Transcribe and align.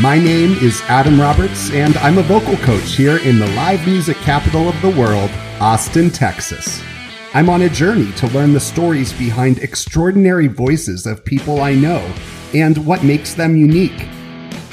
My 0.00 0.18
name 0.18 0.52
is 0.64 0.80
Adam 0.88 1.20
Roberts, 1.20 1.70
and 1.72 1.94
I'm 1.98 2.16
a 2.16 2.22
vocal 2.22 2.56
coach 2.56 2.94
here 2.94 3.18
in 3.18 3.38
the 3.38 3.48
live 3.48 3.86
music 3.86 4.16
capital 4.16 4.66
of 4.66 4.80
the 4.80 4.88
world, 4.88 5.30
Austin, 5.60 6.08
Texas. 6.08 6.82
I'm 7.34 7.50
on 7.50 7.60
a 7.60 7.68
journey 7.68 8.10
to 8.12 8.26
learn 8.28 8.54
the 8.54 8.60
stories 8.60 9.12
behind 9.12 9.58
extraordinary 9.58 10.46
voices 10.46 11.04
of 11.04 11.22
people 11.22 11.60
I 11.60 11.74
know 11.74 11.98
and 12.54 12.86
what 12.86 13.04
makes 13.04 13.34
them 13.34 13.58
unique. 13.58 14.08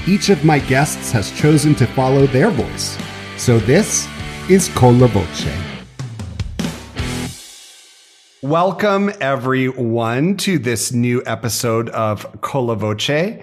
Each 0.08 0.30
of 0.30 0.46
my 0.46 0.60
guests 0.60 1.12
has 1.12 1.30
chosen 1.32 1.76
to 1.76 1.88
follow 1.88 2.26
their 2.28 2.50
voice. 2.50 2.98
So 3.36 3.60
this 3.60 4.08
is 4.50 4.70
Con 4.70 4.98
la 4.98 5.08
Voce. 5.08 5.50
Welcome, 8.42 9.12
everyone, 9.20 10.38
to 10.38 10.58
this 10.58 10.94
new 10.94 11.22
episode 11.26 11.90
of 11.90 12.40
Con 12.40 12.68
la 12.68 12.76
Voce. 12.76 13.42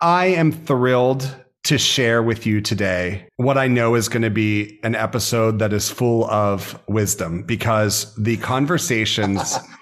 I 0.00 0.26
am 0.26 0.52
thrilled 0.52 1.28
to 1.64 1.76
share 1.76 2.22
with 2.22 2.46
you 2.46 2.60
today 2.60 3.28
what 3.36 3.58
I 3.58 3.66
know 3.66 3.96
is 3.96 4.08
going 4.08 4.22
to 4.22 4.30
be 4.30 4.78
an 4.84 4.94
episode 4.94 5.58
that 5.58 5.72
is 5.72 5.90
full 5.90 6.24
of 6.30 6.80
wisdom 6.88 7.42
because 7.42 8.14
the 8.14 8.36
conversations 8.36 9.58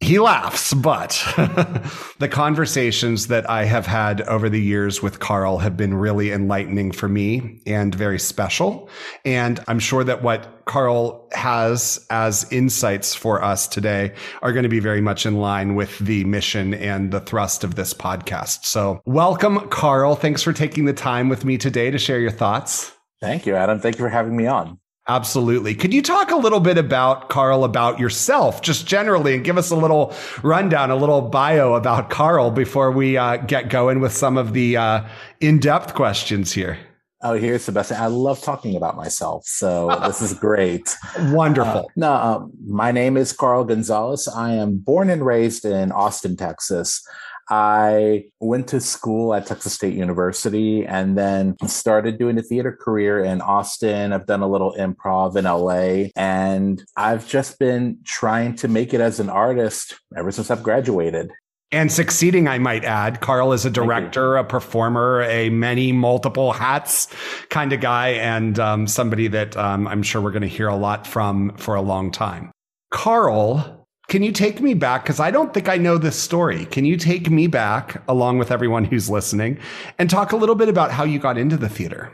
he 0.00 0.18
laughs, 0.18 0.74
but 0.74 1.10
the 2.18 2.28
conversations 2.30 3.28
that 3.28 3.48
I 3.48 3.64
have 3.64 3.86
had 3.86 4.20
over 4.22 4.48
the 4.50 4.60
years 4.60 5.02
with 5.02 5.20
Carl 5.20 5.58
have 5.58 5.76
been 5.76 5.94
really 5.94 6.32
enlightening 6.32 6.92
for 6.92 7.08
me 7.08 7.62
and 7.66 7.94
very 7.94 8.18
special. 8.18 8.90
And 9.24 9.58
I'm 9.68 9.78
sure 9.78 10.04
that 10.04 10.22
what 10.22 10.64
Carl 10.66 11.26
has 11.32 12.06
as 12.10 12.46
insights 12.52 13.14
for 13.14 13.42
us 13.42 13.66
today 13.66 14.12
are 14.42 14.52
going 14.52 14.64
to 14.64 14.68
be 14.68 14.80
very 14.80 15.00
much 15.00 15.24
in 15.24 15.38
line 15.38 15.74
with 15.74 15.98
the 15.98 16.24
mission 16.24 16.74
and 16.74 17.10
the 17.10 17.20
thrust 17.20 17.64
of 17.64 17.74
this 17.74 17.94
podcast. 17.94 18.64
So, 18.64 19.00
welcome, 19.06 19.68
Carl. 19.70 20.14
Thanks 20.14 20.42
for 20.42 20.52
taking 20.52 20.84
the 20.84 20.92
time 20.92 21.30
with 21.30 21.44
me 21.44 21.56
today 21.56 21.90
to 21.90 21.98
share 21.98 22.20
your 22.20 22.30
thoughts. 22.30 22.92
Thank 23.20 23.46
you, 23.46 23.56
Adam. 23.56 23.80
Thank 23.80 23.96
you 23.96 24.04
for 24.04 24.10
having 24.10 24.36
me 24.36 24.46
on. 24.46 24.78
Absolutely. 25.08 25.74
Could 25.74 25.94
you 25.94 26.02
talk 26.02 26.32
a 26.32 26.36
little 26.36 26.58
bit 26.58 26.78
about 26.78 27.28
Carl, 27.28 27.62
about 27.62 28.00
yourself, 28.00 28.60
just 28.60 28.86
generally, 28.86 29.36
and 29.36 29.44
give 29.44 29.56
us 29.56 29.70
a 29.70 29.76
little 29.76 30.12
rundown, 30.42 30.90
a 30.90 30.96
little 30.96 31.22
bio 31.22 31.74
about 31.74 32.10
Carl 32.10 32.50
before 32.50 32.90
we 32.90 33.16
uh, 33.16 33.36
get 33.36 33.68
going 33.68 34.00
with 34.00 34.12
some 34.12 34.36
of 34.36 34.52
the 34.52 34.76
uh, 34.76 35.06
in 35.40 35.60
depth 35.60 35.94
questions 35.94 36.52
here? 36.52 36.76
Oh, 37.22 37.34
here's 37.34 37.66
the 37.66 37.72
best. 37.72 37.92
I 37.92 38.06
love 38.06 38.42
talking 38.42 38.76
about 38.76 38.96
myself. 38.96 39.46
So 39.46 39.96
this 40.02 40.20
is 40.20 40.34
great. 40.34 40.94
Wonderful. 41.18 41.80
Uh, 41.80 41.92
no, 41.94 42.12
um, 42.12 42.52
my 42.66 42.90
name 42.90 43.16
is 43.16 43.32
Carl 43.32 43.64
Gonzalez. 43.64 44.28
I 44.28 44.54
am 44.54 44.78
born 44.78 45.08
and 45.08 45.24
raised 45.24 45.64
in 45.64 45.92
Austin, 45.92 46.36
Texas. 46.36 47.06
I 47.48 48.24
went 48.40 48.68
to 48.68 48.80
school 48.80 49.34
at 49.34 49.46
Texas 49.46 49.74
State 49.74 49.94
University 49.94 50.84
and 50.84 51.16
then 51.16 51.56
started 51.66 52.18
doing 52.18 52.38
a 52.38 52.42
theater 52.42 52.72
career 52.72 53.22
in 53.22 53.40
Austin. 53.40 54.12
I've 54.12 54.26
done 54.26 54.42
a 54.42 54.48
little 54.48 54.74
improv 54.78 55.36
in 55.36 55.44
LA 55.44 56.10
and 56.16 56.82
I've 56.96 57.28
just 57.28 57.58
been 57.58 57.98
trying 58.04 58.56
to 58.56 58.68
make 58.68 58.92
it 58.94 59.00
as 59.00 59.20
an 59.20 59.30
artist 59.30 59.94
ever 60.16 60.32
since 60.32 60.50
I've 60.50 60.62
graduated. 60.62 61.30
And 61.72 61.90
succeeding, 61.90 62.46
I 62.46 62.58
might 62.58 62.84
add. 62.84 63.20
Carl 63.20 63.52
is 63.52 63.64
a 63.64 63.70
director, 63.70 64.36
a 64.36 64.44
performer, 64.44 65.22
a 65.22 65.50
many 65.50 65.90
multiple 65.90 66.52
hats 66.52 67.08
kind 67.50 67.72
of 67.72 67.80
guy, 67.80 68.10
and 68.10 68.56
um, 68.60 68.86
somebody 68.86 69.26
that 69.28 69.56
um, 69.56 69.88
I'm 69.88 70.04
sure 70.04 70.22
we're 70.22 70.30
going 70.30 70.42
to 70.42 70.48
hear 70.48 70.68
a 70.68 70.76
lot 70.76 71.08
from 71.08 71.56
for 71.56 71.74
a 71.74 71.82
long 71.82 72.12
time. 72.12 72.52
Carl 72.92 73.85
can 74.08 74.22
you 74.22 74.30
take 74.30 74.60
me 74.60 74.74
back? 74.74 75.02
Because 75.02 75.18
I 75.18 75.30
don't 75.30 75.52
think 75.52 75.68
I 75.68 75.76
know 75.76 75.98
this 75.98 76.16
story. 76.16 76.66
Can 76.66 76.84
you 76.84 76.96
take 76.96 77.28
me 77.28 77.48
back, 77.48 78.02
along 78.08 78.38
with 78.38 78.52
everyone 78.52 78.84
who's 78.84 79.10
listening, 79.10 79.58
and 79.98 80.08
talk 80.08 80.30
a 80.30 80.36
little 80.36 80.54
bit 80.54 80.68
about 80.68 80.92
how 80.92 81.02
you 81.02 81.18
got 81.18 81.36
into 81.36 81.56
the 81.56 81.68
theater? 81.68 82.12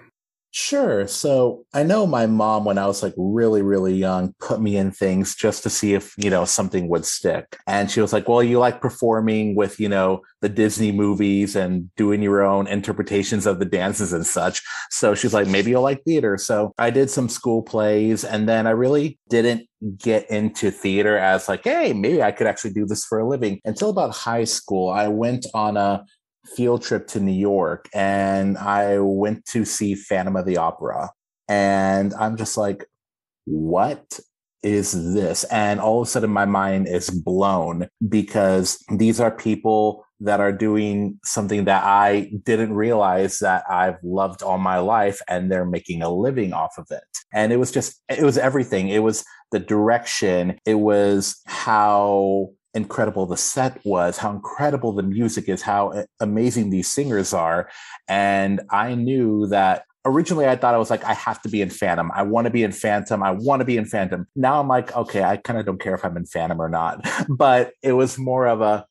Sure. 0.54 1.08
So 1.08 1.64
I 1.72 1.82
know 1.82 2.06
my 2.06 2.26
mom, 2.26 2.66
when 2.66 2.76
I 2.76 2.86
was 2.86 3.02
like 3.02 3.14
really, 3.16 3.62
really 3.62 3.94
young, 3.94 4.34
put 4.38 4.60
me 4.60 4.76
in 4.76 4.90
things 4.90 5.34
just 5.34 5.62
to 5.62 5.70
see 5.70 5.94
if, 5.94 6.12
you 6.18 6.28
know, 6.28 6.44
something 6.44 6.90
would 6.90 7.06
stick. 7.06 7.56
And 7.66 7.90
she 7.90 8.02
was 8.02 8.12
like, 8.12 8.28
well, 8.28 8.42
you 8.42 8.58
like 8.58 8.82
performing 8.82 9.56
with, 9.56 9.80
you 9.80 9.88
know, 9.88 10.20
the 10.42 10.50
Disney 10.50 10.92
movies 10.92 11.56
and 11.56 11.88
doing 11.96 12.20
your 12.22 12.42
own 12.42 12.66
interpretations 12.66 13.46
of 13.46 13.60
the 13.60 13.64
dances 13.64 14.12
and 14.12 14.26
such. 14.26 14.62
So 14.90 15.14
she's 15.14 15.32
like, 15.32 15.48
maybe 15.48 15.70
you'll 15.70 15.80
like 15.80 16.04
theater. 16.04 16.36
So 16.36 16.74
I 16.76 16.90
did 16.90 17.08
some 17.08 17.30
school 17.30 17.62
plays 17.62 18.22
and 18.22 18.46
then 18.46 18.66
I 18.66 18.70
really 18.72 19.18
didn't 19.30 19.66
get 19.96 20.30
into 20.30 20.70
theater 20.70 21.16
as 21.16 21.48
like, 21.48 21.64
hey, 21.64 21.94
maybe 21.94 22.22
I 22.22 22.30
could 22.30 22.46
actually 22.46 22.74
do 22.74 22.84
this 22.84 23.06
for 23.06 23.20
a 23.20 23.26
living 23.26 23.58
until 23.64 23.88
about 23.88 24.14
high 24.14 24.44
school. 24.44 24.90
I 24.90 25.08
went 25.08 25.46
on 25.54 25.78
a 25.78 26.04
field 26.46 26.82
trip 26.82 27.06
to 27.08 27.20
New 27.20 27.32
York 27.32 27.88
and 27.94 28.58
I 28.58 28.98
went 28.98 29.44
to 29.46 29.64
see 29.64 29.94
Phantom 29.94 30.36
of 30.36 30.46
the 30.46 30.56
Opera. 30.56 31.10
And 31.48 32.14
I'm 32.14 32.36
just 32.36 32.56
like, 32.56 32.86
what 33.44 34.20
is 34.62 35.14
this? 35.14 35.44
And 35.44 35.80
all 35.80 36.02
of 36.02 36.08
a 36.08 36.10
sudden, 36.10 36.30
my 36.30 36.44
mind 36.44 36.88
is 36.88 37.10
blown 37.10 37.88
because 38.08 38.82
these 38.96 39.20
are 39.20 39.30
people 39.30 40.04
that 40.20 40.38
are 40.40 40.52
doing 40.52 41.18
something 41.24 41.64
that 41.64 41.82
I 41.82 42.30
didn't 42.44 42.74
realize 42.74 43.40
that 43.40 43.64
I've 43.68 43.98
loved 44.04 44.42
all 44.42 44.58
my 44.58 44.78
life 44.78 45.20
and 45.28 45.50
they're 45.50 45.66
making 45.66 46.00
a 46.00 46.10
living 46.10 46.52
off 46.52 46.78
of 46.78 46.86
it. 46.90 47.02
And 47.32 47.52
it 47.52 47.56
was 47.56 47.72
just, 47.72 48.00
it 48.08 48.22
was 48.22 48.38
everything. 48.38 48.88
It 48.88 49.00
was 49.00 49.24
the 49.50 49.58
direction, 49.58 50.58
it 50.64 50.76
was 50.76 51.40
how 51.46 52.50
incredible 52.74 53.26
the 53.26 53.36
set 53.36 53.84
was, 53.84 54.18
how 54.18 54.30
incredible 54.30 54.92
the 54.92 55.02
music 55.02 55.48
is, 55.48 55.62
how 55.62 56.04
amazing 56.20 56.70
these 56.70 56.90
singers 56.90 57.32
are. 57.32 57.68
And 58.08 58.60
I 58.70 58.94
knew 58.94 59.46
that 59.48 59.84
originally 60.04 60.46
I 60.46 60.56
thought 60.56 60.74
I 60.74 60.78
was 60.78 60.90
like, 60.90 61.04
I 61.04 61.14
have 61.14 61.40
to 61.42 61.48
be 61.48 61.62
in 61.62 61.70
Phantom. 61.70 62.10
I 62.14 62.22
want 62.22 62.46
to 62.46 62.50
be 62.50 62.62
in 62.62 62.72
Phantom. 62.72 63.22
I 63.22 63.30
want 63.32 63.60
to 63.60 63.64
be 63.64 63.76
in 63.76 63.84
Phantom. 63.84 64.26
Now 64.34 64.60
I'm 64.60 64.68
like, 64.68 64.94
okay, 64.96 65.22
I 65.22 65.36
kind 65.36 65.58
of 65.58 65.66
don't 65.66 65.80
care 65.80 65.94
if 65.94 66.04
I'm 66.04 66.16
in 66.16 66.26
Phantom 66.26 66.60
or 66.60 66.68
not. 66.68 67.06
But 67.28 67.72
it 67.82 67.92
was 67.92 68.18
more 68.18 68.46
of 68.46 68.60
a, 68.60 68.86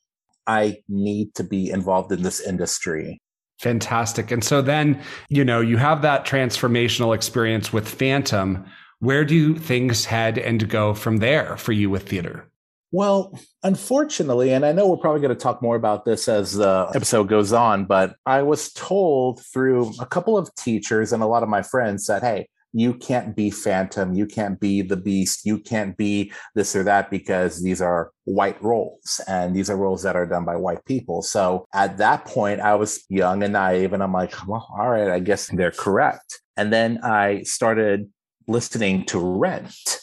I 0.47 0.79
need 0.89 1.35
to 1.35 1.43
be 1.43 1.69
involved 1.69 2.11
in 2.11 2.23
this 2.23 2.39
industry. 2.39 3.21
Fantastic. 3.59 4.31
And 4.31 4.43
so 4.43 4.61
then, 4.61 5.01
you 5.29 5.45
know, 5.45 5.61
you 5.61 5.77
have 5.77 6.01
that 6.01 6.25
transformational 6.25 7.13
experience 7.13 7.71
with 7.71 7.87
Phantom. 7.87 8.65
Where 8.99 9.23
do 9.23 9.55
things 9.55 10.05
head 10.05 10.37
and 10.37 10.67
go 10.67 10.93
from 10.93 11.17
there 11.17 11.57
for 11.57 11.71
you 11.71 11.89
with 11.89 12.09
theater? 12.09 12.50
Well, 12.93 13.39
unfortunately, 13.63 14.51
and 14.51 14.65
I 14.65 14.73
know 14.73 14.87
we're 14.89 14.97
probably 14.97 15.21
going 15.21 15.33
to 15.33 15.41
talk 15.41 15.61
more 15.61 15.77
about 15.77 16.03
this 16.03 16.27
as 16.27 16.53
the 16.53 16.91
episode 16.93 17.29
goes 17.29 17.53
on, 17.53 17.85
but 17.85 18.15
I 18.25 18.41
was 18.41 18.73
told 18.73 19.41
through 19.45 19.93
a 19.99 20.05
couple 20.05 20.37
of 20.37 20.53
teachers 20.55 21.13
and 21.13 21.23
a 21.23 21.27
lot 21.27 21.41
of 21.41 21.47
my 21.47 21.61
friends 21.61 22.07
that, 22.07 22.21
hey, 22.21 22.49
you 22.73 22.93
can't 22.93 23.35
be 23.35 23.49
Phantom, 23.49 24.13
you 24.13 24.25
can't 24.25 24.59
be 24.59 24.81
the 24.81 24.97
Beast, 24.97 25.45
you 25.45 25.59
can't 25.59 25.95
be 25.95 26.33
this 26.53 26.75
or 26.75 26.83
that 26.83 27.09
because 27.09 27.63
these 27.63 27.81
are 27.81 28.11
white 28.25 28.61
roles 28.61 29.21
and 29.27 29.55
these 29.55 29.69
are 29.69 29.77
roles 29.77 30.03
that 30.03 30.15
are 30.17 30.25
done 30.25 30.43
by 30.43 30.55
white 30.57 30.83
people. 30.85 31.21
So 31.21 31.65
at 31.73 31.97
that 31.97 32.25
point, 32.25 32.59
I 32.59 32.75
was 32.75 33.03
young 33.09 33.43
and 33.43 33.53
naive, 33.53 33.93
and 33.93 34.03
I'm 34.03 34.13
like, 34.13 34.33
well, 34.47 34.67
all 34.77 34.89
right, 34.89 35.09
I 35.09 35.19
guess 35.19 35.47
they're 35.47 35.71
correct. 35.71 36.41
And 36.57 36.73
then 36.73 36.99
I 37.03 37.43
started 37.43 38.09
listening 38.47 39.05
to 39.05 39.19
Rent 39.19 39.99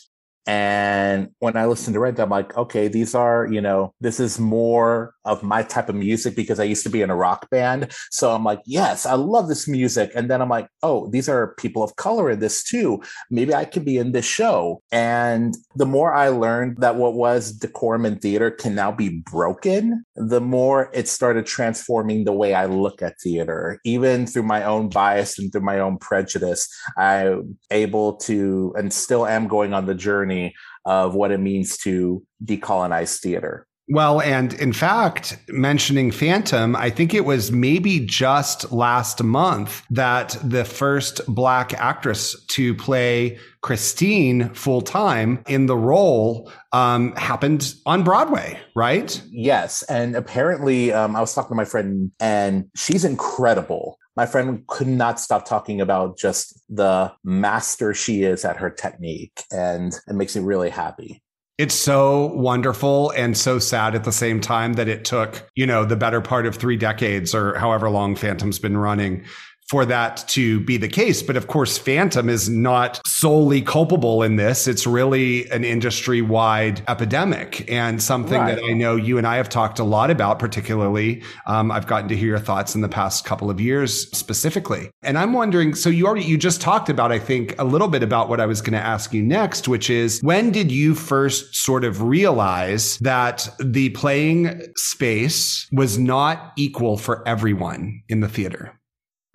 and 0.48 1.28
when 1.40 1.58
I 1.58 1.66
listen 1.66 1.92
to 1.92 2.00
Rent, 2.00 2.18
I'm 2.18 2.30
like, 2.30 2.56
okay, 2.56 2.88
these 2.88 3.14
are, 3.14 3.46
you 3.46 3.60
know, 3.60 3.92
this 4.00 4.18
is 4.18 4.38
more 4.40 5.14
of 5.28 5.42
my 5.42 5.62
type 5.62 5.88
of 5.88 5.94
music 5.94 6.34
because 6.34 6.58
I 6.58 6.64
used 6.64 6.82
to 6.84 6.90
be 6.90 7.02
in 7.02 7.10
a 7.10 7.16
rock 7.16 7.48
band. 7.50 7.92
So 8.10 8.32
I'm 8.32 8.44
like, 8.44 8.60
yes, 8.64 9.04
I 9.04 9.12
love 9.14 9.46
this 9.46 9.68
music. 9.68 10.10
And 10.14 10.30
then 10.30 10.40
I'm 10.40 10.48
like, 10.48 10.68
oh, 10.82 11.08
these 11.10 11.28
are 11.28 11.54
people 11.58 11.82
of 11.82 11.94
color 11.96 12.30
in 12.30 12.40
this 12.40 12.64
too. 12.64 13.02
Maybe 13.30 13.54
I 13.54 13.66
could 13.66 13.84
be 13.84 13.98
in 13.98 14.12
this 14.12 14.24
show. 14.24 14.82
And 14.90 15.54
the 15.76 15.86
more 15.86 16.14
I 16.14 16.28
learned 16.28 16.78
that 16.78 16.96
what 16.96 17.14
was 17.14 17.52
decorum 17.52 18.06
in 18.06 18.18
theater 18.18 18.50
can 18.50 18.74
now 18.74 18.90
be 18.90 19.20
broken, 19.30 20.04
the 20.16 20.40
more 20.40 20.90
it 20.94 21.08
started 21.08 21.44
transforming 21.46 22.24
the 22.24 22.32
way 22.32 22.54
I 22.54 22.64
look 22.64 23.02
at 23.02 23.20
theater. 23.20 23.78
Even 23.84 24.26
through 24.26 24.44
my 24.44 24.64
own 24.64 24.88
bias 24.88 25.38
and 25.38 25.52
through 25.52 25.60
my 25.60 25.78
own 25.78 25.98
prejudice, 25.98 26.68
I'm 26.96 27.58
able 27.70 28.16
to 28.28 28.74
and 28.78 28.92
still 28.92 29.26
am 29.26 29.46
going 29.46 29.74
on 29.74 29.84
the 29.84 29.94
journey 29.94 30.54
of 30.86 31.14
what 31.14 31.30
it 31.30 31.38
means 31.38 31.76
to 31.78 32.24
decolonize 32.42 33.20
theater. 33.20 33.67
Well, 33.90 34.20
and 34.20 34.52
in 34.54 34.74
fact, 34.74 35.38
mentioning 35.48 36.10
Phantom, 36.10 36.76
I 36.76 36.90
think 36.90 37.14
it 37.14 37.24
was 37.24 37.50
maybe 37.50 38.00
just 38.00 38.70
last 38.70 39.22
month 39.22 39.82
that 39.90 40.36
the 40.44 40.64
first 40.64 41.22
black 41.26 41.72
actress 41.72 42.44
to 42.48 42.74
play 42.74 43.38
Christine 43.62 44.50
full 44.50 44.82
time 44.82 45.42
in 45.48 45.66
the 45.66 45.76
role 45.76 46.52
um, 46.72 47.16
happened 47.16 47.74
on 47.86 48.04
Broadway, 48.04 48.58
right? 48.76 49.20
Yes. 49.30 49.82
And 49.84 50.14
apparently, 50.14 50.92
um, 50.92 51.16
I 51.16 51.20
was 51.20 51.34
talking 51.34 51.50
to 51.50 51.54
my 51.54 51.64
friend, 51.64 52.12
and 52.20 52.66
she's 52.76 53.06
incredible. 53.06 53.98
My 54.16 54.26
friend 54.26 54.66
could 54.66 54.88
not 54.88 55.18
stop 55.18 55.46
talking 55.46 55.80
about 55.80 56.18
just 56.18 56.60
the 56.68 57.12
master 57.24 57.94
she 57.94 58.22
is 58.22 58.44
at 58.44 58.58
her 58.58 58.68
technique, 58.68 59.44
and 59.50 59.94
it 60.06 60.14
makes 60.14 60.36
me 60.36 60.42
really 60.42 60.70
happy. 60.70 61.22
It's 61.58 61.74
so 61.74 62.26
wonderful 62.26 63.10
and 63.10 63.36
so 63.36 63.58
sad 63.58 63.96
at 63.96 64.04
the 64.04 64.12
same 64.12 64.40
time 64.40 64.74
that 64.74 64.86
it 64.86 65.04
took, 65.04 65.42
you 65.56 65.66
know, 65.66 65.84
the 65.84 65.96
better 65.96 66.20
part 66.20 66.46
of 66.46 66.54
three 66.54 66.76
decades 66.76 67.34
or 67.34 67.58
however 67.58 67.90
long 67.90 68.14
Phantom's 68.14 68.60
been 68.60 68.76
running 68.76 69.24
for 69.68 69.84
that 69.84 70.24
to 70.28 70.60
be 70.60 70.76
the 70.76 70.88
case. 70.88 71.22
But 71.22 71.36
of 71.36 71.46
course, 71.46 71.76
Phantom 71.76 72.28
is 72.28 72.48
not 72.48 73.00
solely 73.06 73.60
culpable 73.60 74.22
in 74.22 74.36
this. 74.36 74.66
It's 74.66 74.86
really 74.86 75.48
an 75.50 75.64
industry 75.64 76.22
wide 76.22 76.82
epidemic 76.88 77.70
and 77.70 78.02
something 78.02 78.40
right. 78.40 78.56
that 78.56 78.64
I 78.64 78.72
know 78.72 78.96
you 78.96 79.18
and 79.18 79.26
I 79.26 79.36
have 79.36 79.48
talked 79.48 79.78
a 79.78 79.84
lot 79.84 80.10
about, 80.10 80.38
particularly. 80.38 81.22
Um, 81.46 81.70
I've 81.70 81.86
gotten 81.86 82.08
to 82.08 82.16
hear 82.16 82.28
your 82.28 82.38
thoughts 82.38 82.74
in 82.74 82.80
the 82.80 82.88
past 82.88 83.24
couple 83.24 83.50
of 83.50 83.60
years 83.60 84.10
specifically. 84.16 84.90
And 85.02 85.18
I'm 85.18 85.32
wondering 85.32 85.74
so 85.74 85.90
you 85.90 86.06
already, 86.06 86.24
you 86.24 86.38
just 86.38 86.60
talked 86.60 86.88
about, 86.88 87.12
I 87.12 87.18
think, 87.18 87.54
a 87.58 87.64
little 87.64 87.88
bit 87.88 88.02
about 88.02 88.28
what 88.28 88.40
I 88.40 88.46
was 88.46 88.60
going 88.62 88.72
to 88.72 88.84
ask 88.84 89.12
you 89.12 89.22
next, 89.22 89.68
which 89.68 89.90
is 89.90 90.20
when 90.22 90.50
did 90.50 90.72
you 90.72 90.94
first 90.94 91.54
sort 91.56 91.84
of 91.84 92.02
realize 92.02 92.98
that 92.98 93.48
the 93.58 93.90
playing 93.90 94.62
space 94.76 95.68
was 95.72 95.98
not 95.98 96.52
equal 96.56 96.96
for 96.96 97.26
everyone 97.26 98.02
in 98.08 98.20
the 98.20 98.28
theater? 98.28 98.77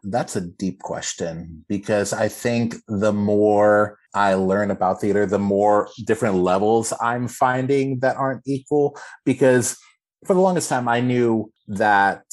That's 0.04 0.36
a 0.36 0.42
deep 0.42 0.80
question 0.80 1.64
because 1.70 2.12
I 2.12 2.28
think 2.28 2.76
the 2.88 3.14
more 3.14 3.98
I 4.14 4.34
learn 4.34 4.70
about 4.70 5.02
theater, 5.02 5.26
the 5.26 5.40
more 5.40 5.90
different 6.06 6.36
levels 6.36 6.94
I'm 7.02 7.28
finding 7.28 8.00
that 8.00 8.18
aren't 8.18 8.42
equal. 8.46 8.98
Because 9.26 9.78
for 10.26 10.34
the 10.34 10.42
longest 10.42 10.70
time, 10.70 10.88
I 10.88 11.00
knew 11.00 11.52
that 11.68 12.24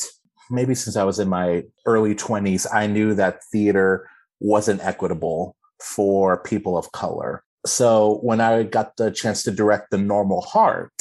maybe 0.51 0.75
since 0.75 0.97
I 0.97 1.05
was 1.05 1.19
in 1.19 1.29
my 1.29 1.63
early 1.87 2.15
20s, 2.15 2.67
I 2.73 2.87
knew 2.87 3.15
that 3.15 3.41
theater 3.53 4.09
wasn't 4.41 4.85
equitable 4.85 5.57
for 5.81 6.43
people 6.43 6.77
of 6.77 6.93
color. 6.93 7.45
So 7.67 8.19
when 8.23 8.41
I 8.41 8.63
got 8.65 8.97
the 8.97 9.11
chance 9.11 9.43
to 9.45 9.51
direct 9.51 9.91
The 9.91 9.99
Normal 9.99 10.41
Heart, 10.41 10.93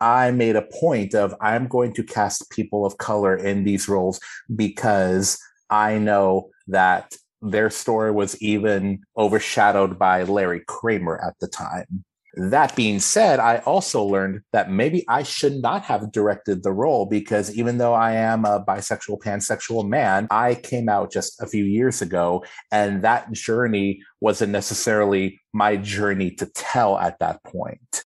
I 0.00 0.30
made 0.30 0.56
a 0.56 0.62
point 0.62 1.14
of 1.14 1.34
I'm 1.40 1.68
going 1.68 1.92
to 1.94 2.02
cast 2.02 2.50
people 2.50 2.84
of 2.84 2.98
color 2.98 3.36
in 3.36 3.64
these 3.64 3.88
roles 3.88 4.20
because 4.54 5.38
I 5.72 5.96
know 5.96 6.50
that 6.68 7.16
their 7.40 7.70
story 7.70 8.12
was 8.12 8.40
even 8.42 9.00
overshadowed 9.16 9.98
by 9.98 10.22
Larry 10.24 10.62
Kramer 10.68 11.18
at 11.26 11.34
the 11.40 11.48
time. 11.48 12.04
That 12.34 12.76
being 12.76 13.00
said, 13.00 13.40
I 13.40 13.58
also 13.58 14.04
learned 14.04 14.40
that 14.52 14.70
maybe 14.70 15.04
I 15.08 15.22
should 15.22 15.60
not 15.60 15.82
have 15.84 16.12
directed 16.12 16.62
the 16.62 16.72
role 16.72 17.06
because 17.06 17.54
even 17.56 17.78
though 17.78 17.94
I 17.94 18.12
am 18.12 18.44
a 18.44 18.64
bisexual, 18.64 19.20
pansexual 19.20 19.88
man, 19.88 20.28
I 20.30 20.54
came 20.54 20.88
out 20.88 21.10
just 21.10 21.40
a 21.42 21.46
few 21.46 21.64
years 21.64 22.00
ago. 22.00 22.44
And 22.70 23.02
that 23.02 23.32
journey 23.32 24.00
wasn't 24.20 24.52
necessarily 24.52 25.40
my 25.52 25.76
journey 25.76 26.30
to 26.32 26.46
tell 26.46 26.98
at 26.98 27.18
that 27.18 27.42
point 27.44 28.04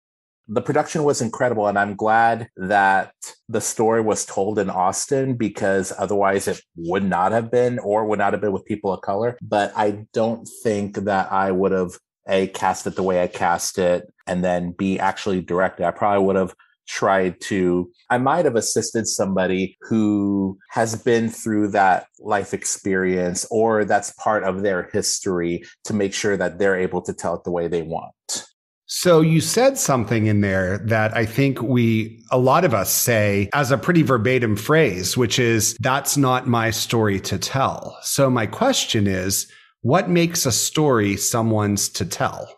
the 0.52 0.62
production 0.62 1.04
was 1.06 1.22
incredible 1.22 1.68
and 1.68 1.80
i'm 1.80 1.96
glad 1.96 2.50
that 2.58 3.14
the 3.48 3.62
story 3.62 4.02
was 4.02 4.26
told 4.26 4.60
in 4.60 4.70
austin 4.70 5.36
because 5.36 5.94
otherwise 5.98 6.48
it 6.48 6.62
would 6.76 7.04
not 7.04 7.32
have 7.32 7.50
been 7.50 7.80
or 7.80 8.06
would 8.06 8.20
not 8.20 8.34
have 8.34 8.42
been 8.42 8.52
with 8.52 8.66
people 8.66 8.92
of 8.92 9.02
color. 9.02 9.38
But 9.42 9.72
i 9.76 10.06
don't 10.14 10.48
think 10.62 10.98
that 10.98 11.32
i 11.32 11.52
would 11.52 11.72
have 11.72 11.98
a 12.28 12.48
cast 12.48 12.86
it 12.86 12.96
the 12.96 13.04
way 13.04 13.24
i 13.24 13.28
cast 13.28 13.78
it 13.78 14.12
and 14.28 14.44
then 14.44 14.74
b 14.78 15.00
actually 15.00 15.42
directed 15.42 15.86
i 15.86 15.92
probably 15.92 16.26
would 16.26 16.36
have 16.36 16.54
tried 16.88 17.40
to 17.40 17.90
i 18.10 18.18
might 18.18 18.44
have 18.44 18.56
assisted 18.58 19.08
somebody 19.08 19.78
who 19.82 20.58
has 20.70 21.02
been 21.02 21.30
through 21.30 21.70
that 21.70 22.08
life 22.20 22.54
experience 22.54 23.46
or 23.50 23.86
that's 23.86 24.12
part 24.14 24.44
of 24.44 24.62
their 24.62 24.90
history 24.92 25.64
to 25.86 25.94
make 25.94 26.14
sure 26.14 26.36
that 26.36 26.60
they're 26.60 26.76
able 26.76 27.02
to 27.02 27.14
tell 27.14 27.36
it 27.36 27.44
the 27.46 27.52
way 27.52 27.70
they 27.70 27.82
want 27.82 28.51
so 28.94 29.22
you 29.22 29.40
said 29.40 29.78
something 29.78 30.26
in 30.26 30.42
there 30.42 30.80
that 30.80 31.16
I 31.16 31.26
think 31.26 31.62
we, 31.62 32.22
a 32.30 32.38
lot 32.38 32.66
of 32.66 32.74
us 32.74 32.92
say 32.92 33.50
as 33.54 33.72
a 33.72 33.78
pretty 33.78 34.02
verbatim 34.02 34.58
phrase, 34.58 35.16
which 35.16 35.40
is, 35.40 35.78
that's 35.80 36.18
not 36.18 36.46
my 36.46 36.72
story 36.72 37.18
to 37.22 37.38
tell. 37.38 37.98
So 38.02 38.30
my 38.30 38.46
question 38.46 39.08
is, 39.08 39.50
what 39.80 40.10
makes 40.10 40.46
a 40.46 40.52
story 40.52 41.16
someone's 41.16 41.88
to 41.88 42.06
tell? 42.06 42.54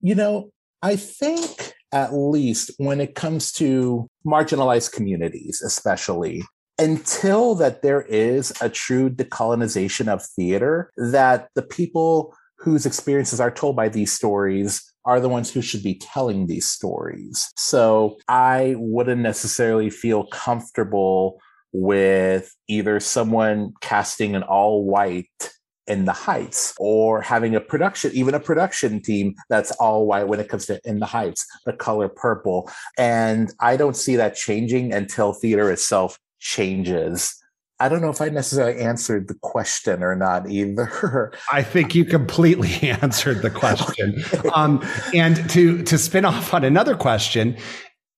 You 0.00 0.14
know, 0.14 0.52
I 0.80 0.96
think 0.96 1.74
at 1.92 2.14
least 2.14 2.70
when 2.78 2.98
it 2.98 3.14
comes 3.14 3.52
to 3.52 4.08
marginalized 4.26 4.92
communities, 4.92 5.60
especially, 5.62 6.44
until 6.78 7.54
that 7.56 7.82
there 7.82 8.06
is 8.08 8.54
a 8.62 8.70
true 8.70 9.10
decolonization 9.10 10.08
of 10.08 10.24
theater, 10.24 10.90
that 10.96 11.50
the 11.54 11.62
people 11.62 12.34
whose 12.58 12.86
experiences 12.86 13.40
are 13.40 13.50
told 13.50 13.76
by 13.76 13.88
these 13.88 14.12
stories 14.12 14.82
are 15.04 15.20
the 15.20 15.28
ones 15.28 15.50
who 15.50 15.62
should 15.62 15.82
be 15.82 15.94
telling 15.94 16.46
these 16.46 16.68
stories. 16.68 17.50
So 17.56 18.18
I 18.28 18.74
wouldn't 18.76 19.22
necessarily 19.22 19.90
feel 19.90 20.26
comfortable 20.26 21.40
with 21.72 22.54
either 22.66 23.00
someone 23.00 23.72
casting 23.80 24.34
an 24.34 24.42
all 24.42 24.84
white 24.84 25.50
in 25.86 26.04
the 26.04 26.12
heights 26.12 26.74
or 26.78 27.22
having 27.22 27.54
a 27.54 27.60
production 27.60 28.10
even 28.12 28.34
a 28.34 28.40
production 28.40 29.00
team 29.00 29.34
that's 29.48 29.70
all 29.72 30.06
white 30.06 30.28
when 30.28 30.38
it 30.38 30.48
comes 30.48 30.66
to 30.66 30.78
in 30.84 30.98
the 30.98 31.06
heights 31.06 31.46
the 31.64 31.72
color 31.72 32.08
purple 32.08 32.70
and 32.98 33.54
i 33.60 33.74
don't 33.74 33.96
see 33.96 34.14
that 34.14 34.34
changing 34.34 34.92
until 34.92 35.32
theater 35.32 35.70
itself 35.70 36.18
changes 36.38 37.37
I 37.80 37.88
don't 37.88 38.00
know 38.00 38.10
if 38.10 38.20
I 38.20 38.28
necessarily 38.28 38.80
answered 38.80 39.28
the 39.28 39.34
question 39.34 40.02
or 40.02 40.16
not 40.16 40.50
either. 40.50 41.32
I 41.52 41.62
think 41.62 41.94
you 41.94 42.04
completely 42.04 42.90
answered 42.90 43.42
the 43.42 43.50
question. 43.50 44.22
um, 44.54 44.84
and 45.14 45.48
to 45.50 45.82
to 45.84 45.98
spin 45.98 46.24
off 46.24 46.52
on 46.52 46.64
another 46.64 46.96
question, 46.96 47.56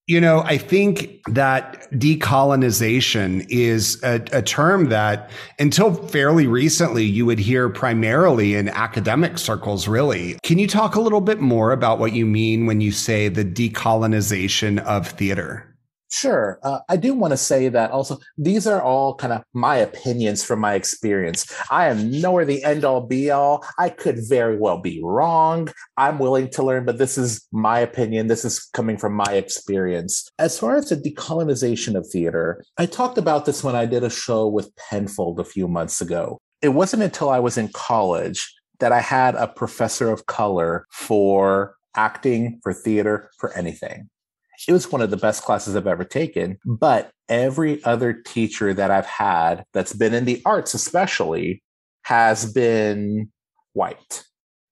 you 0.07 0.19
know, 0.19 0.41
I 0.41 0.57
think 0.57 1.21
that 1.29 1.89
decolonization 1.91 3.45
is 3.49 4.01
a, 4.03 4.15
a, 4.33 4.41
term 4.41 4.89
that 4.89 5.29
until 5.59 5.93
fairly 5.93 6.47
recently 6.47 7.05
you 7.05 7.25
would 7.25 7.39
hear 7.39 7.69
primarily 7.69 8.55
in 8.55 8.67
academic 8.69 9.37
circles, 9.37 9.87
really. 9.87 10.37
Can 10.43 10.57
you 10.57 10.67
talk 10.67 10.95
a 10.95 11.01
little 11.01 11.21
bit 11.21 11.39
more 11.39 11.71
about 11.71 11.99
what 11.99 12.13
you 12.13 12.25
mean 12.25 12.65
when 12.65 12.81
you 12.81 12.91
say 12.91 13.29
the 13.29 13.45
decolonization 13.45 14.79
of 14.79 15.07
theater? 15.07 15.70
Sure. 16.11 16.59
Uh, 16.61 16.79
I 16.89 16.97
do 16.97 17.13
want 17.13 17.31
to 17.31 17.37
say 17.37 17.69
that 17.69 17.91
also, 17.91 18.17
these 18.37 18.67
are 18.67 18.81
all 18.81 19.15
kind 19.15 19.31
of 19.31 19.43
my 19.53 19.77
opinions 19.77 20.43
from 20.43 20.59
my 20.59 20.73
experience. 20.73 21.49
I 21.71 21.87
am 21.87 22.11
nowhere 22.11 22.43
the 22.43 22.65
end 22.65 22.83
all 22.83 23.07
be 23.07 23.31
all. 23.31 23.63
I 23.79 23.89
could 23.89 24.19
very 24.27 24.57
well 24.57 24.77
be 24.77 24.99
wrong. 25.01 25.69
I'm 25.95 26.19
willing 26.19 26.49
to 26.49 26.63
learn, 26.63 26.83
but 26.85 26.97
this 26.97 27.17
is 27.17 27.47
my 27.53 27.79
opinion. 27.79 28.27
This 28.27 28.43
is 28.43 28.59
coming 28.59 28.97
from 28.97 29.13
my 29.13 29.31
experience. 29.31 30.29
As 30.37 30.59
far 30.59 30.75
as 30.75 30.89
the 30.89 30.97
decolonization 30.97 31.95
of 31.95 32.05
theater, 32.05 32.61
I 32.77 32.87
talked 32.87 33.17
about 33.17 33.45
this 33.45 33.63
when 33.63 33.77
I 33.77 33.85
did 33.85 34.03
a 34.03 34.09
show 34.09 34.49
with 34.49 34.75
Penfold 34.75 35.39
a 35.39 35.45
few 35.45 35.69
months 35.69 36.01
ago. 36.01 36.39
It 36.61 36.69
wasn't 36.69 37.03
until 37.03 37.29
I 37.29 37.39
was 37.39 37.57
in 37.57 37.69
college 37.69 38.53
that 38.81 38.91
I 38.91 38.99
had 38.99 39.35
a 39.35 39.47
professor 39.47 40.11
of 40.11 40.25
color 40.25 40.85
for 40.91 41.75
acting, 41.95 42.59
for 42.63 42.73
theater, 42.73 43.29
for 43.39 43.53
anything. 43.53 44.09
It 44.67 44.73
was 44.73 44.91
one 44.91 45.01
of 45.01 45.09
the 45.09 45.17
best 45.17 45.43
classes 45.43 45.75
I've 45.75 45.87
ever 45.87 46.03
taken. 46.03 46.57
But 46.65 47.11
every 47.29 47.83
other 47.83 48.13
teacher 48.13 48.73
that 48.73 48.91
I've 48.91 49.05
had 49.05 49.65
that's 49.73 49.93
been 49.93 50.13
in 50.13 50.25
the 50.25 50.41
arts, 50.45 50.73
especially, 50.73 51.63
has 52.03 52.51
been 52.51 53.31
white. 53.73 54.23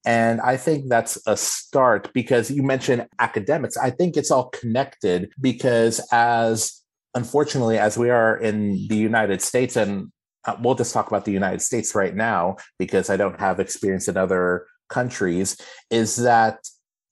And 0.05 0.39
I 0.41 0.57
think 0.57 0.89
that's 0.89 1.21
a 1.27 1.35
start 1.35 2.11
because 2.13 2.49
you 2.49 2.63
mentioned 2.63 3.07
academics. 3.19 3.77
I 3.77 3.89
think 3.89 4.15
it's 4.15 4.31
all 4.31 4.49
connected 4.49 5.29
because, 5.39 5.99
as 6.11 6.81
unfortunately, 7.15 7.77
as 7.77 7.97
we 7.97 8.09
are 8.09 8.37
in 8.37 8.87
the 8.87 8.95
United 8.95 9.41
States, 9.41 9.75
and 9.75 10.11
uh, 10.45 10.55
we'll 10.61 10.75
just 10.75 10.93
talk 10.93 11.07
about 11.07 11.25
the 11.25 11.31
United 11.31 11.61
States 11.61 11.95
right 11.95 12.15
now 12.15 12.55
because 12.77 13.09
I 13.09 13.17
don't 13.17 13.39
have 13.39 13.59
experience 13.59 14.07
in 14.07 14.15
other 14.15 14.65
countries, 14.89 15.57
is 15.91 16.15
that 16.17 16.59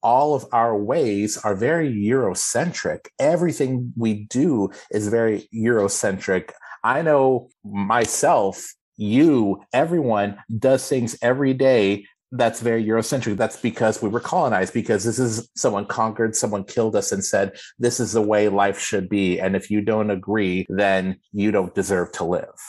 all 0.03 0.35
of 0.35 0.45
our 0.51 0.77
ways 0.77 1.37
are 1.37 1.55
very 1.55 1.91
Eurocentric. 1.91 3.07
Everything 3.19 3.93
we 3.95 4.25
do 4.25 4.69
is 4.91 5.07
very 5.07 5.47
Eurocentric. 5.53 6.51
I 6.83 7.01
know 7.01 7.49
myself, 7.63 8.73
you, 8.95 9.63
everyone 9.73 10.37
does 10.57 10.87
things 10.87 11.17
every 11.21 11.53
day 11.53 12.05
that's 12.31 12.59
very 12.61 12.83
Eurocentric. 12.83 13.37
That's 13.37 13.59
because 13.59 14.01
we 14.01 14.09
were 14.09 14.19
colonized, 14.19 14.73
because 14.73 15.03
this 15.03 15.19
is 15.19 15.49
someone 15.55 15.85
conquered, 15.85 16.35
someone 16.35 16.65
killed 16.65 16.95
us 16.95 17.11
and 17.11 17.23
said, 17.23 17.57
this 17.79 17.99
is 17.99 18.13
the 18.13 18.21
way 18.21 18.49
life 18.49 18.79
should 18.79 19.07
be. 19.07 19.39
And 19.39 19.55
if 19.55 19.71
you 19.71 19.81
don't 19.81 20.09
agree, 20.09 20.65
then 20.69 21.19
you 21.31 21.51
don't 21.51 21.73
deserve 21.73 22.11
to 22.13 22.25
live. 22.25 22.59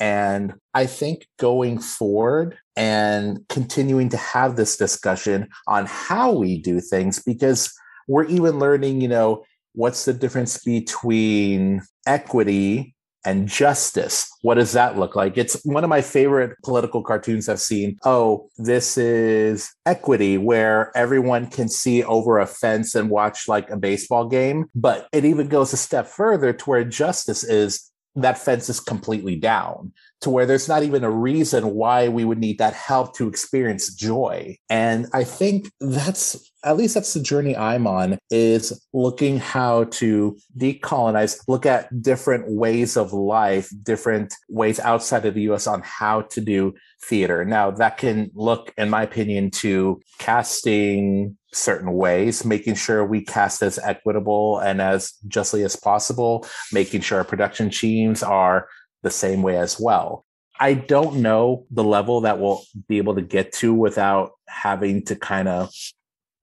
And 0.00 0.54
I 0.74 0.86
think 0.86 1.26
going 1.38 1.78
forward 1.78 2.58
and 2.76 3.40
continuing 3.48 4.08
to 4.10 4.16
have 4.16 4.56
this 4.56 4.76
discussion 4.76 5.48
on 5.68 5.86
how 5.86 6.32
we 6.32 6.58
do 6.60 6.80
things, 6.80 7.22
because 7.22 7.72
we're 8.08 8.26
even 8.26 8.58
learning, 8.58 9.00
you 9.00 9.08
know, 9.08 9.44
what's 9.74 10.04
the 10.04 10.12
difference 10.12 10.58
between 10.62 11.82
equity 12.06 12.94
and 13.26 13.48
justice. 13.48 14.28
What 14.42 14.56
does 14.56 14.72
that 14.72 14.98
look 14.98 15.16
like? 15.16 15.38
It's 15.38 15.64
one 15.64 15.82
of 15.82 15.88
my 15.88 16.02
favorite 16.02 16.56
political 16.62 17.02
cartoons 17.02 17.48
I've 17.48 17.60
seen. 17.60 17.96
Oh, 18.04 18.50
this 18.58 18.98
is 18.98 19.72
equity 19.86 20.36
where 20.36 20.92
everyone 20.94 21.46
can 21.46 21.70
see 21.70 22.04
over 22.04 22.38
a 22.38 22.46
fence 22.46 22.94
and 22.94 23.08
watch 23.08 23.48
like 23.48 23.70
a 23.70 23.78
baseball 23.78 24.28
game. 24.28 24.66
But 24.74 25.08
it 25.12 25.24
even 25.24 25.48
goes 25.48 25.72
a 25.72 25.78
step 25.78 26.06
further 26.06 26.52
to 26.52 26.64
where 26.66 26.84
justice 26.84 27.44
is 27.44 27.90
that 28.16 28.38
fence 28.38 28.68
is 28.68 28.80
completely 28.80 29.36
down. 29.36 29.92
To 30.20 30.30
where 30.30 30.46
there's 30.46 30.68
not 30.68 30.82
even 30.82 31.04
a 31.04 31.10
reason 31.10 31.74
why 31.74 32.08
we 32.08 32.24
would 32.24 32.38
need 32.38 32.58
that 32.58 32.72
help 32.72 33.14
to 33.16 33.28
experience 33.28 33.94
joy. 33.94 34.56
And 34.70 35.06
I 35.12 35.24
think 35.24 35.70
that's 35.80 36.50
at 36.64 36.76
least 36.76 36.94
that's 36.94 37.12
the 37.12 37.20
journey 37.20 37.54
I'm 37.54 37.86
on 37.86 38.18
is 38.30 38.86
looking 38.94 39.38
how 39.38 39.84
to 39.84 40.36
decolonize, 40.56 41.42
look 41.46 41.66
at 41.66 42.02
different 42.02 42.50
ways 42.50 42.96
of 42.96 43.12
life, 43.12 43.68
different 43.82 44.34
ways 44.48 44.80
outside 44.80 45.26
of 45.26 45.34
the 45.34 45.42
US 45.42 45.66
on 45.66 45.82
how 45.84 46.22
to 46.22 46.40
do 46.40 46.72
theater. 47.02 47.44
Now 47.44 47.70
that 47.72 47.98
can 47.98 48.30
look, 48.34 48.72
in 48.78 48.88
my 48.88 49.02
opinion, 49.02 49.50
to 49.52 50.00
casting 50.18 51.36
certain 51.52 51.92
ways, 51.92 52.44
making 52.44 52.74
sure 52.74 53.04
we 53.04 53.22
cast 53.22 53.62
as 53.62 53.78
equitable 53.78 54.58
and 54.58 54.80
as 54.80 55.12
justly 55.28 55.62
as 55.64 55.76
possible, 55.76 56.46
making 56.72 57.02
sure 57.02 57.18
our 57.18 57.24
production 57.24 57.70
teams 57.70 58.22
are 58.22 58.66
the 59.04 59.10
same 59.10 59.42
way 59.42 59.56
as 59.56 59.78
well. 59.78 60.24
I 60.58 60.74
don't 60.74 61.16
know 61.22 61.66
the 61.70 61.84
level 61.84 62.20
that 62.22 62.40
we'll 62.40 62.62
be 62.88 62.98
able 62.98 63.14
to 63.14 63.22
get 63.22 63.52
to 63.54 63.72
without 63.72 64.32
having 64.48 65.04
to 65.04 65.16
kind 65.16 65.48
of, 65.48 65.70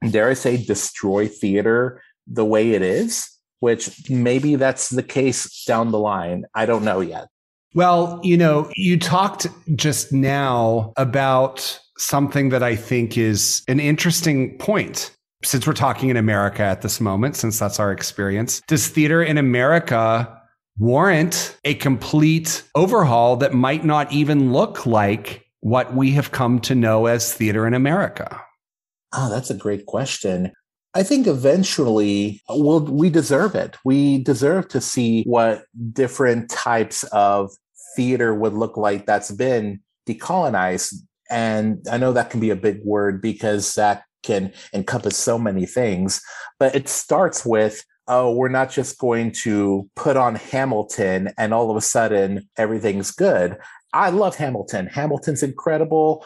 dare 0.09 0.29
I 0.29 0.33
say, 0.33 0.57
destroy 0.57 1.27
theater 1.27 2.01
the 2.27 2.45
way 2.45 2.71
it 2.71 2.81
is, 2.81 3.29
which 3.59 4.09
maybe 4.09 4.55
that's 4.55 4.89
the 4.89 5.03
case 5.03 5.63
down 5.65 5.91
the 5.91 5.99
line. 5.99 6.45
I 6.53 6.65
don't 6.65 6.83
know 6.83 6.99
yet. 6.99 7.27
Well, 7.73 8.19
you 8.21 8.35
know, 8.35 8.69
you 8.75 8.99
talked 8.99 9.47
just 9.75 10.11
now 10.11 10.91
about 10.97 11.79
something 11.97 12.49
that 12.49 12.63
I 12.63 12.75
think 12.75 13.17
is 13.17 13.63
an 13.67 13.79
interesting 13.79 14.57
point. 14.57 15.15
Since 15.43 15.65
we're 15.65 15.73
talking 15.73 16.09
in 16.09 16.17
America 16.17 16.61
at 16.61 16.81
this 16.81 16.99
moment, 16.99 17.35
since 17.35 17.57
that's 17.57 17.79
our 17.79 17.91
experience, 17.91 18.61
does 18.67 18.87
theater 18.87 19.23
in 19.23 19.37
America 19.37 20.40
warrant 20.77 21.57
a 21.63 21.75
complete 21.75 22.63
overhaul 22.75 23.37
that 23.37 23.53
might 23.53 23.85
not 23.85 24.11
even 24.11 24.51
look 24.53 24.85
like 24.85 25.45
what 25.61 25.93
we 25.93 26.11
have 26.11 26.31
come 26.31 26.59
to 26.59 26.75
know 26.75 27.05
as 27.05 27.33
theater 27.33 27.67
in 27.67 27.73
America? 27.73 28.41
Oh, 29.13 29.29
that's 29.29 29.49
a 29.49 29.55
great 29.55 29.85
question. 29.85 30.51
I 30.93 31.03
think 31.03 31.27
eventually 31.27 32.41
we'll, 32.49 32.81
we 32.81 33.09
deserve 33.09 33.55
it. 33.55 33.77
We 33.85 34.23
deserve 34.23 34.67
to 34.69 34.81
see 34.81 35.23
what 35.23 35.63
different 35.93 36.49
types 36.49 37.03
of 37.11 37.51
theater 37.95 38.33
would 38.33 38.53
look 38.53 38.77
like 38.77 39.05
that's 39.05 39.31
been 39.31 39.81
decolonized. 40.07 40.95
And 41.29 41.85
I 41.89 41.97
know 41.97 42.11
that 42.13 42.29
can 42.29 42.39
be 42.39 42.49
a 42.49 42.55
big 42.55 42.83
word 42.83 43.21
because 43.21 43.75
that 43.75 44.03
can 44.23 44.51
encompass 44.73 45.17
so 45.17 45.39
many 45.39 45.65
things, 45.65 46.21
but 46.59 46.75
it 46.75 46.89
starts 46.89 47.45
with 47.45 47.83
oh, 48.07 48.33
we're 48.33 48.49
not 48.49 48.71
just 48.71 48.97
going 48.97 49.31
to 49.31 49.89
put 49.95 50.17
on 50.17 50.35
Hamilton 50.35 51.29
and 51.37 51.53
all 51.53 51.69
of 51.71 51.77
a 51.77 51.81
sudden 51.81 52.47
everything's 52.57 53.11
good. 53.11 53.57
I 53.93 54.09
love 54.09 54.35
Hamilton. 54.35 54.87
Hamilton's 54.87 55.43
incredible. 55.43 56.25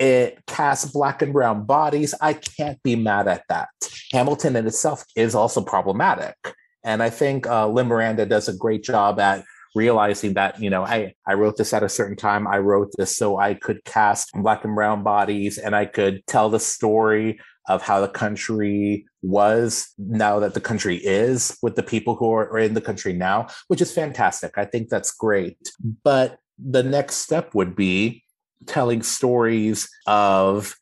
It 0.00 0.38
casts 0.46 0.90
black 0.90 1.22
and 1.22 1.32
brown 1.32 1.64
bodies. 1.64 2.14
I 2.20 2.34
can't 2.34 2.82
be 2.82 2.96
mad 2.96 3.28
at 3.28 3.44
that. 3.48 3.68
Hamilton 4.12 4.56
in 4.56 4.66
itself 4.66 5.04
is 5.16 5.34
also 5.34 5.62
problematic. 5.62 6.36
And 6.82 7.02
I 7.02 7.10
think 7.10 7.46
uh, 7.46 7.68
Lin 7.68 7.86
Miranda 7.86 8.26
does 8.26 8.48
a 8.48 8.56
great 8.56 8.82
job 8.82 9.18
at 9.18 9.44
realizing 9.74 10.34
that, 10.34 10.60
you 10.60 10.70
know, 10.70 10.84
I, 10.84 11.14
I 11.26 11.34
wrote 11.34 11.56
this 11.56 11.72
at 11.72 11.82
a 11.82 11.88
certain 11.88 12.16
time. 12.16 12.46
I 12.46 12.58
wrote 12.58 12.90
this 12.96 13.16
so 13.16 13.38
I 13.38 13.54
could 13.54 13.84
cast 13.84 14.30
black 14.34 14.64
and 14.64 14.74
brown 14.74 15.02
bodies 15.02 15.58
and 15.58 15.74
I 15.74 15.86
could 15.86 16.24
tell 16.26 16.50
the 16.50 16.60
story 16.60 17.40
of 17.68 17.82
how 17.82 18.00
the 18.00 18.08
country 18.08 19.06
was 19.22 19.92
now 19.98 20.38
that 20.38 20.54
the 20.54 20.60
country 20.60 20.96
is 20.96 21.56
with 21.62 21.76
the 21.76 21.82
people 21.82 22.14
who 22.14 22.30
are 22.30 22.58
in 22.58 22.74
the 22.74 22.80
country 22.80 23.12
now, 23.12 23.46
which 23.68 23.80
is 23.80 23.92
fantastic. 23.92 24.56
I 24.56 24.64
think 24.64 24.88
that's 24.88 25.12
great. 25.12 25.58
But 26.02 26.38
the 26.58 26.82
next 26.82 27.16
step 27.16 27.54
would 27.54 27.74
be 27.74 28.22
telling 28.66 29.02
stories 29.02 29.88
of, 30.06 30.76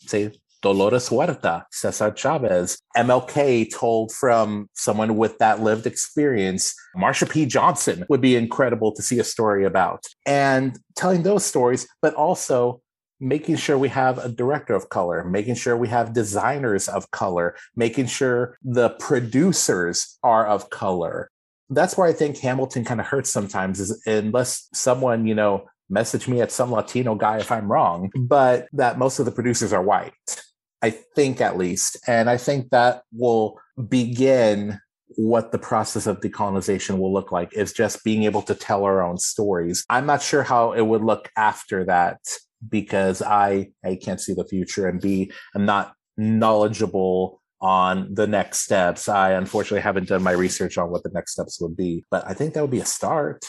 say, 0.00 0.32
Dolores 0.62 1.08
Huerta, 1.08 1.64
Cesar 1.72 2.12
Chavez, 2.12 2.78
MLK 2.96 3.70
told 3.74 4.12
from 4.12 4.70
someone 4.74 5.16
with 5.16 5.36
that 5.38 5.60
lived 5.60 5.86
experience. 5.86 6.72
Marsha 6.96 7.28
P. 7.28 7.46
Johnson 7.46 8.04
would 8.08 8.20
be 8.20 8.36
incredible 8.36 8.92
to 8.92 9.02
see 9.02 9.18
a 9.18 9.24
story 9.24 9.64
about. 9.64 10.04
And 10.24 10.78
telling 10.96 11.24
those 11.24 11.44
stories, 11.44 11.88
but 12.00 12.14
also 12.14 12.80
making 13.22 13.54
sure 13.54 13.78
we 13.78 13.88
have 13.88 14.18
a 14.18 14.28
director 14.28 14.74
of 14.74 14.88
color, 14.88 15.22
making 15.24 15.54
sure 15.54 15.76
we 15.76 15.88
have 15.88 16.12
designers 16.12 16.88
of 16.88 17.08
color, 17.12 17.54
making 17.76 18.06
sure 18.06 18.58
the 18.64 18.90
producers 18.90 20.18
are 20.24 20.44
of 20.46 20.68
color. 20.70 21.30
That's 21.70 21.96
where 21.96 22.08
I 22.08 22.12
think 22.12 22.38
Hamilton 22.38 22.84
kind 22.84 23.00
of 23.00 23.06
hurts 23.06 23.32
sometimes 23.32 23.78
is 23.78 24.02
unless 24.06 24.68
someone, 24.74 25.26
you 25.26 25.36
know, 25.36 25.68
message 25.88 26.26
me 26.26 26.40
at 26.40 26.50
some 26.50 26.72
Latino 26.72 27.14
guy 27.14 27.38
if 27.38 27.52
I'm 27.52 27.70
wrong, 27.70 28.10
but 28.18 28.66
that 28.72 28.98
most 28.98 29.20
of 29.20 29.24
the 29.24 29.32
producers 29.32 29.72
are 29.72 29.82
white. 29.82 30.42
I 30.82 30.90
think 30.90 31.40
at 31.40 31.56
least. 31.56 31.96
And 32.08 32.28
I 32.28 32.36
think 32.36 32.70
that 32.70 33.04
will 33.12 33.60
begin 33.88 34.80
what 35.16 35.52
the 35.52 35.58
process 35.58 36.08
of 36.08 36.20
decolonization 36.20 36.98
will 36.98 37.12
look 37.12 37.30
like 37.30 37.52
is 37.52 37.72
just 37.72 38.02
being 38.02 38.24
able 38.24 38.42
to 38.42 38.54
tell 38.54 38.84
our 38.84 39.00
own 39.00 39.18
stories. 39.18 39.84
I'm 39.88 40.06
not 40.06 40.22
sure 40.22 40.42
how 40.42 40.72
it 40.72 40.82
would 40.82 41.02
look 41.02 41.30
after 41.36 41.84
that 41.84 42.18
because 42.68 43.22
I 43.22 43.70
A 43.84 43.96
can't 43.96 44.20
see 44.20 44.34
the 44.34 44.44
future 44.44 44.88
and 44.88 45.00
B 45.00 45.32
I'm 45.54 45.66
not 45.66 45.94
knowledgeable 46.16 47.40
on 47.60 48.12
the 48.12 48.26
next 48.26 48.60
steps. 48.60 49.08
I 49.08 49.32
unfortunately 49.32 49.82
haven't 49.82 50.08
done 50.08 50.22
my 50.22 50.32
research 50.32 50.78
on 50.78 50.90
what 50.90 51.04
the 51.04 51.10
next 51.14 51.32
steps 51.32 51.60
would 51.60 51.76
be, 51.76 52.04
but 52.10 52.26
I 52.26 52.34
think 52.34 52.54
that 52.54 52.60
would 52.60 52.70
be 52.70 52.80
a 52.80 52.84
start. 52.84 53.44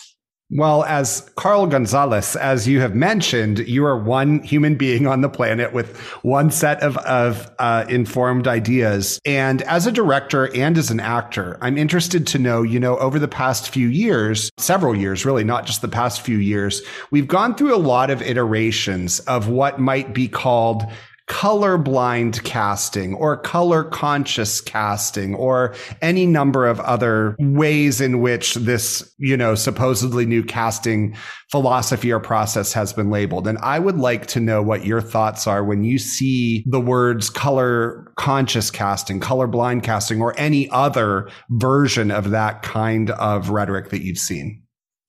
Well, 0.55 0.83
as 0.83 1.27
Carl 1.35 1.65
Gonzalez, 1.65 2.35
as 2.35 2.67
you 2.67 2.79
have 2.79 2.93
mentioned, 2.93 3.67
you 3.67 3.85
are 3.85 3.97
one 3.97 4.43
human 4.43 4.75
being 4.75 5.07
on 5.07 5.21
the 5.21 5.29
planet 5.29 5.73
with 5.73 5.97
one 6.21 6.51
set 6.51 6.83
of, 6.83 6.95
of 6.97 7.49
uh, 7.57 7.85
informed 7.89 8.47
ideas. 8.47 9.19
And 9.25 9.63
as 9.63 9.87
a 9.87 9.91
director 9.91 10.55
and 10.55 10.77
as 10.77 10.91
an 10.91 10.99
actor, 10.99 11.57
I'm 11.59 11.75
interested 11.75 12.27
to 12.27 12.37
know, 12.37 12.61
you 12.61 12.79
know, 12.79 12.97
over 12.97 13.17
the 13.17 13.27
past 13.27 13.69
few 13.69 13.87
years, 13.87 14.51
several 14.59 14.95
years, 14.95 15.25
really, 15.25 15.43
not 15.43 15.65
just 15.65 15.81
the 15.81 15.87
past 15.87 16.21
few 16.21 16.37
years, 16.37 16.83
we've 17.09 17.27
gone 17.27 17.55
through 17.55 17.73
a 17.73 17.77
lot 17.77 18.11
of 18.11 18.21
iterations 18.21 19.21
of 19.21 19.47
what 19.47 19.79
might 19.79 20.13
be 20.13 20.27
called 20.27 20.83
colorblind 21.33 22.43
casting 22.43 23.15
or 23.15 23.35
color 23.35 23.83
conscious 23.83 24.61
casting 24.61 25.33
or 25.33 25.73
any 25.99 26.27
number 26.27 26.67
of 26.67 26.79
other 26.81 27.35
ways 27.39 27.99
in 27.99 28.21
which 28.21 28.53
this, 28.53 29.11
you 29.17 29.35
know, 29.35 29.55
supposedly 29.55 30.27
new 30.27 30.43
casting 30.43 31.17
philosophy 31.49 32.11
or 32.11 32.19
process 32.19 32.71
has 32.71 32.93
been 32.93 33.09
labeled. 33.09 33.47
And 33.47 33.57
I 33.63 33.79
would 33.79 33.97
like 33.97 34.27
to 34.27 34.39
know 34.39 34.61
what 34.61 34.85
your 34.85 35.01
thoughts 35.01 35.47
are 35.47 35.63
when 35.63 35.83
you 35.83 35.97
see 35.97 36.63
the 36.67 36.79
words 36.79 37.31
color 37.31 38.13
conscious 38.15 38.69
casting, 38.69 39.19
colorblind 39.19 39.81
casting, 39.81 40.21
or 40.21 40.39
any 40.39 40.69
other 40.69 41.27
version 41.49 42.11
of 42.11 42.29
that 42.29 42.61
kind 42.61 43.09
of 43.09 43.49
rhetoric 43.49 43.89
that 43.89 44.03
you've 44.03 44.19
seen. 44.19 44.61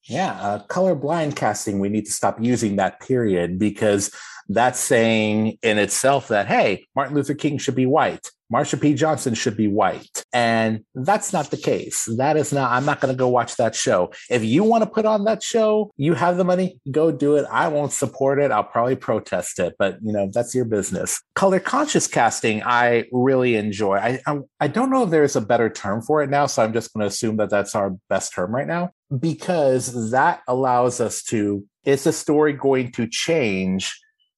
Yeah, 0.05 0.33
uh, 0.41 0.63
colorblind 0.67 1.35
casting, 1.35 1.79
we 1.79 1.89
need 1.89 2.05
to 2.05 2.11
stop 2.11 2.37
using 2.39 2.77
that 2.77 2.99
period 2.99 3.59
because 3.59 4.11
that's 4.47 4.79
saying 4.79 5.57
in 5.61 5.77
itself 5.77 6.27
that, 6.29 6.47
hey, 6.47 6.85
Martin 6.95 7.15
Luther 7.15 7.33
King 7.33 7.57
should 7.57 7.75
be 7.75 7.85
white. 7.85 8.29
Marsha 8.53 8.79
P. 8.79 8.93
Johnson 8.93 9.33
should 9.33 9.57
be 9.57 9.67
white. 9.67 10.23
And 10.31 10.85
that's 10.93 11.33
not 11.33 11.49
the 11.49 11.57
case. 11.57 12.07
That 12.17 12.37
is 12.37 12.53
not, 12.53 12.71
I'm 12.71 12.85
not 12.85 13.01
going 13.01 13.13
to 13.13 13.17
go 13.17 13.27
watch 13.27 13.55
that 13.55 13.73
show. 13.73 14.11
If 14.29 14.43
you 14.43 14.63
want 14.63 14.83
to 14.83 14.89
put 14.89 15.05
on 15.05 15.23
that 15.23 15.41
show, 15.41 15.91
you 15.97 16.13
have 16.13 16.37
the 16.37 16.43
money, 16.43 16.79
go 16.91 17.11
do 17.11 17.37
it. 17.37 17.45
I 17.51 17.67
won't 17.69 17.91
support 17.91 18.39
it. 18.39 18.51
I'll 18.51 18.63
probably 18.63 18.95
protest 18.95 19.59
it, 19.59 19.75
but 19.79 19.97
you 20.03 20.13
know, 20.13 20.29
that's 20.31 20.53
your 20.53 20.65
business. 20.65 21.21
Color 21.33 21.59
conscious 21.59 22.05
casting, 22.05 22.61
I 22.63 23.05
really 23.11 23.55
enjoy. 23.55 23.97
I, 23.97 24.19
I, 24.27 24.39
I 24.59 24.67
don't 24.67 24.91
know 24.91 25.03
if 25.03 25.09
there's 25.09 25.35
a 25.35 25.41
better 25.41 25.69
term 25.69 26.03
for 26.03 26.21
it 26.21 26.29
now. 26.29 26.45
So 26.45 26.63
I'm 26.63 26.73
just 26.73 26.93
going 26.93 27.01
to 27.01 27.07
assume 27.07 27.37
that 27.37 27.49
that's 27.49 27.73
our 27.73 27.95
best 28.09 28.33
term 28.33 28.53
right 28.53 28.67
now 28.67 28.91
because 29.19 30.11
that 30.11 30.41
allows 30.47 31.01
us 31.01 31.23
to, 31.23 31.65
is 31.83 32.03
the 32.03 32.13
story 32.13 32.53
going 32.53 32.91
to 32.93 33.07
change 33.07 33.91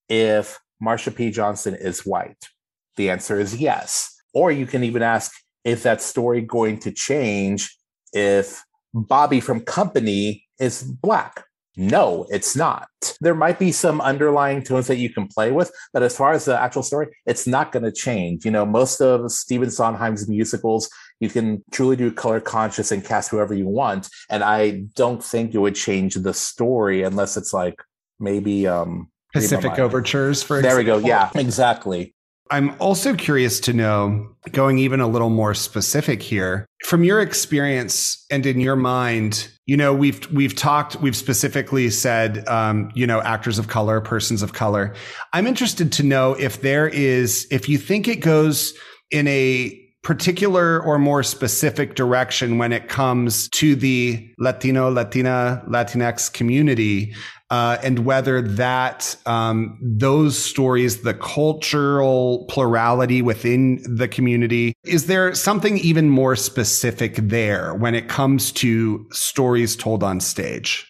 if 0.09 0.59
Marsha 0.83 1.15
P. 1.15 1.31
Johnson 1.31 1.75
is 1.75 2.05
white? 2.05 2.49
The 2.95 3.09
answer 3.09 3.39
is 3.39 3.55
yes. 3.55 4.13
Or 4.33 4.51
you 4.51 4.65
can 4.65 4.83
even 4.83 5.01
ask, 5.01 5.31
is 5.63 5.83
that 5.83 6.01
story 6.01 6.41
going 6.41 6.79
to 6.79 6.91
change 6.91 7.75
if 8.13 8.63
Bobby 8.93 9.39
from 9.39 9.61
Company 9.61 10.45
is 10.59 10.83
black? 10.83 11.43
No, 11.79 12.25
it's 12.29 12.55
not. 12.55 12.87
There 13.21 13.35
might 13.35 13.59
be 13.59 13.71
some 13.71 14.01
underlying 14.01 14.63
tones 14.63 14.87
that 14.87 14.97
you 14.97 15.11
can 15.11 15.27
play 15.27 15.51
with, 15.51 15.71
but 15.93 16.01
as 16.01 16.17
far 16.17 16.33
as 16.33 16.45
the 16.45 16.59
actual 16.59 16.81
story, 16.81 17.07
it's 17.27 17.45
not 17.45 17.71
going 17.71 17.83
to 17.83 17.91
change. 17.91 18.45
You 18.45 18.51
know, 18.51 18.65
most 18.65 18.99
of 18.99 19.31
Stephen 19.31 19.69
Sondheim's 19.69 20.27
musicals, 20.27 20.89
you 21.19 21.29
can 21.29 21.63
truly 21.71 21.95
do 21.95 22.11
color 22.11 22.39
conscious 22.39 22.91
and 22.91 23.05
cast 23.05 23.29
whoever 23.29 23.53
you 23.53 23.67
want. 23.67 24.09
And 24.27 24.43
I 24.43 24.85
don't 24.95 25.23
think 25.23 25.53
it 25.53 25.59
would 25.59 25.75
change 25.75 26.15
the 26.15 26.33
story 26.33 27.03
unless 27.03 27.37
it's 27.37 27.53
like 27.53 27.79
maybe 28.19 28.65
um 28.65 29.11
Pacific 29.33 29.77
Overtures, 29.79 30.43
for 30.43 30.61
there 30.61 30.77
we 30.77 30.83
go. 30.83 30.97
Yeah, 30.97 31.29
exactly. 31.35 32.13
I'm 32.49 32.75
also 32.79 33.13
curious 33.13 33.59
to 33.61 33.73
know, 33.73 34.29
going 34.51 34.77
even 34.79 35.01
a 35.01 35.07
little 35.07 35.29
more 35.29 35.53
specific 35.53 36.21
here, 36.21 36.65
from 36.85 37.03
your 37.03 37.19
experience 37.19 38.25
and 38.31 38.45
in 38.45 38.59
your 38.59 38.77
mind, 38.77 39.49
you 39.65 39.75
know, 39.75 39.93
we've 39.93 40.31
we've 40.31 40.55
talked, 40.55 40.95
we've 41.01 41.15
specifically 41.15 41.89
said, 41.89 42.47
um, 42.47 42.89
you 42.95 43.05
know, 43.05 43.21
actors 43.21 43.59
of 43.59 43.67
color, 43.67 43.99
persons 43.99 44.41
of 44.41 44.53
color. 44.53 44.95
I'm 45.33 45.45
interested 45.45 45.91
to 45.93 46.03
know 46.03 46.33
if 46.35 46.61
there 46.61 46.87
is, 46.87 47.47
if 47.51 47.67
you 47.67 47.77
think 47.77 48.07
it 48.07 48.21
goes 48.21 48.73
in 49.11 49.27
a 49.27 49.83
particular 50.03 50.81
or 50.81 50.97
more 50.97 51.21
specific 51.21 51.95
direction 51.95 52.57
when 52.57 52.71
it 52.71 52.87
comes 52.87 53.49
to 53.49 53.75
the 53.75 54.25
Latino, 54.39 54.89
Latina, 54.89 55.61
Latinx 55.67 56.31
community, 56.31 57.13
uh, 57.49 57.77
and 57.81 57.99
whether 57.99 58.41
that 58.41 59.15
um, 59.25 59.77
those 59.81 60.37
stories, 60.37 61.01
the 61.01 61.13
cultural 61.13 62.45
plurality 62.49 63.21
within 63.21 63.81
the 63.83 64.07
community, 64.07 64.73
is 64.83 65.05
there 65.07 65.33
something 65.33 65.77
even 65.77 66.09
more 66.09 66.35
specific 66.35 67.15
there 67.15 67.73
when 67.73 67.95
it 67.95 68.09
comes 68.09 68.51
to 68.51 69.07
stories 69.11 69.75
told 69.75 70.03
on 70.03 70.19
stage? 70.19 70.85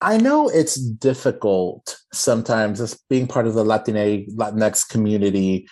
I 0.00 0.16
know 0.16 0.48
it's 0.48 0.74
difficult 0.74 1.96
sometimes 2.12 2.80
as 2.80 2.98
being 3.08 3.28
part 3.28 3.46
of 3.46 3.54
the 3.54 3.64
Latinx 3.64 4.88
community 4.88 5.68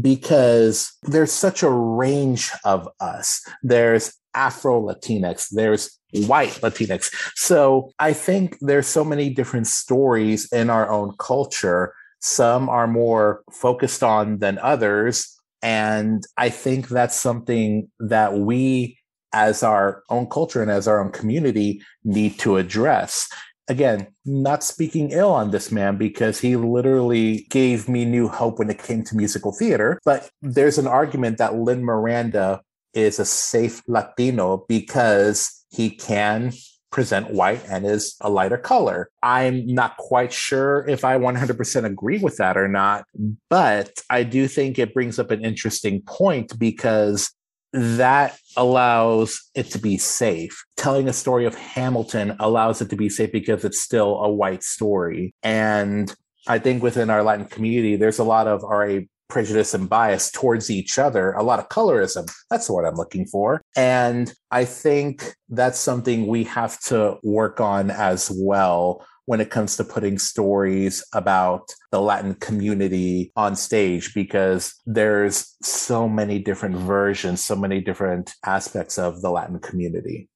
because 0.00 0.90
there's 1.02 1.32
such 1.32 1.62
a 1.62 1.70
range 1.70 2.50
of 2.64 2.88
us. 3.00 3.46
There's 3.62 4.12
Afro 4.34 4.80
Latinx, 4.80 5.48
there's 5.50 5.98
white 6.26 6.52
Latinx. 6.62 7.12
So 7.34 7.90
I 7.98 8.12
think 8.12 8.56
there's 8.60 8.86
so 8.86 9.04
many 9.04 9.30
different 9.30 9.66
stories 9.66 10.50
in 10.52 10.70
our 10.70 10.90
own 10.90 11.14
culture. 11.18 11.94
Some 12.20 12.68
are 12.68 12.86
more 12.86 13.42
focused 13.52 14.02
on 14.02 14.38
than 14.38 14.58
others. 14.58 15.30
And 15.62 16.24
I 16.36 16.50
think 16.50 16.88
that's 16.88 17.16
something 17.16 17.90
that 17.98 18.34
we, 18.34 18.98
as 19.32 19.62
our 19.62 20.02
own 20.10 20.26
culture 20.28 20.62
and 20.62 20.70
as 20.70 20.86
our 20.86 21.02
own 21.02 21.10
community, 21.10 21.82
need 22.04 22.38
to 22.40 22.56
address 22.56 23.28
again, 23.68 24.06
not 24.24 24.62
speaking 24.62 25.10
ill 25.10 25.30
on 25.30 25.50
this 25.50 25.72
man 25.72 25.96
because 25.96 26.40
he 26.40 26.56
literally 26.56 27.46
gave 27.50 27.88
me 27.88 28.04
new 28.04 28.28
hope 28.28 28.58
when 28.58 28.70
it 28.70 28.82
came 28.82 29.02
to 29.04 29.16
musical 29.16 29.52
theater. 29.52 29.98
But 30.04 30.30
there's 30.42 30.78
an 30.78 30.86
argument 30.86 31.38
that 31.38 31.54
Lin 31.54 31.84
Miranda 31.84 32.60
is 32.92 33.18
a 33.18 33.24
safe 33.24 33.82
Latino 33.88 34.64
because 34.68 35.63
he 35.74 35.90
can 35.90 36.52
present 36.90 37.30
white 37.30 37.60
and 37.68 37.84
is 37.84 38.14
a 38.20 38.30
lighter 38.30 38.56
color. 38.56 39.10
I'm 39.20 39.66
not 39.66 39.96
quite 39.96 40.32
sure 40.32 40.86
if 40.86 41.04
I 41.04 41.18
100% 41.18 41.84
agree 41.84 42.18
with 42.18 42.36
that 42.36 42.56
or 42.56 42.68
not, 42.68 43.04
but 43.50 43.90
I 44.08 44.22
do 44.22 44.46
think 44.46 44.78
it 44.78 44.94
brings 44.94 45.18
up 45.18 45.32
an 45.32 45.44
interesting 45.44 46.02
point 46.02 46.56
because 46.56 47.32
that 47.72 48.38
allows 48.56 49.50
it 49.56 49.72
to 49.72 49.78
be 49.80 49.98
safe. 49.98 50.64
Telling 50.76 51.08
a 51.08 51.12
story 51.12 51.44
of 51.44 51.56
Hamilton 51.56 52.36
allows 52.38 52.80
it 52.80 52.90
to 52.90 52.96
be 52.96 53.08
safe 53.08 53.32
because 53.32 53.64
it's 53.64 53.80
still 53.80 54.22
a 54.22 54.30
white 54.30 54.62
story. 54.62 55.34
And 55.42 56.14
I 56.46 56.60
think 56.60 56.80
within 56.80 57.10
our 57.10 57.24
Latin 57.24 57.46
community, 57.46 57.96
there's 57.96 58.20
a 58.20 58.24
lot 58.24 58.46
of 58.46 58.62
RA 58.62 59.00
prejudice 59.34 59.74
and 59.74 59.90
bias 59.90 60.30
towards 60.30 60.70
each 60.70 60.96
other, 60.96 61.32
a 61.32 61.42
lot 61.42 61.58
of 61.58 61.68
colorism. 61.68 62.30
That's 62.50 62.70
what 62.70 62.84
I'm 62.84 62.94
looking 62.94 63.26
for. 63.26 63.60
And 63.76 64.32
I 64.52 64.64
think 64.64 65.34
that's 65.48 65.78
something 65.78 66.28
we 66.28 66.44
have 66.44 66.78
to 66.82 67.18
work 67.24 67.60
on 67.60 67.90
as 67.90 68.30
well 68.32 69.04
when 69.26 69.40
it 69.40 69.50
comes 69.50 69.76
to 69.76 69.82
putting 69.82 70.18
stories 70.18 71.02
about 71.14 71.74
the 71.90 72.00
Latin 72.00 72.34
community 72.34 73.32
on 73.34 73.56
stage 73.56 74.14
because 74.14 74.72
there's 74.86 75.56
so 75.62 76.08
many 76.08 76.38
different 76.38 76.76
versions, 76.76 77.44
so 77.44 77.56
many 77.56 77.80
different 77.80 78.32
aspects 78.44 78.98
of 78.98 79.20
the 79.20 79.30
Latin 79.30 79.58
community. 79.58 80.28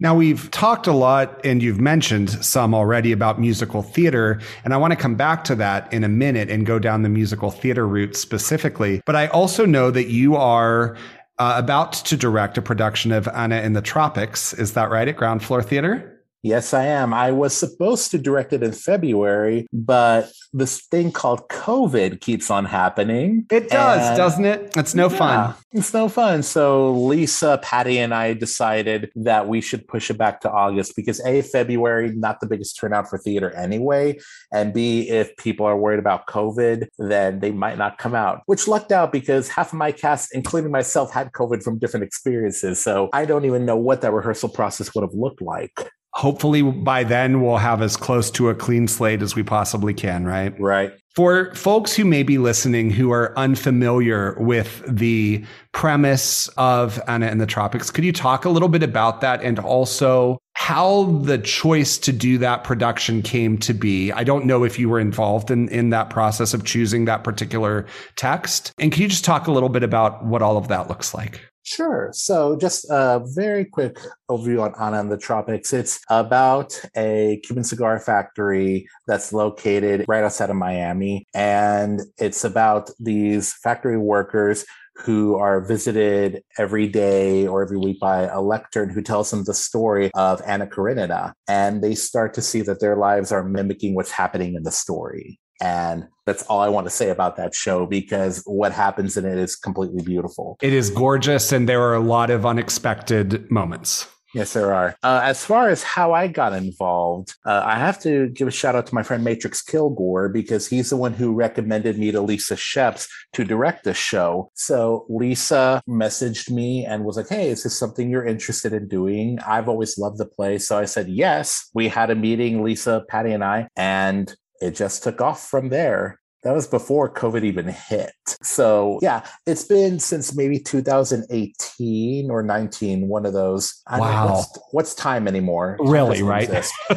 Now, 0.00 0.14
we've 0.16 0.50
talked 0.50 0.86
a 0.88 0.92
lot 0.92 1.40
and 1.44 1.62
you've 1.62 1.80
mentioned 1.80 2.30
some 2.44 2.74
already 2.74 3.12
about 3.12 3.40
musical 3.40 3.82
theater, 3.82 4.40
and 4.64 4.74
I 4.74 4.76
want 4.76 4.92
to 4.92 4.96
come 4.96 5.14
back 5.14 5.44
to 5.44 5.54
that 5.56 5.92
in 5.92 6.02
a 6.02 6.08
minute 6.08 6.50
and 6.50 6.66
go 6.66 6.80
down 6.80 7.02
the 7.02 7.08
musical 7.08 7.52
theater 7.52 7.86
route 7.86 8.16
specifically. 8.16 9.00
But 9.06 9.14
I 9.14 9.28
also 9.28 9.64
know 9.64 9.92
that 9.92 10.08
you 10.08 10.34
are 10.34 10.96
uh, 11.38 11.54
about 11.56 11.92
to 11.92 12.16
direct 12.16 12.58
a 12.58 12.62
production 12.62 13.12
of 13.12 13.28
Anna 13.28 13.60
in 13.60 13.74
the 13.74 13.82
Tropics. 13.82 14.52
Is 14.54 14.72
that 14.74 14.90
right 14.90 15.06
at 15.06 15.16
Ground 15.16 15.42
Floor 15.44 15.62
Theater? 15.62 16.11
Yes, 16.42 16.74
I 16.74 16.86
am. 16.86 17.14
I 17.14 17.30
was 17.30 17.56
supposed 17.56 18.10
to 18.10 18.18
direct 18.18 18.52
it 18.52 18.64
in 18.64 18.72
February, 18.72 19.68
but 19.72 20.32
this 20.52 20.80
thing 20.80 21.12
called 21.12 21.48
COVID 21.48 22.20
keeps 22.20 22.50
on 22.50 22.64
happening. 22.64 23.46
It 23.48 23.68
does, 23.68 24.16
doesn't 24.16 24.44
it? 24.44 24.72
It's 24.76 24.92
no 24.92 25.08
yeah, 25.08 25.16
fun. 25.16 25.54
It's 25.70 25.94
no 25.94 26.08
fun. 26.08 26.42
So 26.42 26.90
Lisa, 26.94 27.60
Patty, 27.62 27.98
and 27.98 28.12
I 28.12 28.32
decided 28.34 29.12
that 29.14 29.46
we 29.46 29.60
should 29.60 29.86
push 29.86 30.10
it 30.10 30.18
back 30.18 30.40
to 30.40 30.50
August 30.50 30.96
because 30.96 31.24
A, 31.24 31.42
February, 31.42 32.12
not 32.12 32.40
the 32.40 32.48
biggest 32.48 32.76
turnout 32.76 33.08
for 33.08 33.18
theater 33.18 33.52
anyway. 33.52 34.18
And 34.52 34.74
B, 34.74 35.08
if 35.08 35.36
people 35.36 35.64
are 35.64 35.76
worried 35.76 36.00
about 36.00 36.26
COVID, 36.26 36.88
then 36.98 37.38
they 37.38 37.52
might 37.52 37.78
not 37.78 37.98
come 37.98 38.16
out, 38.16 38.42
which 38.46 38.66
lucked 38.66 38.90
out 38.90 39.12
because 39.12 39.48
half 39.48 39.68
of 39.68 39.78
my 39.78 39.92
cast, 39.92 40.34
including 40.34 40.72
myself, 40.72 41.12
had 41.12 41.30
COVID 41.30 41.62
from 41.62 41.78
different 41.78 42.02
experiences. 42.02 42.82
So 42.82 43.10
I 43.12 43.26
don't 43.26 43.44
even 43.44 43.64
know 43.64 43.76
what 43.76 44.00
that 44.00 44.12
rehearsal 44.12 44.48
process 44.48 44.92
would 44.92 45.02
have 45.02 45.14
looked 45.14 45.40
like 45.40 45.88
hopefully 46.14 46.62
by 46.62 47.04
then 47.04 47.42
we'll 47.42 47.56
have 47.56 47.82
as 47.82 47.96
close 47.96 48.30
to 48.30 48.48
a 48.48 48.54
clean 48.54 48.86
slate 48.86 49.22
as 49.22 49.34
we 49.34 49.42
possibly 49.42 49.94
can, 49.94 50.24
right? 50.24 50.58
Right. 50.60 50.92
For 51.14 51.54
folks 51.54 51.94
who 51.94 52.06
may 52.06 52.22
be 52.22 52.38
listening 52.38 52.90
who 52.90 53.12
are 53.12 53.36
unfamiliar 53.38 54.34
with 54.38 54.82
the 54.88 55.44
premise 55.72 56.48
of 56.56 56.98
Anna 57.06 57.26
in 57.26 57.36
the 57.36 57.44
Tropics, 57.44 57.90
could 57.90 58.04
you 58.04 58.12
talk 58.12 58.46
a 58.46 58.48
little 58.48 58.68
bit 58.68 58.82
about 58.82 59.20
that 59.20 59.42
and 59.42 59.58
also 59.58 60.38
how 60.54 61.04
the 61.22 61.36
choice 61.36 61.98
to 61.98 62.12
do 62.12 62.38
that 62.38 62.64
production 62.64 63.20
came 63.20 63.58
to 63.58 63.74
be? 63.74 64.10
I 64.10 64.24
don't 64.24 64.46
know 64.46 64.64
if 64.64 64.78
you 64.78 64.88
were 64.88 65.00
involved 65.00 65.50
in, 65.50 65.68
in 65.68 65.90
that 65.90 66.08
process 66.08 66.54
of 66.54 66.64
choosing 66.64 67.04
that 67.04 67.24
particular 67.24 67.84
text. 68.16 68.72
And 68.78 68.90
can 68.90 69.02
you 69.02 69.08
just 69.08 69.24
talk 69.24 69.46
a 69.46 69.52
little 69.52 69.68
bit 69.68 69.82
about 69.82 70.24
what 70.24 70.40
all 70.40 70.56
of 70.56 70.68
that 70.68 70.88
looks 70.88 71.12
like? 71.12 71.42
Sure. 71.74 72.10
So, 72.12 72.54
just 72.56 72.84
a 72.90 73.22
very 73.24 73.64
quick 73.64 73.96
overview 74.30 74.60
on 74.60 74.74
Anna 74.78 75.00
in 75.00 75.08
the 75.08 75.16
Tropics. 75.16 75.72
It's 75.72 76.00
about 76.10 76.78
a 76.94 77.40
Cuban 77.44 77.64
cigar 77.64 77.98
factory 77.98 78.86
that's 79.06 79.32
located 79.32 80.04
right 80.06 80.22
outside 80.22 80.50
of 80.50 80.56
Miami. 80.56 81.24
And 81.34 82.02
it's 82.18 82.44
about 82.44 82.90
these 83.00 83.54
factory 83.54 83.96
workers 83.96 84.66
who 84.96 85.36
are 85.36 85.64
visited 85.64 86.42
every 86.58 86.88
day 86.88 87.46
or 87.46 87.62
every 87.62 87.78
week 87.78 87.98
by 87.98 88.24
a 88.24 88.42
lectern 88.42 88.90
who 88.90 89.00
tells 89.00 89.30
them 89.30 89.44
the 89.44 89.54
story 89.54 90.10
of 90.12 90.42
Anna 90.44 90.66
Karenina. 90.66 91.32
And 91.48 91.82
they 91.82 91.94
start 91.94 92.34
to 92.34 92.42
see 92.42 92.60
that 92.62 92.80
their 92.80 92.96
lives 92.96 93.32
are 93.32 93.42
mimicking 93.42 93.94
what's 93.94 94.10
happening 94.10 94.56
in 94.56 94.64
the 94.64 94.70
story. 94.70 95.40
And 95.62 96.08
that's 96.26 96.42
all 96.44 96.60
I 96.60 96.68
want 96.68 96.86
to 96.86 96.90
say 96.90 97.10
about 97.10 97.36
that 97.36 97.54
show 97.54 97.86
because 97.86 98.42
what 98.46 98.72
happens 98.72 99.16
in 99.16 99.24
it 99.24 99.38
is 99.38 99.54
completely 99.54 100.02
beautiful. 100.02 100.56
It 100.60 100.72
is 100.72 100.90
gorgeous, 100.90 101.52
and 101.52 101.68
there 101.68 101.80
are 101.82 101.94
a 101.94 102.00
lot 102.00 102.30
of 102.30 102.44
unexpected 102.44 103.48
moments. 103.50 104.08
Yes, 104.34 104.54
there 104.54 104.72
are. 104.72 104.96
Uh, 105.02 105.20
as 105.22 105.44
far 105.44 105.68
as 105.68 105.82
how 105.82 106.14
I 106.14 106.26
got 106.26 106.54
involved, 106.54 107.34
uh, 107.44 107.62
I 107.64 107.76
have 107.78 108.00
to 108.00 108.30
give 108.30 108.48
a 108.48 108.50
shout 108.50 108.74
out 108.74 108.86
to 108.86 108.94
my 108.94 109.02
friend 109.02 109.22
Matrix 109.22 109.60
Kilgore 109.60 110.30
because 110.30 110.66
he's 110.66 110.88
the 110.88 110.96
one 110.96 111.12
who 111.12 111.34
recommended 111.34 111.98
me 111.98 112.10
to 112.12 112.20
Lisa 112.22 112.54
Scheps 112.54 113.08
to 113.34 113.44
direct 113.44 113.84
the 113.84 113.92
show. 113.92 114.50
So 114.54 115.04
Lisa 115.10 115.82
messaged 115.86 116.50
me 116.50 116.86
and 116.86 117.04
was 117.04 117.18
like, 117.18 117.28
Hey, 117.28 117.50
is 117.50 117.62
this 117.62 117.78
something 117.78 118.08
you're 118.08 118.24
interested 118.24 118.72
in 118.72 118.88
doing? 118.88 119.38
I've 119.46 119.68
always 119.68 119.98
loved 119.98 120.16
the 120.16 120.26
play. 120.26 120.56
So 120.56 120.78
I 120.78 120.86
said, 120.86 121.08
Yes. 121.08 121.68
We 121.74 121.88
had 121.88 122.08
a 122.08 122.14
meeting, 122.14 122.62
Lisa, 122.64 123.04
Patty, 123.08 123.32
and 123.32 123.44
I, 123.44 123.68
and 123.76 124.34
it 124.62 124.74
just 124.74 125.02
took 125.02 125.20
off 125.20 125.48
from 125.48 125.68
there. 125.68 126.20
That 126.42 126.54
was 126.54 126.66
before 126.66 127.12
COVID 127.12 127.44
even 127.44 127.68
hit. 127.68 128.12
So, 128.42 128.98
yeah, 129.00 129.24
it's 129.46 129.64
been 129.64 130.00
since 130.00 130.34
maybe 130.34 130.58
2018 130.58 132.30
or 132.30 132.42
19, 132.42 133.06
one 133.06 133.24
of 133.26 133.32
those. 133.32 133.80
I 133.86 134.00
wow. 134.00 134.34
What's, 134.34 134.58
what's, 134.72 134.94
time 134.94 135.28
anymore? 135.28 135.76
Really, 135.78 136.20
right? 136.20 136.50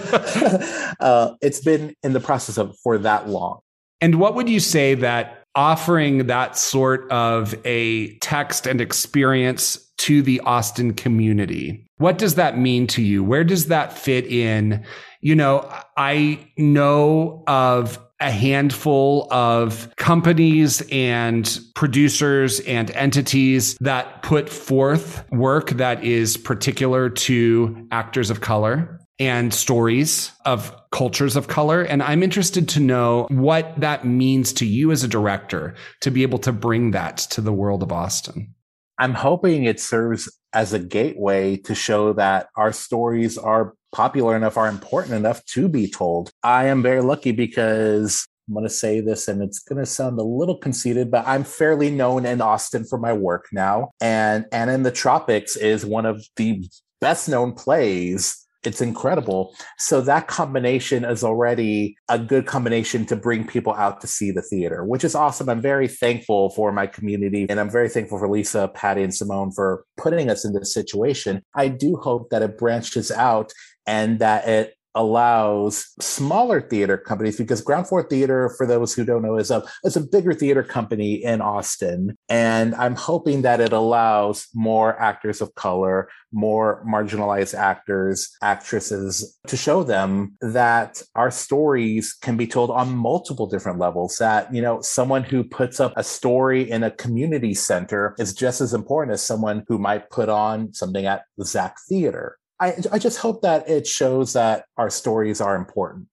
uh, 0.99 1.34
it's 1.41 1.60
been 1.60 1.93
in 2.01 2.13
the 2.13 2.19
process 2.19 2.58
of 2.58 2.75
for 2.84 2.97
that 2.97 3.30
long. 3.30 3.60
And 4.01 4.19
what 4.19 4.34
would 4.34 4.49
you 4.49 4.60
say 4.60 4.95
that 4.95 5.43
offering 5.54 6.28
that 6.28 6.58
sort 6.58 7.10
of 7.12 7.56
a 7.65 8.17
text 8.19 8.67
and 8.67 8.82
experience 8.82 9.78
to 9.97 10.21
the 10.21 10.39
Austin 10.41 10.93
community, 10.93 11.88
what 11.97 12.17
does 12.17 12.36
that 12.36 12.58
mean 12.58 12.88
to 12.88 13.01
you? 13.01 13.23
Where 13.23 13.43
does 13.43 13.67
that 13.67 13.97
fit 13.97 14.25
in 14.28 14.84
you 15.25 15.33
know, 15.35 15.67
I 15.97 16.38
know 16.55 17.43
of 17.47 17.97
a 18.19 18.29
handful 18.29 19.27
of 19.31 19.91
companies 19.95 20.83
and 20.91 21.59
producers 21.73 22.59
and 22.59 22.91
entities 22.91 23.75
that 23.81 24.21
put 24.21 24.49
forth 24.49 25.25
work 25.31 25.71
that 25.71 26.03
is 26.03 26.38
particular 26.38 27.09
to 27.09 27.88
actors 27.91 28.29
of 28.29 28.41
color. 28.41 28.99
and 29.17 29.53
stories 29.53 30.31
of 30.43 30.75
cultures 30.91 31.35
of 31.38 31.47
color. 31.47 31.81
And 31.81 32.03
I'm 32.03 32.21
interested 32.21 32.67
to 32.69 32.79
know 32.79 33.27
what 33.29 33.73
that 33.79 34.05
means 34.05 34.51
to 34.53 34.65
you 34.65 34.91
as 34.91 35.03
a 35.03 35.07
director 35.07 35.75
to 36.01 36.11
be 36.11 36.21
able 36.23 36.39
to 36.39 36.51
bring 36.51 36.91
that 36.91 37.17
to 37.31 37.41
the 37.41 37.53
world 37.53 37.81
of 37.81 37.91
Austin. 37.91 38.53
I'm 38.97 39.13
hoping 39.13 39.65
it 39.65 39.79
serves 39.79 40.31
as 40.53 40.73
a 40.73 40.79
gateway 40.79 41.58
to 41.58 41.75
show 41.75 42.13
that 42.13 42.47
our 42.55 42.71
stories 42.71 43.38
are 43.38 43.73
popular 43.91 44.36
enough, 44.36 44.58
are 44.58 44.67
important 44.67 45.15
enough 45.15 45.43
to 45.45 45.67
be 45.67 45.89
told. 45.89 46.31
I 46.43 46.65
am 46.65 46.81
very 46.81 47.01
lucky 47.01 47.31
because 47.31 48.25
I'm 48.47 48.53
going 48.53 48.65
to 48.65 48.69
say 48.69 49.01
this 49.01 49.27
and 49.27 49.41
it's 49.41 49.60
going 49.60 49.79
to 49.79 49.86
sound 49.86 50.19
a 50.19 50.23
little 50.23 50.58
conceited, 50.58 51.12
but 51.12 51.27
I'm 51.27 51.43
fairly 51.43 51.89
known 51.89 52.25
in 52.25 52.41
Austin 52.41 52.86
for 52.86 52.97
my 52.97 53.12
work 53.12 53.47
now. 53.51 53.91
And 53.99 54.45
Anna 54.51 54.73
in 54.73 54.84
the 54.84 54.91
Tropics 54.91 55.55
is 55.55 55.86
one 55.86 56.05
of 56.05 56.23
the 56.36 56.67
best 57.01 57.27
known 57.27 57.53
plays 57.53 58.44
it's 58.67 58.82
incredible. 58.82 59.56
So 59.78 60.01
that 60.01 60.28
combination 60.28 61.06
is 61.06 61.23
already 61.23 61.97
a 62.10 62.19
good 62.19 62.45
combination 62.45 63.06
to 63.08 63.15
bring 63.15 63.45
people 63.45 63.73
out 63.73 64.01
to 64.01 64.08
see 64.08 64.32
the 64.32 64.41
theater, 64.41 64.84
which 64.84 65.04
is 65.04 65.15
awesome. 65.15 65.49
I'm 65.49 65.62
very 65.62 65.88
thankful 65.88 66.49
for 66.51 66.71
my 66.71 66.88
community 66.88 67.45
and 67.49 67.60
I'm 67.60 67.69
very 67.69 67.89
thankful 67.89 68.19
for 68.19 68.30
Lisa, 68.30 68.67
Patty, 68.69 69.04
and 69.04 69.13
Simone 69.13 69.51
for 69.51 69.86
putting 69.97 70.30
us 70.30 70.45
in 70.45 70.54
this 70.54 70.73
situation. 70.73 71.43
I 71.54 71.67
do 71.67 71.95
hope 71.97 72.30
that 72.30 72.41
it 72.41 72.58
branches 72.58 73.12
out 73.12 73.51
and 73.86 74.19
that 74.19 74.47
it 74.47 74.75
allows 74.95 75.93
smaller 75.99 76.62
theater 76.62 76.97
companies 76.97 77.38
because 77.38 77.62
ground 77.62 77.88
floor 77.88 78.08
theater 78.08 78.53
for 78.58 78.65
those 78.65 78.93
who 78.93 79.05
don't 79.05 79.21
know 79.21 79.38
is 79.38 79.51
a 79.51 79.63
is 79.84 79.95
a 79.95 80.01
bigger 80.01 80.34
theater 80.34 80.63
company 80.63 81.23
in 81.23 81.41
austin 81.41 82.17
and 82.29 82.73
i'm 82.75 82.95
hoping 82.95 83.41
that 83.41 83.60
it 83.60 83.73
allows 83.73 84.47
more 84.53 84.99
actors 84.99 85.41
of 85.41 85.53
color 85.55 86.10
more 86.31 86.84
marginalized 86.88 87.53
actors 87.53 88.36
actresses 88.41 89.38
to 89.47 89.58
show 89.58 89.84
them 89.84 90.36
that 90.41 91.01
our 91.15 91.31
stories 91.31 92.13
can 92.13 92.38
be 92.38 92.47
told 92.47 92.69
on 92.69 92.95
multiple 92.95 93.47
different 93.47 93.79
levels 93.79 94.17
that 94.17 94.53
you 94.53 94.62
know 94.62 94.81
someone 94.81 95.23
who 95.23 95.43
puts 95.43 95.79
up 95.79 95.93
a 95.97 96.03
story 96.03 96.69
in 96.69 96.84
a 96.84 96.91
community 96.91 97.53
center 97.53 98.15
is 98.17 98.34
just 98.34 98.62
as 98.62 98.73
important 98.73 99.13
as 99.13 99.21
someone 99.21 99.63
who 99.67 99.77
might 99.77 100.10
put 100.10 100.29
on 100.29 100.73
something 100.73 101.05
at 101.05 101.23
the 101.38 101.45
zach 101.45 101.75
theater 101.89 102.38
I, 102.59 102.75
I 102.91 102.99
just 102.99 103.17
hope 103.17 103.41
that 103.41 103.69
it 103.69 103.85
shows 103.85 104.33
that 104.33 104.65
our 104.77 104.89
stories 104.89 105.41
are 105.41 105.55
important. 105.55 106.07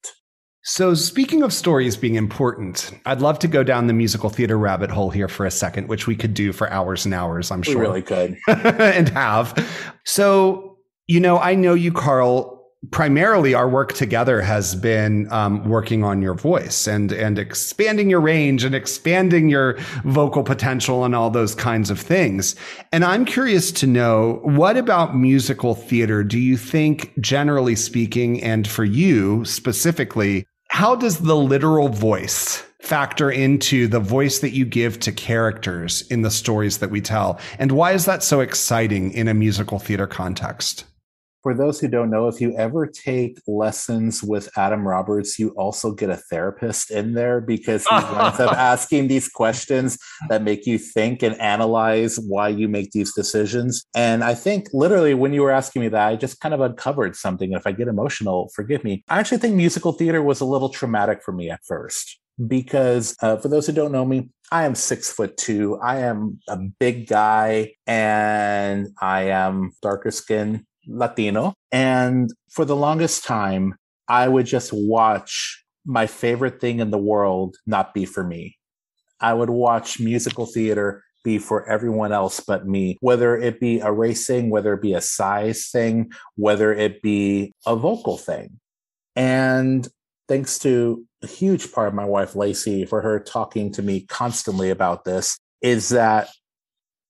So, 0.64 0.94
speaking 0.94 1.42
of 1.42 1.52
stories 1.52 1.96
being 1.96 2.14
important, 2.14 2.92
I'd 3.04 3.20
love 3.20 3.40
to 3.40 3.48
go 3.48 3.64
down 3.64 3.88
the 3.88 3.92
musical 3.92 4.30
theater 4.30 4.56
rabbit 4.56 4.90
hole 4.90 5.10
here 5.10 5.26
for 5.26 5.44
a 5.44 5.50
second, 5.50 5.88
which 5.88 6.06
we 6.06 6.14
could 6.14 6.34
do 6.34 6.52
for 6.52 6.70
hours 6.70 7.04
and 7.04 7.12
hours, 7.12 7.50
I'm 7.50 7.62
sure. 7.62 7.74
We 7.78 7.80
really 7.80 8.02
could. 8.02 8.36
and 8.46 9.08
have. 9.08 9.56
So, 10.04 10.78
you 11.08 11.18
know, 11.18 11.38
I 11.38 11.56
know 11.56 11.74
you, 11.74 11.90
Carl, 11.90 12.61
primarily 12.90 13.54
our 13.54 13.68
work 13.68 13.92
together 13.92 14.40
has 14.40 14.74
been 14.74 15.30
um, 15.32 15.64
working 15.68 16.02
on 16.02 16.20
your 16.20 16.34
voice 16.34 16.86
and 16.86 17.12
and 17.12 17.38
expanding 17.38 18.10
your 18.10 18.20
range 18.20 18.64
and 18.64 18.74
expanding 18.74 19.48
your 19.48 19.78
vocal 20.04 20.42
potential 20.42 21.04
and 21.04 21.14
all 21.14 21.30
those 21.30 21.54
kinds 21.54 21.90
of 21.90 22.00
things. 22.00 22.56
And 22.90 23.04
I'm 23.04 23.24
curious 23.24 23.70
to 23.72 23.86
know 23.86 24.40
what 24.42 24.76
about 24.76 25.16
musical 25.16 25.74
theater 25.74 26.24
do 26.24 26.38
you 26.38 26.56
think, 26.56 27.18
generally 27.20 27.76
speaking, 27.76 28.42
and 28.42 28.66
for 28.66 28.84
you 28.84 29.44
specifically, 29.44 30.46
how 30.68 30.96
does 30.96 31.18
the 31.18 31.36
literal 31.36 31.88
voice 31.88 32.64
factor 32.80 33.30
into 33.30 33.86
the 33.86 34.00
voice 34.00 34.40
that 34.40 34.50
you 34.50 34.64
give 34.64 34.98
to 34.98 35.12
characters 35.12 36.02
in 36.10 36.22
the 36.22 36.30
stories 36.30 36.78
that 36.78 36.90
we 36.90 37.00
tell? 37.00 37.38
And 37.58 37.72
why 37.72 37.92
is 37.92 38.06
that 38.06 38.24
so 38.24 38.40
exciting 38.40 39.12
in 39.12 39.28
a 39.28 39.34
musical 39.34 39.78
theater 39.78 40.08
context? 40.08 40.84
For 41.42 41.54
those 41.54 41.80
who 41.80 41.88
don't 41.88 42.10
know, 42.10 42.28
if 42.28 42.40
you 42.40 42.54
ever 42.56 42.86
take 42.86 43.38
lessons 43.46 44.22
with 44.22 44.48
Adam 44.56 44.86
Roberts, 44.86 45.38
you 45.38 45.50
also 45.50 45.92
get 45.92 46.08
a 46.08 46.16
therapist 46.16 46.90
in 46.90 47.14
there 47.14 47.40
because 47.40 47.84
he 47.86 47.94
winds 47.94 48.38
up 48.38 48.52
asking 48.56 49.08
these 49.08 49.28
questions 49.28 49.98
that 50.28 50.42
make 50.42 50.66
you 50.66 50.78
think 50.78 51.22
and 51.22 51.38
analyze 51.40 52.18
why 52.20 52.48
you 52.48 52.68
make 52.68 52.92
these 52.92 53.12
decisions. 53.14 53.84
And 53.94 54.22
I 54.22 54.34
think 54.34 54.68
literally 54.72 55.14
when 55.14 55.32
you 55.32 55.42
were 55.42 55.50
asking 55.50 55.82
me 55.82 55.88
that, 55.88 56.08
I 56.08 56.16
just 56.16 56.40
kind 56.40 56.54
of 56.54 56.60
uncovered 56.60 57.16
something. 57.16 57.52
And 57.52 57.60
If 57.60 57.66
I 57.66 57.72
get 57.72 57.88
emotional, 57.88 58.50
forgive 58.54 58.84
me. 58.84 59.02
I 59.08 59.18
actually 59.18 59.38
think 59.38 59.56
musical 59.56 59.92
theater 59.92 60.22
was 60.22 60.40
a 60.40 60.44
little 60.44 60.68
traumatic 60.68 61.22
for 61.24 61.32
me 61.32 61.50
at 61.50 61.60
first 61.66 62.20
because 62.46 63.16
uh, 63.20 63.36
for 63.36 63.48
those 63.48 63.66
who 63.66 63.72
don't 63.72 63.92
know 63.92 64.04
me, 64.04 64.30
I 64.50 64.64
am 64.64 64.74
six 64.74 65.10
foot 65.10 65.36
two. 65.36 65.78
I 65.82 66.00
am 66.00 66.38
a 66.46 66.56
big 66.56 67.08
guy 67.08 67.72
and 67.86 68.88
I 69.00 69.22
am 69.24 69.72
darker 69.80 70.10
skin 70.10 70.66
Latino. 70.86 71.54
And 71.70 72.30
for 72.50 72.64
the 72.64 72.76
longest 72.76 73.24
time, 73.24 73.74
I 74.08 74.28
would 74.28 74.46
just 74.46 74.72
watch 74.72 75.64
my 75.84 76.06
favorite 76.06 76.60
thing 76.60 76.80
in 76.80 76.90
the 76.90 76.98
world 76.98 77.56
not 77.66 77.94
be 77.94 78.04
for 78.04 78.24
me. 78.24 78.56
I 79.20 79.34
would 79.34 79.50
watch 79.50 80.00
musical 80.00 80.46
theater 80.46 81.02
be 81.24 81.38
for 81.38 81.68
everyone 81.68 82.12
else 82.12 82.40
but 82.40 82.66
me, 82.66 82.98
whether 83.00 83.36
it 83.36 83.60
be 83.60 83.80
a 83.80 83.92
race 83.92 84.26
thing, 84.26 84.50
whether 84.50 84.74
it 84.74 84.82
be 84.82 84.94
a 84.94 85.00
size 85.00 85.68
thing, 85.68 86.10
whether 86.34 86.72
it 86.72 87.00
be 87.02 87.54
a 87.64 87.76
vocal 87.76 88.18
thing. 88.18 88.58
And 89.14 89.86
thanks 90.28 90.58
to 90.60 91.04
a 91.22 91.26
huge 91.26 91.72
part 91.72 91.88
of 91.88 91.94
my 91.94 92.04
wife, 92.04 92.34
Lacey, 92.34 92.84
for 92.84 93.00
her 93.02 93.20
talking 93.20 93.72
to 93.72 93.82
me 93.82 94.00
constantly 94.06 94.70
about 94.70 95.04
this, 95.04 95.38
is 95.60 95.90
that 95.90 96.28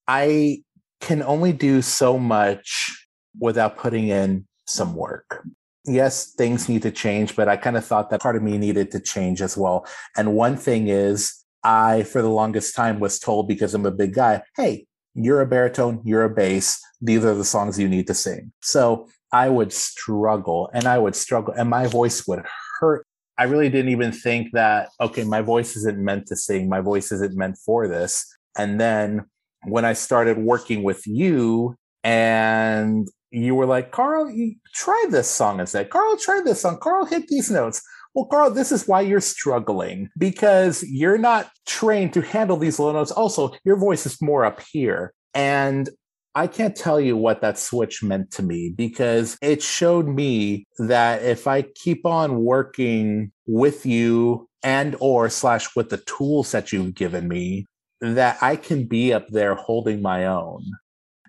I 0.06 0.62
can 1.00 1.22
only 1.22 1.52
do 1.52 1.80
so 1.80 2.18
much 2.18 3.01
without 3.38 3.76
putting 3.76 4.08
in 4.08 4.46
some 4.66 4.94
work. 4.94 5.44
Yes, 5.84 6.32
things 6.32 6.68
need 6.68 6.82
to 6.82 6.90
change, 6.90 7.34
but 7.34 7.48
I 7.48 7.56
kind 7.56 7.76
of 7.76 7.84
thought 7.84 8.10
that 8.10 8.20
part 8.20 8.36
of 8.36 8.42
me 8.42 8.56
needed 8.56 8.90
to 8.92 9.00
change 9.00 9.42
as 9.42 9.56
well. 9.56 9.86
And 10.16 10.34
one 10.34 10.56
thing 10.56 10.88
is, 10.88 11.44
I, 11.64 12.04
for 12.04 12.22
the 12.22 12.28
longest 12.28 12.74
time, 12.74 13.00
was 13.00 13.18
told 13.18 13.48
because 13.48 13.74
I'm 13.74 13.86
a 13.86 13.90
big 13.90 14.14
guy, 14.14 14.42
hey, 14.56 14.86
you're 15.14 15.40
a 15.40 15.46
baritone, 15.46 16.00
you're 16.04 16.24
a 16.24 16.30
bass. 16.30 16.80
These 17.00 17.24
are 17.24 17.34
the 17.34 17.44
songs 17.44 17.78
you 17.78 17.88
need 17.88 18.06
to 18.06 18.14
sing. 18.14 18.52
So 18.62 19.08
I 19.32 19.48
would 19.48 19.72
struggle 19.72 20.70
and 20.72 20.86
I 20.86 20.98
would 20.98 21.16
struggle 21.16 21.54
and 21.54 21.68
my 21.68 21.86
voice 21.86 22.26
would 22.26 22.44
hurt. 22.78 23.06
I 23.38 23.44
really 23.44 23.68
didn't 23.68 23.90
even 23.90 24.12
think 24.12 24.52
that, 24.52 24.90
okay, 25.00 25.24
my 25.24 25.40
voice 25.40 25.76
isn't 25.76 25.98
meant 25.98 26.26
to 26.28 26.36
sing. 26.36 26.68
My 26.68 26.80
voice 26.80 27.10
isn't 27.12 27.34
meant 27.34 27.56
for 27.58 27.88
this. 27.88 28.26
And 28.56 28.80
then 28.80 29.24
when 29.64 29.84
I 29.84 29.94
started 29.94 30.38
working 30.38 30.82
with 30.82 31.06
you 31.06 31.76
and 32.04 33.08
you 33.32 33.54
were 33.54 33.66
like, 33.66 33.90
Carl, 33.90 34.32
try 34.74 35.04
this 35.10 35.28
song 35.28 35.60
instead. 35.60 35.90
Carl, 35.90 36.16
try 36.16 36.42
this 36.44 36.60
song. 36.60 36.78
Carl, 36.80 37.06
hit 37.06 37.28
these 37.28 37.50
notes. 37.50 37.82
Well, 38.14 38.26
Carl, 38.26 38.50
this 38.50 38.72
is 38.72 38.86
why 38.86 39.00
you're 39.00 39.22
struggling 39.22 40.10
because 40.18 40.84
you're 40.86 41.18
not 41.18 41.50
trained 41.66 42.12
to 42.12 42.20
handle 42.20 42.58
these 42.58 42.78
low 42.78 42.92
notes. 42.92 43.10
Also, 43.10 43.52
your 43.64 43.76
voice 43.76 44.04
is 44.04 44.20
more 44.20 44.44
up 44.44 44.60
here. 44.70 45.14
And 45.34 45.88
I 46.34 46.46
can't 46.46 46.76
tell 46.76 47.00
you 47.00 47.16
what 47.16 47.40
that 47.40 47.58
switch 47.58 48.02
meant 48.02 48.30
to 48.32 48.42
me 48.42 48.72
because 48.74 49.38
it 49.40 49.62
showed 49.62 50.06
me 50.06 50.66
that 50.78 51.22
if 51.22 51.46
I 51.46 51.62
keep 51.62 52.04
on 52.04 52.42
working 52.42 53.32
with 53.46 53.86
you 53.86 54.48
and 54.62 54.94
or 55.00 55.30
slash 55.30 55.74
with 55.74 55.88
the 55.88 55.98
tools 55.98 56.52
that 56.52 56.72
you've 56.72 56.94
given 56.94 57.28
me, 57.28 57.66
that 58.00 58.38
I 58.42 58.56
can 58.56 58.84
be 58.84 59.12
up 59.12 59.28
there 59.28 59.54
holding 59.54 60.02
my 60.02 60.26
own 60.26 60.64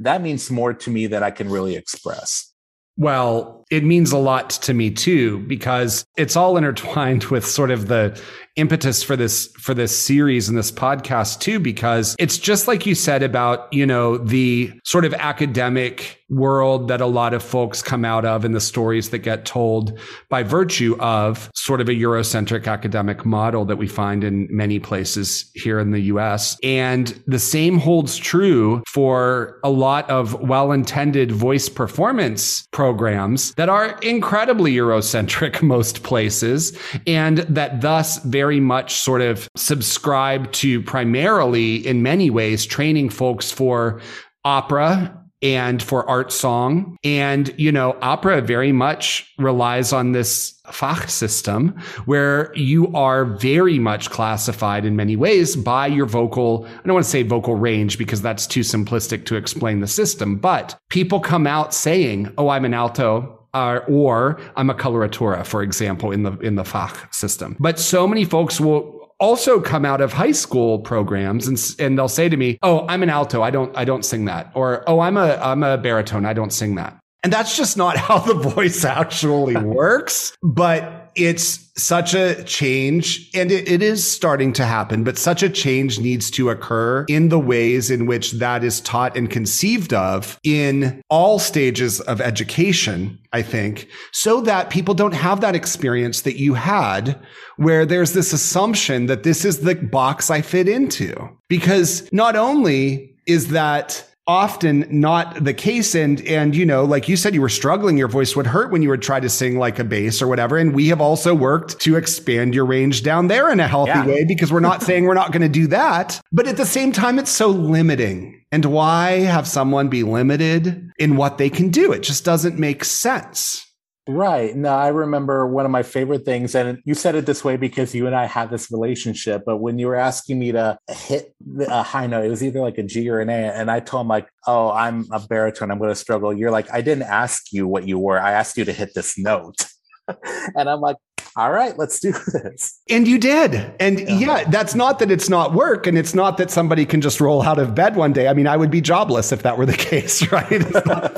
that 0.03 0.21
means 0.21 0.49
more 0.51 0.73
to 0.73 0.89
me 0.89 1.07
than 1.07 1.23
I 1.23 1.31
can 1.31 1.49
really 1.49 1.75
express. 1.75 2.53
Well, 2.97 3.62
it 3.73 3.83
means 3.83 4.12
a 4.12 4.19
lot 4.19 4.51
to 4.51 4.71
me 4.71 4.91
too, 4.91 5.39
because 5.39 6.05
it's 6.15 6.36
all 6.36 6.57
intertwined 6.57 7.23
with 7.31 7.43
sort 7.43 7.71
of 7.71 7.88
the 7.88 8.21
impetus 8.55 9.01
for 9.01 9.15
this 9.15 9.47
for 9.57 9.73
this 9.73 9.97
series 9.97 10.47
and 10.47 10.55
this 10.55 10.71
podcast 10.71 11.39
too 11.39 11.59
because 11.59 12.15
it's 12.19 12.38
just 12.38 12.67
like 12.67 12.86
you 12.86 12.93
said 12.93 13.23
about 13.23 13.67
you 13.73 13.83
know 13.83 14.17
the 14.17 14.71
sort 14.83 15.05
of 15.05 15.13
academic 15.15 16.19
world 16.29 16.88
that 16.88 17.01
a 17.01 17.05
lot 17.05 17.33
of 17.33 17.41
folks 17.41 17.81
come 17.81 18.05
out 18.05 18.25
of 18.25 18.45
and 18.45 18.53
the 18.53 18.62
stories 18.62 19.09
that 19.09 19.19
get 19.19 19.45
told 19.45 19.97
by 20.29 20.43
virtue 20.43 20.95
of 20.99 21.49
sort 21.55 21.81
of 21.81 21.89
a 21.89 21.93
eurocentric 21.93 22.67
academic 22.67 23.25
model 23.25 23.65
that 23.65 23.77
we 23.77 23.88
find 23.88 24.23
in 24.23 24.47
many 24.51 24.77
places 24.77 25.49
here 25.55 25.79
in 25.79 25.89
the 25.91 26.01
US 26.01 26.55
and 26.62 27.23
the 27.25 27.39
same 27.39 27.79
holds 27.79 28.17
true 28.17 28.83
for 28.88 29.59
a 29.63 29.69
lot 29.69 30.07
of 30.12 30.39
well-intended 30.41 31.31
voice 31.31 31.69
performance 31.69 32.67
programs 32.71 33.53
that 33.63 33.69
are 33.69 33.97
incredibly 34.02 34.73
eurocentric 34.73 35.62
most 35.76 36.04
places 36.04 36.78
and 37.08 37.38
that 37.38 37.80
thus 37.80 38.17
very 38.26 38.60
much 38.60 38.95
sort 38.95 39.21
of 39.21 39.47
subscribe 39.56 40.52
to 40.52 40.82
primarily, 40.82 41.76
in 41.88 42.04
many 42.04 42.30
ways, 42.30 42.65
training 42.65 43.08
folks 43.08 43.54
for 43.54 44.02
opera 44.43 45.17
and 45.41 45.82
for 45.82 46.10
art 46.10 46.34
song. 46.34 46.97
And, 47.06 47.56
you 47.58 47.71
know, 47.71 47.97
opera 48.02 48.41
very 48.41 48.73
much 48.73 49.34
relies 49.38 49.93
on 49.93 50.12
this 50.12 50.60
Fach 50.67 51.10
system 51.10 51.69
where 52.04 52.54
you 52.56 52.93
are 52.93 53.23
very 53.23 53.80
much 53.80 54.10
classified 54.10 54.84
in 54.84 54.97
many 54.97 55.15
ways 55.15 55.56
by 55.56 55.88
your 55.88 56.06
vocal, 56.06 56.65
I 56.65 56.82
don't 56.84 56.95
want 56.95 57.06
to 57.06 57.10
say 57.10 57.23
vocal 57.23 57.56
range 57.56 57.97
because 57.97 58.21
that's 58.21 58.45
too 58.45 58.62
simplistic 58.62 59.26
to 59.28 59.38
explain 59.38 59.80
the 59.80 59.88
system, 59.88 60.36
but 60.36 60.78
people 60.89 61.21
come 61.21 61.47
out 61.47 61.73
saying, 61.73 62.34
Oh, 62.38 62.49
I'm 62.49 62.65
an 62.65 62.73
alto. 62.73 63.39
Uh, 63.53 63.79
or 63.87 64.39
I'm 64.55 64.69
a 64.69 64.73
coloratura, 64.73 65.45
for 65.45 65.61
example, 65.63 66.11
in 66.11 66.23
the 66.23 66.37
in 66.39 66.55
the 66.55 66.63
Fach 66.63 67.13
system. 67.13 67.55
But 67.59 67.79
so 67.79 68.07
many 68.07 68.25
folks 68.25 68.59
will 68.59 69.11
also 69.19 69.61
come 69.61 69.85
out 69.85 70.01
of 70.01 70.11
high 70.11 70.31
school 70.31 70.79
programs 70.79 71.47
and, 71.47 71.57
and 71.79 71.97
they'll 71.97 72.07
say 72.09 72.29
to 72.29 72.37
me, 72.37 72.57
"Oh, 72.63 72.85
I'm 72.87 73.03
an 73.03 73.09
alto. 73.09 73.41
I 73.41 73.51
don't 73.51 73.75
I 73.77 73.85
don't 73.85 74.03
sing 74.03 74.25
that." 74.25 74.51
Or, 74.55 74.83
"Oh, 74.87 74.99
I'm 74.99 75.17
a 75.17 75.35
I'm 75.35 75.63
a 75.63 75.77
baritone. 75.77 76.25
I 76.25 76.33
don't 76.33 76.51
sing 76.51 76.75
that." 76.75 76.97
And 77.23 77.31
that's 77.31 77.55
just 77.55 77.77
not 77.77 77.97
how 78.07 78.19
the 78.19 78.33
voice 78.33 78.83
actually 78.83 79.55
works. 79.55 80.35
But 80.41 81.02
it's 81.15 81.71
such 81.76 82.13
a 82.13 82.43
change 82.43 83.30
and 83.34 83.52
it, 83.52 83.67
it 83.67 83.82
is 83.82 84.10
starting 84.10 84.54
to 84.54 84.65
happen, 84.65 85.04
but 85.04 85.17
such 85.17 85.41
a 85.41 85.49
change 85.49 85.99
needs 85.99 86.30
to 86.32 86.49
occur 86.49 87.06
in 87.10 87.30
the 87.30 87.39
ways 87.39 87.89
in 87.89 88.06
which 88.06 88.34
that 88.34 88.63
is 88.63 88.80
taught 88.82 89.17
and 89.17 89.30
conceived 89.30 89.93
of 89.93 90.39
in 90.43 91.02
all 91.10 91.39
stages 91.39 91.99
of 92.02 92.21
education, 92.21 93.17
I 93.32 93.41
think, 93.41 93.88
so 94.12 94.41
that 94.41 94.69
people 94.69 94.93
don't 94.93 95.13
have 95.13 95.41
that 95.41 95.56
experience 95.56 96.21
that 96.21 96.38
you 96.38 96.54
had 96.54 97.19
where 97.58 97.86
there's 97.86 98.13
this 98.13 98.34
assumption 98.34 99.08
that 99.08 99.23
this 99.23 99.45
is 99.45 99.62
the 99.62 99.76
box 99.76 100.30
I 100.30 100.41
fit 100.41 100.67
into. 100.67 101.30
Because 101.47 102.12
not 102.12 102.36
only 102.36 103.15
is 103.26 103.49
that 103.49 104.06
often 104.25 104.86
not 104.89 105.43
the 105.43 105.53
case. 105.53 105.95
And 105.95 106.21
and 106.27 106.55
you 106.55 106.65
know 106.65 106.86
like 106.86 107.07
you 107.07 107.17
said 107.17 107.33
you 107.33 107.41
were 107.41 107.49
struggling. 107.49 107.97
Your 107.97 108.07
voice 108.07 108.36
would 108.36 108.47
hurt 108.47 108.71
when 108.71 108.81
you 108.81 108.89
would 108.89 109.01
try 109.01 109.19
to 109.19 109.29
sing 109.29 109.57
like 109.57 109.79
a 109.79 109.83
bass 109.83 110.21
or 110.21 110.27
whatever. 110.27 110.57
And 110.57 110.73
we 110.73 110.88
have 110.88 111.01
also 111.01 111.33
worked 111.36 111.79
to 111.81 111.95
expand 111.95 112.55
your 112.55 112.65
range 112.65 113.03
down 113.03 113.27
there 113.27 113.51
in 113.51 113.59
a 113.59 113.67
healthy 113.67 113.91
yeah. 113.91 114.05
way 114.05 114.25
because 114.25 114.51
we're 114.51 114.59
not 114.59 114.81
saying 114.83 115.05
we're 115.05 115.13
not 115.13 115.31
going 115.31 115.41
to 115.41 115.49
do 115.49 115.67
that. 115.67 116.21
But 116.31 116.47
at 116.47 116.57
the 116.57 116.65
same 116.65 116.91
time 116.91 117.19
it's 117.19 117.31
so 117.31 117.47
limiting. 117.47 118.41
And 118.51 118.65
why 118.65 119.21
have 119.21 119.47
someone 119.47 119.89
be 119.89 120.03
limited 120.03 120.91
in 120.99 121.17
what 121.17 121.38
they 121.38 121.49
can 121.49 121.69
do? 121.69 121.91
It 121.91 122.03
just 122.03 122.23
doesn't 122.23 122.59
make 122.59 122.86
sense 122.86 123.72
Right. 124.07 124.53
No, 124.53 124.69
I 124.69 124.89
remember 124.89 125.47
one 125.47 125.63
of 125.63 125.71
my 125.71 125.81
favorite 125.81 126.25
things, 126.25 126.55
and 126.55 126.81
you 126.83 126.93
said 126.93 127.15
it 127.15 127.25
this 127.25 127.41
way 127.41 127.55
because 127.55 127.95
you 127.95 128.05
and 128.05 128.13
I 128.13 128.25
had 128.25 128.49
this 128.49 128.69
relationship. 128.69 129.43
But 129.45 129.57
when 129.57 129.79
you 129.79 129.87
were 129.87 129.95
asking 129.95 130.39
me 130.39 130.51
to 130.51 130.77
hit 130.89 131.33
a 131.67 131.83
high 131.83 132.07
note, 132.07 132.25
it 132.25 132.29
was 132.29 132.43
either 132.43 132.59
like 132.59 132.77
a 132.77 132.83
G 132.83 133.09
or 133.09 133.21
an 133.21 133.29
A, 133.29 133.53
and 133.53 133.71
I 133.71 133.79
told 133.79 134.01
him 134.01 134.09
like, 134.09 134.27
"Oh, 134.45 134.69
I'm 134.71 135.05
a 135.09 135.21
baritone. 135.21 135.71
I'm 135.71 135.77
going 135.77 135.89
to 135.89 135.95
struggle." 135.95 136.33
You're 136.33 136.51
like, 136.51 136.69
"I 136.73 136.81
didn't 136.81 137.03
ask 137.03 137.53
you 137.53 137.65
what 137.65 137.87
you 137.87 137.97
were. 137.97 138.19
I 138.19 138.33
asked 138.33 138.57
you 138.57 138.65
to 138.65 138.73
hit 138.73 138.93
this 138.93 139.17
note." 139.17 139.67
and 140.55 140.69
I'm 140.69 140.81
like, 140.81 140.97
all 141.36 141.52
right, 141.52 141.78
let's 141.78 142.00
do 142.00 142.12
this. 142.12 142.80
And 142.89 143.08
you 143.08 143.17
did. 143.17 143.56
And 143.80 144.00
yeah. 144.00 144.17
yeah. 144.19 144.43
that's 144.46 144.76
not 144.76 145.00
that 145.00 145.10
it's 145.10 145.30
not 145.30 145.54
work. 145.54 145.88
And 145.88 145.98
it's 145.98 146.13
not 146.13 146.38
that 146.38 146.52
somebody 146.52 146.86
can 146.86 147.02
just 147.02 147.19
roll 147.19 147.41
out 147.41 147.60
of 147.60 147.74
bed 147.74 147.96
one 147.96 148.13
day. 148.13 148.28
I 148.28 148.34
mean, 148.34 148.48
I 148.48 148.58
would 148.58 148.72
be 148.72 148.82
jobless 148.82 149.32
if 149.32 149.43
that 149.43 149.58
were 149.58 149.65
the 149.65 149.74
case, 149.78 150.32
right? 150.32 150.62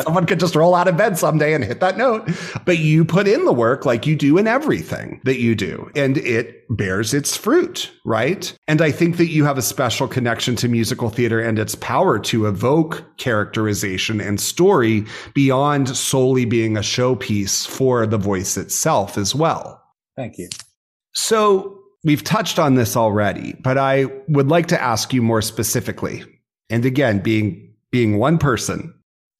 someone 0.03 0.25
could 0.25 0.39
just 0.39 0.55
roll 0.55 0.75
out 0.75 0.87
of 0.87 0.97
bed 0.97 1.17
someday 1.17 1.53
and 1.53 1.63
hit 1.63 1.79
that 1.81 1.97
note. 1.97 2.29
But 2.65 2.79
you 2.79 3.03
put 3.03 3.27
in 3.27 3.45
the 3.45 3.53
work 3.53 3.85
like 3.85 4.05
you 4.05 4.15
do 4.15 4.37
in 4.37 4.47
everything 4.47 5.21
that 5.23 5.39
you 5.39 5.55
do. 5.55 5.89
And 5.95 6.17
it 6.17 6.65
bears 6.69 7.13
its 7.13 7.35
fruit, 7.35 7.91
right? 8.05 8.55
And 8.67 8.81
I 8.81 8.91
think 8.91 9.17
that 9.17 9.29
you 9.29 9.43
have 9.45 9.57
a 9.57 9.61
special 9.61 10.07
connection 10.07 10.55
to 10.57 10.67
musical 10.67 11.09
theater 11.09 11.39
and 11.39 11.59
its 11.59 11.75
power 11.75 12.19
to 12.19 12.47
evoke 12.47 13.05
characterization 13.17 14.19
and 14.19 14.39
story 14.39 15.05
beyond 15.33 15.95
solely 15.95 16.45
being 16.45 16.77
a 16.77 16.81
showpiece 16.81 17.67
for 17.67 18.07
the 18.07 18.17
voice 18.17 18.57
itself 18.57 19.17
as 19.17 19.35
well. 19.35 19.84
Thank 20.15 20.37
you. 20.37 20.49
So 21.13 21.79
we've 22.03 22.23
touched 22.23 22.59
on 22.59 22.75
this 22.75 22.95
already, 22.95 23.55
but 23.61 23.77
I 23.77 24.05
would 24.27 24.47
like 24.47 24.67
to 24.67 24.81
ask 24.81 25.13
you 25.13 25.21
more 25.21 25.41
specifically. 25.41 26.23
And 26.69 26.85
again, 26.85 27.19
being 27.19 27.73
being 27.91 28.17
one 28.17 28.37
person, 28.37 28.93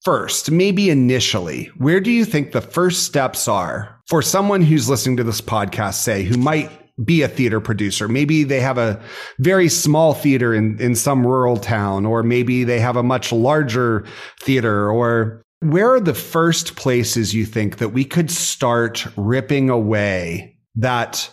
first, 0.03 0.51
maybe 0.51 0.89
initially, 0.89 1.65
where 1.77 1.99
do 1.99 2.11
you 2.11 2.23
think 2.23 2.51
the 2.51 2.61
first 2.61 3.03
steps 3.03 3.47
are 3.47 4.01
for 4.07 4.21
someone 4.21 4.61
who's 4.61 4.89
listening 4.89 5.17
to 5.17 5.23
this 5.23 5.41
podcast, 5.41 5.95
say, 5.95 6.23
who 6.23 6.37
might 6.37 6.71
be 7.03 7.23
a 7.23 7.27
theater 7.27 7.59
producer. 7.59 8.07
Maybe 8.07 8.43
they 8.43 8.61
have 8.61 8.77
a 8.77 9.01
very 9.39 9.67
small 9.67 10.13
theater 10.13 10.53
in, 10.53 10.79
in 10.79 10.95
some 10.95 11.27
rural 11.27 11.57
town, 11.57 12.05
or 12.05 12.23
maybe 12.23 12.63
they 12.63 12.79
have 12.79 12.95
a 12.95 13.03
much 13.03 13.31
larger 13.31 14.05
theater, 14.39 14.89
or 14.89 15.43
where 15.59 15.93
are 15.93 15.99
the 15.99 16.13
first 16.13 16.75
places 16.75 17.33
you 17.33 17.45
think 17.45 17.77
that 17.77 17.89
we 17.89 18.05
could 18.05 18.31
start 18.31 19.05
ripping 19.17 19.69
away 19.69 20.54
that 20.75 21.29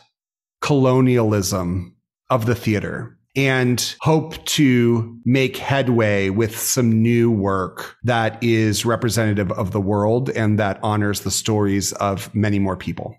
colonialism 0.61 1.97
of 2.31 2.47
the 2.47 2.55
theater 2.55 3.19
and 3.35 3.95
hope 4.01 4.45
to 4.45 5.19
make 5.25 5.57
headway 5.57 6.29
with 6.29 6.57
some 6.57 7.03
new 7.03 7.31
work 7.31 7.97
that 8.05 8.43
is 8.43 8.85
representative 8.85 9.51
of 9.53 9.73
the 9.73 9.81
world 9.81 10.29
and 10.31 10.59
that 10.59 10.79
honors 10.83 11.21
the 11.21 11.31
stories 11.31 11.93
of 11.95 12.35
many 12.35 12.59
more 12.59 12.77
people. 12.77 13.17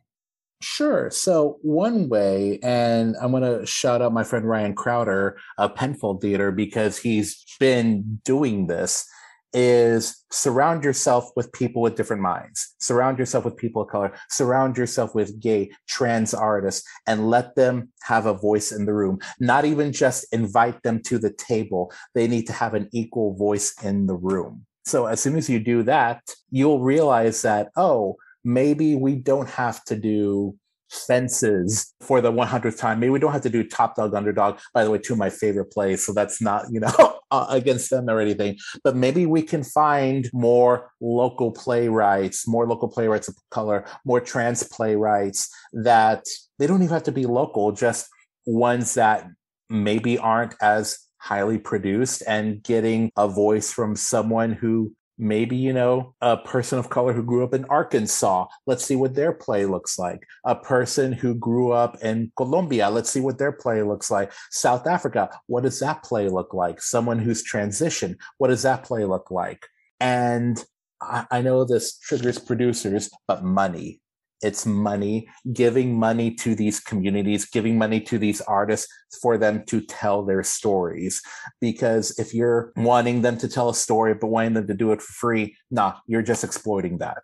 Sure. 0.61 1.09
So 1.09 1.57
one 1.61 2.07
way, 2.07 2.59
and 2.63 3.15
I'm 3.21 3.31
going 3.31 3.43
to 3.43 3.65
shout 3.65 4.01
out 4.01 4.13
my 4.13 4.23
friend 4.23 4.47
Ryan 4.47 4.75
Crowder 4.75 5.37
of 5.57 5.75
Penfold 5.75 6.21
Theater 6.21 6.51
because 6.51 6.97
he's 6.97 7.43
been 7.59 8.21
doing 8.23 8.67
this 8.67 9.05
is 9.53 10.23
surround 10.31 10.83
yourself 10.83 11.29
with 11.35 11.51
people 11.53 11.81
with 11.81 11.95
different 11.95 12.21
minds, 12.21 12.75
surround 12.79 13.19
yourself 13.19 13.45
with 13.45 13.55
people 13.55 13.83
of 13.83 13.89
color, 13.89 14.13
surround 14.29 14.77
yourself 14.77 15.13
with 15.13 15.39
gay, 15.39 15.71
trans 15.87 16.33
artists, 16.33 16.87
and 17.07 17.29
let 17.29 17.55
them 17.55 17.89
have 18.01 18.25
a 18.25 18.33
voice 18.33 18.71
in 18.71 18.85
the 18.85 18.93
room. 18.93 19.19
Not 19.39 19.65
even 19.65 19.91
just 19.91 20.25
invite 20.33 20.81
them 20.83 21.01
to 21.03 21.17
the 21.17 21.31
table, 21.31 21.91
they 22.15 22.27
need 22.27 22.47
to 22.47 22.53
have 22.53 22.73
an 22.73 22.89
equal 22.91 23.35
voice 23.35 23.73
in 23.83 24.07
the 24.07 24.15
room. 24.15 24.65
So 24.85 25.05
as 25.05 25.21
soon 25.21 25.37
as 25.37 25.49
you 25.49 25.59
do 25.59 25.83
that, 25.83 26.21
you'll 26.51 26.81
realize 26.81 27.41
that, 27.43 27.69
oh, 27.77 28.17
maybe 28.43 28.95
we 28.95 29.15
don't 29.15 29.49
have 29.49 29.83
to 29.85 29.95
do 29.95 30.57
fences 30.93 31.93
for 32.01 32.21
the 32.21 32.31
100th 32.31 32.77
time. 32.77 32.99
Maybe 32.99 33.09
we 33.09 33.19
don't 33.19 33.31
have 33.31 33.41
to 33.41 33.49
do 33.49 33.63
top 33.63 33.95
dog 33.95 34.13
underdog. 34.13 34.59
By 34.73 34.83
the 34.83 34.91
way, 34.91 34.99
two 34.99 35.13
of 35.13 35.19
my 35.19 35.29
favorite 35.29 35.71
plays, 35.71 36.05
so 36.05 36.13
that's 36.13 36.41
not 36.41 36.65
you 36.71 36.79
know 36.79 37.19
uh, 37.31 37.47
against 37.49 37.89
them 37.89 38.09
or 38.09 38.19
anything. 38.19 38.57
But 38.83 38.95
maybe 38.95 39.25
we 39.25 39.41
can 39.41 39.63
find 39.63 40.29
more 40.33 40.91
local 41.01 41.51
playwrights, 41.51 42.47
more 42.47 42.67
local 42.67 42.87
playwrights 42.87 43.27
of 43.27 43.35
color, 43.51 43.85
more 44.05 44.21
trans 44.21 44.63
playwrights 44.63 45.49
that 45.73 46.25
they 46.59 46.67
don't 46.67 46.83
even 46.83 46.93
have 46.93 47.03
to 47.03 47.11
be 47.11 47.25
local, 47.25 47.71
just 47.71 48.07
ones 48.45 48.93
that 48.93 49.27
maybe 49.69 50.17
aren't 50.17 50.55
as 50.61 50.99
highly 51.17 51.57
produced 51.57 52.21
and 52.27 52.61
getting 52.63 53.09
a 53.15 53.27
voice 53.27 53.71
from 53.71 53.95
someone 53.95 54.51
who 54.51 54.93
maybe 55.23 55.55
you 55.55 55.71
know 55.71 56.13
a 56.21 56.35
person 56.35 56.77
of 56.77 56.89
color 56.89 57.13
who 57.13 57.23
grew 57.23 57.43
up 57.43 57.53
in 57.53 57.65
arkansas. 57.65 58.45
Let's 58.67 58.83
see 58.83 58.95
what 58.95 59.15
their 59.15 59.31
play 59.31 59.65
looks 59.65 59.97
like. 59.97 60.27
A 60.45 60.53
person 60.53 61.13
who 61.13 61.33
grew 61.33 61.71
up 61.71 61.97
in 62.03 62.31
colombia. 62.35 62.89
Let's 62.89 63.09
see 63.09 63.21
what 63.21 63.37
their 63.37 63.53
play 63.53 63.81
looks 63.81 64.11
like. 64.11 64.31
South 64.51 64.85
africa. 64.85 65.29
What 65.47 65.63
does 65.63 65.79
that 65.79 66.03
play 66.03 66.27
look 66.27 66.53
like? 66.53 66.81
Someone 66.81 67.19
who's 67.19 67.43
transitioned. 67.43 68.17
What 68.37 68.49
does 68.49 68.63
that 68.63 68.83
play 68.83 69.05
look 69.05 69.31
like? 69.31 69.65
And 69.99 70.63
I, 71.01 71.25
I 71.31 71.41
know 71.41 71.63
this 71.63 71.97
triggers 71.97 72.37
producers 72.37 73.09
but 73.27 73.43
money 73.43 74.01
it's 74.43 74.65
money, 74.65 75.27
giving 75.53 75.97
money 75.97 76.35
to 76.35 76.53
these 76.53 76.79
communities, 76.79 77.45
giving 77.45 77.77
money 77.77 77.99
to 78.01 78.17
these 78.17 78.41
artists 78.41 78.87
for 79.21 79.37
them 79.37 79.63
to 79.67 79.81
tell 79.81 80.23
their 80.23 80.43
stories. 80.43 81.21
Because 81.61 82.17
if 82.19 82.33
you're 82.33 82.73
wanting 82.75 83.21
them 83.21 83.37
to 83.37 83.47
tell 83.47 83.69
a 83.69 83.75
story, 83.75 84.13
but 84.13 84.27
wanting 84.27 84.53
them 84.53 84.67
to 84.67 84.73
do 84.73 84.91
it 84.91 85.01
for 85.01 85.13
free, 85.13 85.55
nah, 85.71 85.95
you're 86.07 86.21
just 86.21 86.43
exploiting 86.43 86.97
that. 86.99 87.23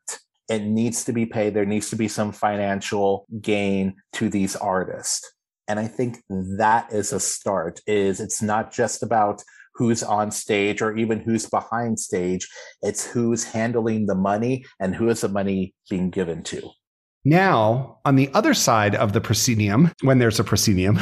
It 0.50 0.64
needs 0.64 1.04
to 1.06 1.14
be 1.14 1.26
paid. 1.26 1.54
There 1.54 1.66
needs 1.66 1.90
to 1.92 1.96
be 1.96 2.08
some 2.08 2.32
financial 2.32 3.28
gain 3.42 3.96
to 4.14 4.30
these 4.30 4.56
artists. 4.56 5.32
And 5.68 5.80
I 5.80 5.88
think 5.88 6.24
that 6.30 6.92
is 6.92 7.14
a 7.14 7.20
start 7.20 7.80
is 7.86 8.20
it's 8.20 8.42
not 8.42 8.72
just 8.72 9.04
about 9.04 9.44
who's 9.76 10.02
on 10.02 10.32
stage 10.32 10.82
or 10.82 10.98
even 10.98 11.20
who's 11.20 11.48
behind 11.48 12.00
stage. 12.00 12.48
It's 12.82 13.06
who's 13.06 13.44
handling 13.44 14.08
the 14.08 14.16
money 14.16 14.66
and 14.80 14.96
who 14.96 15.10
is 15.10 15.22
the 15.22 15.30
money 15.30 15.76
being 15.90 16.10
given 16.10 16.44
to. 16.46 16.72
Now, 17.26 18.00
on 18.06 18.16
the 18.16 18.30
other 18.34 18.54
side 18.54 18.96
of 18.96 19.14
the 19.14 19.22
proscenium, 19.22 19.92
when 20.02 20.20
there's 20.20 20.40
a 20.40 20.44
proscenium, 20.44 20.98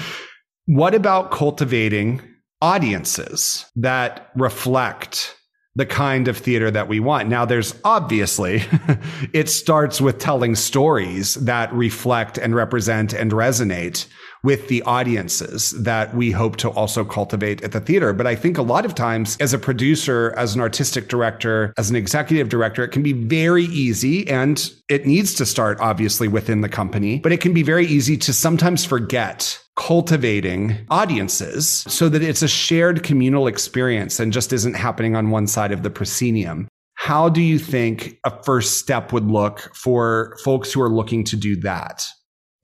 what 0.66 0.94
about 0.94 1.30
cultivating 1.30 2.22
audiences 2.62 3.66
that 3.76 4.30
reflect 4.34 5.36
the 5.76 5.86
kind 5.86 6.26
of 6.26 6.36
theater 6.36 6.70
that 6.70 6.88
we 6.88 6.98
want. 6.98 7.28
Now, 7.28 7.44
there's 7.44 7.74
obviously, 7.84 8.62
it 9.32 9.48
starts 9.48 10.00
with 10.00 10.18
telling 10.18 10.56
stories 10.56 11.34
that 11.36 11.72
reflect 11.72 12.38
and 12.38 12.54
represent 12.54 13.12
and 13.12 13.30
resonate 13.30 14.06
with 14.42 14.68
the 14.68 14.82
audiences 14.82 15.72
that 15.82 16.14
we 16.14 16.30
hope 16.30 16.56
to 16.56 16.70
also 16.70 17.04
cultivate 17.04 17.62
at 17.62 17.72
the 17.72 17.80
theater. 17.80 18.12
But 18.12 18.26
I 18.26 18.34
think 18.34 18.56
a 18.56 18.62
lot 18.62 18.84
of 18.84 18.94
times 18.94 19.36
as 19.40 19.52
a 19.52 19.58
producer, 19.58 20.34
as 20.36 20.54
an 20.54 20.60
artistic 20.60 21.08
director, 21.08 21.74
as 21.76 21.90
an 21.90 21.96
executive 21.96 22.48
director, 22.48 22.82
it 22.82 22.88
can 22.88 23.02
be 23.02 23.12
very 23.12 23.64
easy 23.64 24.26
and 24.28 24.72
it 24.88 25.06
needs 25.06 25.34
to 25.34 25.46
start 25.46 25.78
obviously 25.80 26.28
within 26.28 26.62
the 26.62 26.68
company, 26.68 27.18
but 27.18 27.32
it 27.32 27.40
can 27.40 27.52
be 27.52 27.62
very 27.62 27.86
easy 27.86 28.16
to 28.16 28.32
sometimes 28.32 28.84
forget 28.84 29.58
cultivating 29.76 30.76
audiences 30.90 31.84
so 31.88 32.08
that 32.08 32.22
it's 32.22 32.42
a 32.42 32.48
shared 32.48 33.02
communal 33.02 33.46
experience 33.46 34.20
and 34.20 34.32
just 34.32 34.52
isn't 34.52 34.74
happening 34.74 35.16
on 35.16 35.30
one 35.30 35.46
side 35.46 35.72
of 35.72 35.82
the 35.82 35.90
proscenium. 35.90 36.68
how 36.96 37.30
do 37.30 37.40
you 37.40 37.58
think 37.58 38.18
a 38.26 38.42
first 38.44 38.78
step 38.78 39.10
would 39.10 39.24
look 39.24 39.74
for 39.74 40.36
folks 40.44 40.70
who 40.70 40.82
are 40.82 40.90
looking 40.90 41.24
to 41.24 41.34
do 41.34 41.56
that? 41.56 42.06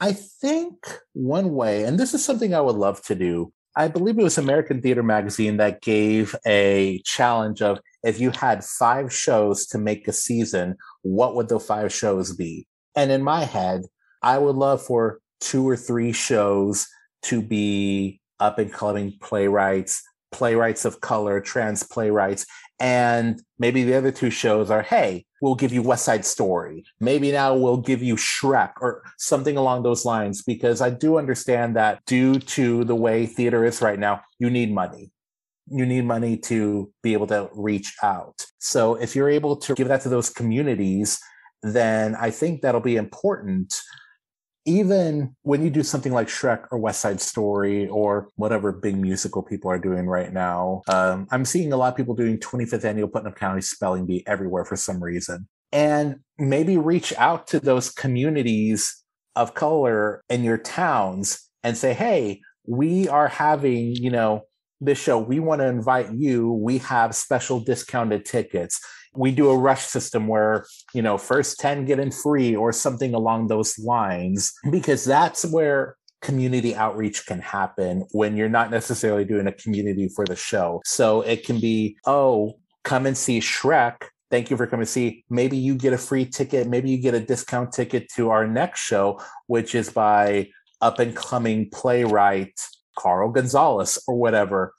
I 0.00 0.12
think 0.12 0.74
one 1.14 1.54
way, 1.54 1.84
and 1.84 1.98
this 1.98 2.12
is 2.12 2.24
something 2.24 2.54
I 2.54 2.60
would 2.60 2.76
love 2.76 3.02
to 3.04 3.14
do, 3.14 3.52
I 3.76 3.88
believe 3.88 4.18
it 4.18 4.22
was 4.22 4.38
American 4.38 4.80
Theater 4.80 5.02
Magazine 5.02 5.58
that 5.58 5.82
gave 5.82 6.34
a 6.46 7.02
challenge 7.04 7.60
of 7.60 7.78
if 8.02 8.18
you 8.18 8.30
had 8.30 8.64
five 8.64 9.12
shows 9.12 9.66
to 9.66 9.78
make 9.78 10.08
a 10.08 10.12
season, 10.12 10.76
what 11.02 11.34
would 11.34 11.48
the 11.48 11.60
five 11.60 11.92
shows 11.92 12.34
be? 12.34 12.66
And 12.94 13.10
in 13.10 13.22
my 13.22 13.44
head, 13.44 13.82
I 14.22 14.38
would 14.38 14.56
love 14.56 14.82
for 14.82 15.20
two 15.40 15.68
or 15.68 15.76
three 15.76 16.12
shows 16.12 16.86
to 17.24 17.42
be 17.42 18.20
up 18.40 18.58
and 18.58 18.72
coming 18.72 19.12
playwrights, 19.20 20.02
playwrights 20.32 20.86
of 20.86 21.02
color, 21.02 21.40
trans 21.40 21.82
playwrights, 21.82 22.46
and 22.78 23.40
maybe 23.58 23.84
the 23.84 23.94
other 23.94 24.12
two 24.12 24.30
shows 24.30 24.70
are, 24.70 24.82
hey, 24.82 25.24
we'll 25.40 25.54
give 25.54 25.72
you 25.72 25.82
West 25.82 26.04
Side 26.04 26.24
Story. 26.26 26.84
Maybe 27.00 27.32
now 27.32 27.54
we'll 27.54 27.78
give 27.78 28.02
you 28.02 28.16
Shrek 28.16 28.72
or 28.80 29.02
something 29.18 29.56
along 29.56 29.82
those 29.82 30.04
lines, 30.04 30.42
because 30.42 30.80
I 30.80 30.90
do 30.90 31.18
understand 31.18 31.76
that 31.76 32.04
due 32.06 32.38
to 32.38 32.84
the 32.84 32.94
way 32.94 33.26
theater 33.26 33.64
is 33.64 33.80
right 33.80 33.98
now, 33.98 34.22
you 34.38 34.50
need 34.50 34.72
money. 34.72 35.10
You 35.68 35.86
need 35.86 36.04
money 36.04 36.36
to 36.38 36.92
be 37.02 37.12
able 37.12 37.26
to 37.28 37.48
reach 37.54 37.94
out. 38.02 38.44
So 38.58 38.94
if 38.94 39.16
you're 39.16 39.30
able 39.30 39.56
to 39.56 39.74
give 39.74 39.88
that 39.88 40.02
to 40.02 40.08
those 40.08 40.30
communities, 40.30 41.18
then 41.62 42.14
I 42.14 42.30
think 42.30 42.60
that'll 42.60 42.80
be 42.80 42.96
important 42.96 43.74
even 44.66 45.34
when 45.42 45.62
you 45.62 45.70
do 45.70 45.84
something 45.84 46.12
like 46.12 46.26
Shrek 46.26 46.66
or 46.70 46.78
West 46.78 47.00
Side 47.00 47.20
Story 47.20 47.88
or 47.88 48.28
whatever 48.34 48.72
big 48.72 48.96
musical 48.96 49.42
people 49.42 49.70
are 49.70 49.78
doing 49.78 50.06
right 50.06 50.32
now, 50.32 50.82
um, 50.88 51.28
I'm 51.30 51.44
seeing 51.44 51.72
a 51.72 51.76
lot 51.76 51.92
of 51.92 51.96
people 51.96 52.14
doing 52.14 52.38
25th 52.38 52.84
annual 52.84 53.08
Putnam 53.08 53.32
County 53.32 53.62
Spelling 53.62 54.06
Bee 54.06 54.24
everywhere 54.26 54.64
for 54.64 54.76
some 54.76 55.02
reason. 55.02 55.48
And 55.72 56.16
maybe 56.36 56.76
reach 56.76 57.14
out 57.16 57.46
to 57.48 57.60
those 57.60 57.90
communities 57.90 59.02
of 59.36 59.54
color 59.54 60.24
in 60.28 60.42
your 60.42 60.58
towns 60.58 61.48
and 61.62 61.76
say, 61.76 61.94
hey, 61.94 62.40
we 62.66 63.08
are 63.08 63.28
having, 63.28 63.94
you 63.94 64.10
know, 64.10 64.42
this 64.80 64.98
show. 64.98 65.18
We 65.18 65.38
want 65.38 65.60
to 65.60 65.66
invite 65.66 66.12
you. 66.12 66.52
We 66.52 66.78
have 66.78 67.14
special 67.14 67.60
discounted 67.60 68.24
tickets 68.24 68.80
we 69.16 69.30
do 69.30 69.50
a 69.50 69.56
rush 69.56 69.84
system 69.84 70.26
where 70.26 70.66
you 70.94 71.02
know 71.02 71.18
first 71.18 71.58
10 71.60 71.84
get 71.84 71.98
in 71.98 72.10
free 72.10 72.54
or 72.54 72.72
something 72.72 73.14
along 73.14 73.46
those 73.46 73.78
lines 73.78 74.52
because 74.70 75.04
that's 75.04 75.44
where 75.44 75.96
community 76.22 76.74
outreach 76.74 77.26
can 77.26 77.40
happen 77.40 78.04
when 78.12 78.36
you're 78.36 78.48
not 78.48 78.70
necessarily 78.70 79.24
doing 79.24 79.46
a 79.46 79.52
community 79.52 80.08
for 80.08 80.24
the 80.24 80.36
show. 80.36 80.80
So 80.84 81.20
it 81.22 81.44
can 81.44 81.60
be 81.60 81.96
oh 82.06 82.58
come 82.84 83.06
and 83.06 83.16
see 83.16 83.40
shrek. 83.40 83.96
Thank 84.30 84.50
you 84.50 84.56
for 84.56 84.66
coming 84.66 84.86
to 84.86 84.90
see. 84.90 85.24
Maybe 85.30 85.56
you 85.56 85.76
get 85.76 85.92
a 85.92 85.98
free 85.98 86.24
ticket. 86.24 86.66
Maybe 86.66 86.90
you 86.90 86.98
get 86.98 87.14
a 87.14 87.20
discount 87.20 87.72
ticket 87.72 88.10
to 88.16 88.30
our 88.30 88.46
next 88.46 88.80
show 88.80 89.20
which 89.46 89.74
is 89.74 89.90
by 89.90 90.48
up 90.80 90.98
and 90.98 91.14
coming 91.14 91.70
playwright 91.70 92.60
carl 92.98 93.30
gonzalez 93.30 93.98
or 94.08 94.16
whatever. 94.16 94.74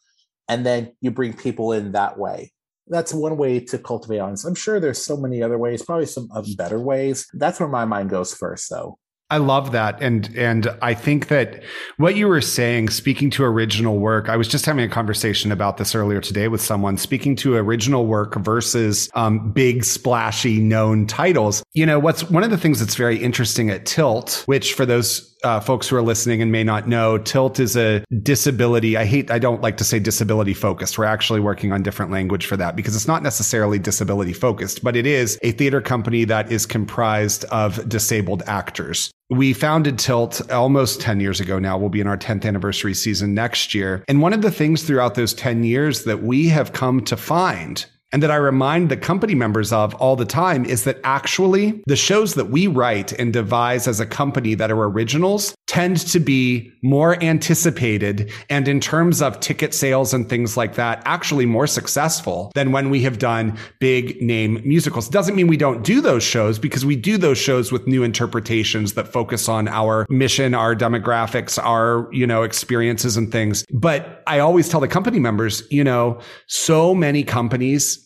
And 0.50 0.66
then 0.66 0.94
you 1.02 1.12
bring 1.12 1.34
people 1.34 1.72
in 1.74 1.92
that 1.92 2.18
way 2.18 2.52
that's 2.90 3.14
one 3.14 3.38
way 3.38 3.60
to 3.60 3.78
cultivate 3.78 4.20
audience. 4.20 4.46
I'm 4.46 4.56
sure 4.56 4.80
there's 4.80 5.02
so 5.02 5.18
many 5.18 5.44
other 5.44 5.58
ways, 5.58 5.84
probably 5.84 6.06
some 6.06 6.30
better 6.58 6.80
ways. 6.80 7.28
That's 7.34 7.60
where 7.60 7.70
my 7.70 7.86
mind 7.86 8.10
goes 8.10 8.34
first, 8.34 8.70
though. 8.70 8.98
I 9.30 9.38
love 9.38 9.74
that. 9.74 10.02
And 10.02 10.34
and 10.38 10.70
I 10.82 10.94
think 10.94 11.28
that 11.28 11.62
what 11.98 12.16
you 12.16 12.30
were 12.30 12.40
saying, 12.40 12.90
speaking 12.90 13.30
to 13.32 13.44
original 13.44 14.00
work, 14.00 14.30
I 14.30 14.38
was 14.38 14.48
just 14.48 14.66
having 14.66 14.86
a 14.86 14.90
conversation 14.90 15.52
about 15.52 15.76
this 15.76 15.94
earlier 15.94 16.22
today 16.22 16.48
with 16.48 16.62
someone, 16.62 16.96
speaking 16.96 17.36
to 17.38 17.56
original 17.56 18.06
work 18.06 18.36
versus 18.36 19.10
um, 19.16 19.52
big, 19.52 19.84
splashy, 19.84 20.62
known 20.62 21.08
titles. 21.08 21.62
You 21.74 21.86
know, 21.86 22.00
what's 22.00 22.30
one 22.30 22.44
of 22.44 22.52
the 22.52 22.58
things 22.58 22.80
that's 22.80 22.96
very 22.96 23.18
interesting 23.18 23.70
at 23.70 23.86
Tilt, 23.86 24.44
which 24.46 24.74
for 24.74 24.86
those 24.86 25.36
uh, 25.44 25.60
folks 25.60 25.88
who 25.88 25.96
are 25.96 26.02
listening 26.02 26.42
and 26.42 26.52
may 26.52 26.64
not 26.64 26.88
know, 26.88 27.18
Tilt 27.18 27.60
is 27.60 27.76
a 27.76 28.04
disability. 28.22 28.98
I 28.98 29.06
hate, 29.06 29.32
I 29.32 29.40
don't 29.40 29.62
like 29.62 29.78
to 29.78 29.84
say 29.84 30.00
disability 30.00 30.54
focused. 30.54 30.98
We're 30.98 31.06
actually 31.06 31.40
working 31.40 31.72
on 31.72 31.84
different 31.84 32.12
language 32.12 32.46
for 32.46 32.58
that 32.58 32.76
because 32.76 32.96
it's 32.96 33.08
not 33.08 33.24
necessarily 33.24 33.80
disability 33.80 34.34
focused, 34.34 34.84
but 34.84 34.96
it 34.96 35.06
is 35.06 35.38
a 35.42 35.52
theater 35.52 35.82
company 35.82 36.24
that 36.26 36.52
is 36.52 36.66
comprised 36.66 37.46
of 37.46 37.88
disabled 37.88 38.44
actors. 38.48 39.12
We 39.30 39.54
founded 39.54 40.00
Tilt 40.00 40.50
almost 40.52 41.02
10 41.02 41.20
years 41.20 41.42
ago 41.42 41.60
now. 41.60 41.78
We'll 41.78 41.90
be 41.90 42.00
in 42.00 42.08
our 42.08 42.18
10th 42.18 42.46
anniversary 42.46 42.94
season 42.94 43.34
next 43.34 43.74
year. 43.74 44.04
And 44.08 44.22
one 44.22 44.32
of 44.32 44.42
the 44.42 44.52
things 44.52 44.84
throughout 44.84 45.16
those 45.16 45.34
10 45.34 45.66
years 45.66 46.06
that 46.06 46.24
we 46.24 46.48
have 46.48 46.72
come 46.72 47.04
to 47.06 47.18
find 47.18 47.86
and 48.14 48.24
that 48.24 48.32
I 48.32 48.36
remind 48.36 48.90
the 48.90 48.98
company 48.98 49.36
members 49.36 49.74
of 49.74 49.94
all 49.96 50.16
the 50.16 50.26
time 50.26 50.64
is 50.66 50.86
that 50.86 51.00
actually 51.04 51.82
the 51.88 51.96
shows 51.96 52.36
that 52.36 52.50
we 52.50 52.68
write 52.68 53.12
and 53.14 53.34
devise 53.34 53.88
as 53.88 54.00
a 54.00 54.06
company 54.06 54.56
that 54.56 54.72
are 54.72 54.84
originals 54.84 55.56
tend 55.68 55.98
to 55.98 56.20
be 56.20 56.72
more 56.82 57.22
anticipated 57.22 58.32
and 58.50 58.68
in 58.68 58.80
terms 58.80 59.22
of 59.22 59.40
ticket 59.42 59.74
sales 59.74 60.14
and 60.14 60.30
things 60.30 60.56
like 60.56 60.76
that, 60.76 61.02
actually 61.06 61.46
more 61.46 61.68
successful 61.68 62.52
than 62.56 62.72
when 62.72 62.90
we 62.90 63.02
have 63.02 63.20
done 63.20 63.58
big 63.80 64.22
name 64.22 64.62
musicals. 64.64 65.10
Doesn't 65.10 65.36
mean 65.36 65.48
we 65.48 65.58
don't 65.58 65.84
do 65.84 66.00
those 66.00 66.24
shows 66.24 66.58
because 66.58 66.86
we 66.86 66.96
do 66.96 67.18
those 67.18 67.38
shows 67.38 67.72
with 67.72 67.88
new 67.88 68.04
interpretations 68.04 68.94
that 68.94 69.12
focus 69.12 69.50
on 69.50 69.68
our 69.68 70.06
mission, 70.10 70.54
our 70.54 70.76
demographics, 70.76 71.62
our, 71.62 72.08
you 72.14 72.26
know, 72.26 72.44
experiences 72.44 73.18
and 73.18 73.32
things. 73.32 73.66
But 73.72 74.24
I 74.28 74.40
always 74.40 74.70
tell 74.70 74.80
the 74.80 74.88
company 74.88 75.20
members, 75.20 75.64
you 75.70 75.84
know, 75.84 76.20
so 76.48 76.96
many 76.96 77.24
companies 77.24 77.97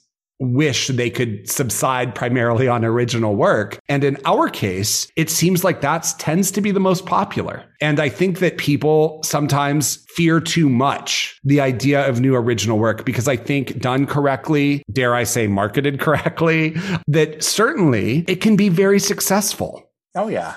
wish 0.41 0.87
they 0.87 1.09
could 1.09 1.49
subside 1.49 2.15
primarily 2.15 2.67
on 2.67 2.83
original 2.83 3.35
work. 3.35 3.79
And 3.87 4.03
in 4.03 4.17
our 4.25 4.49
case, 4.49 5.07
it 5.15 5.29
seems 5.29 5.63
like 5.63 5.81
that 5.81 6.13
tends 6.17 6.51
to 6.51 6.61
be 6.61 6.71
the 6.71 6.79
most 6.79 7.05
popular. 7.05 7.63
And 7.79 7.99
I 7.99 8.09
think 8.09 8.39
that 8.39 8.57
people 8.57 9.21
sometimes 9.23 10.05
fear 10.15 10.39
too 10.39 10.69
much 10.69 11.39
the 11.43 11.61
idea 11.61 12.07
of 12.07 12.19
new 12.19 12.35
original 12.35 12.79
work 12.79 13.05
because 13.05 13.27
I 13.27 13.37
think 13.37 13.79
done 13.79 14.05
correctly, 14.05 14.83
dare 14.91 15.15
I 15.15 15.23
say 15.23 15.47
marketed 15.47 15.99
correctly, 16.01 16.75
that 17.07 17.43
certainly 17.43 18.25
it 18.27 18.41
can 18.41 18.55
be 18.55 18.69
very 18.69 18.99
successful. 18.99 19.89
Oh, 20.15 20.27
yeah. 20.27 20.55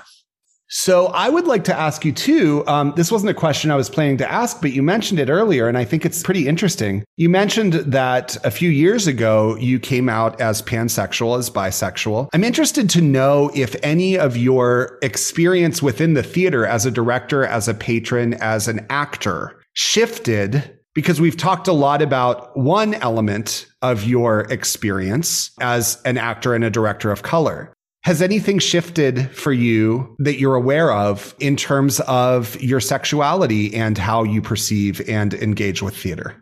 So 0.76 1.06
I 1.06 1.28
would 1.28 1.46
like 1.46 1.62
to 1.64 1.78
ask 1.78 2.04
you 2.04 2.10
too. 2.10 2.64
Um, 2.66 2.94
this 2.96 3.12
wasn't 3.12 3.30
a 3.30 3.34
question 3.34 3.70
I 3.70 3.76
was 3.76 3.88
planning 3.88 4.16
to 4.16 4.30
ask, 4.30 4.60
but 4.60 4.72
you 4.72 4.82
mentioned 4.82 5.20
it 5.20 5.30
earlier, 5.30 5.68
and 5.68 5.78
I 5.78 5.84
think 5.84 6.04
it's 6.04 6.20
pretty 6.20 6.48
interesting. 6.48 7.04
You 7.16 7.28
mentioned 7.28 7.74
that 7.74 8.36
a 8.44 8.50
few 8.50 8.70
years 8.70 9.06
ago 9.06 9.56
you 9.60 9.78
came 9.78 10.08
out 10.08 10.40
as 10.40 10.62
pansexual, 10.62 11.38
as 11.38 11.48
bisexual. 11.48 12.28
I'm 12.34 12.42
interested 12.42 12.90
to 12.90 13.00
know 13.00 13.52
if 13.54 13.76
any 13.84 14.18
of 14.18 14.36
your 14.36 14.98
experience 15.00 15.80
within 15.80 16.14
the 16.14 16.24
theater 16.24 16.66
as 16.66 16.84
a 16.84 16.90
director, 16.90 17.46
as 17.46 17.68
a 17.68 17.74
patron, 17.74 18.34
as 18.34 18.66
an 18.66 18.84
actor 18.90 19.62
shifted 19.74 20.76
because 20.92 21.20
we've 21.20 21.36
talked 21.36 21.68
a 21.68 21.72
lot 21.72 22.02
about 22.02 22.56
one 22.56 22.94
element 22.94 23.66
of 23.80 24.02
your 24.02 24.40
experience 24.50 25.52
as 25.60 26.02
an 26.04 26.18
actor 26.18 26.52
and 26.52 26.64
a 26.64 26.70
director 26.70 27.12
of 27.12 27.22
color. 27.22 27.72
Has 28.04 28.20
anything 28.20 28.58
shifted 28.58 29.30
for 29.30 29.50
you 29.50 30.14
that 30.18 30.38
you're 30.38 30.56
aware 30.56 30.92
of 30.92 31.34
in 31.40 31.56
terms 31.56 32.00
of 32.00 32.60
your 32.60 32.78
sexuality 32.78 33.74
and 33.74 33.96
how 33.96 34.24
you 34.24 34.42
perceive 34.42 35.00
and 35.08 35.32
engage 35.32 35.80
with 35.80 35.96
theater? 35.96 36.36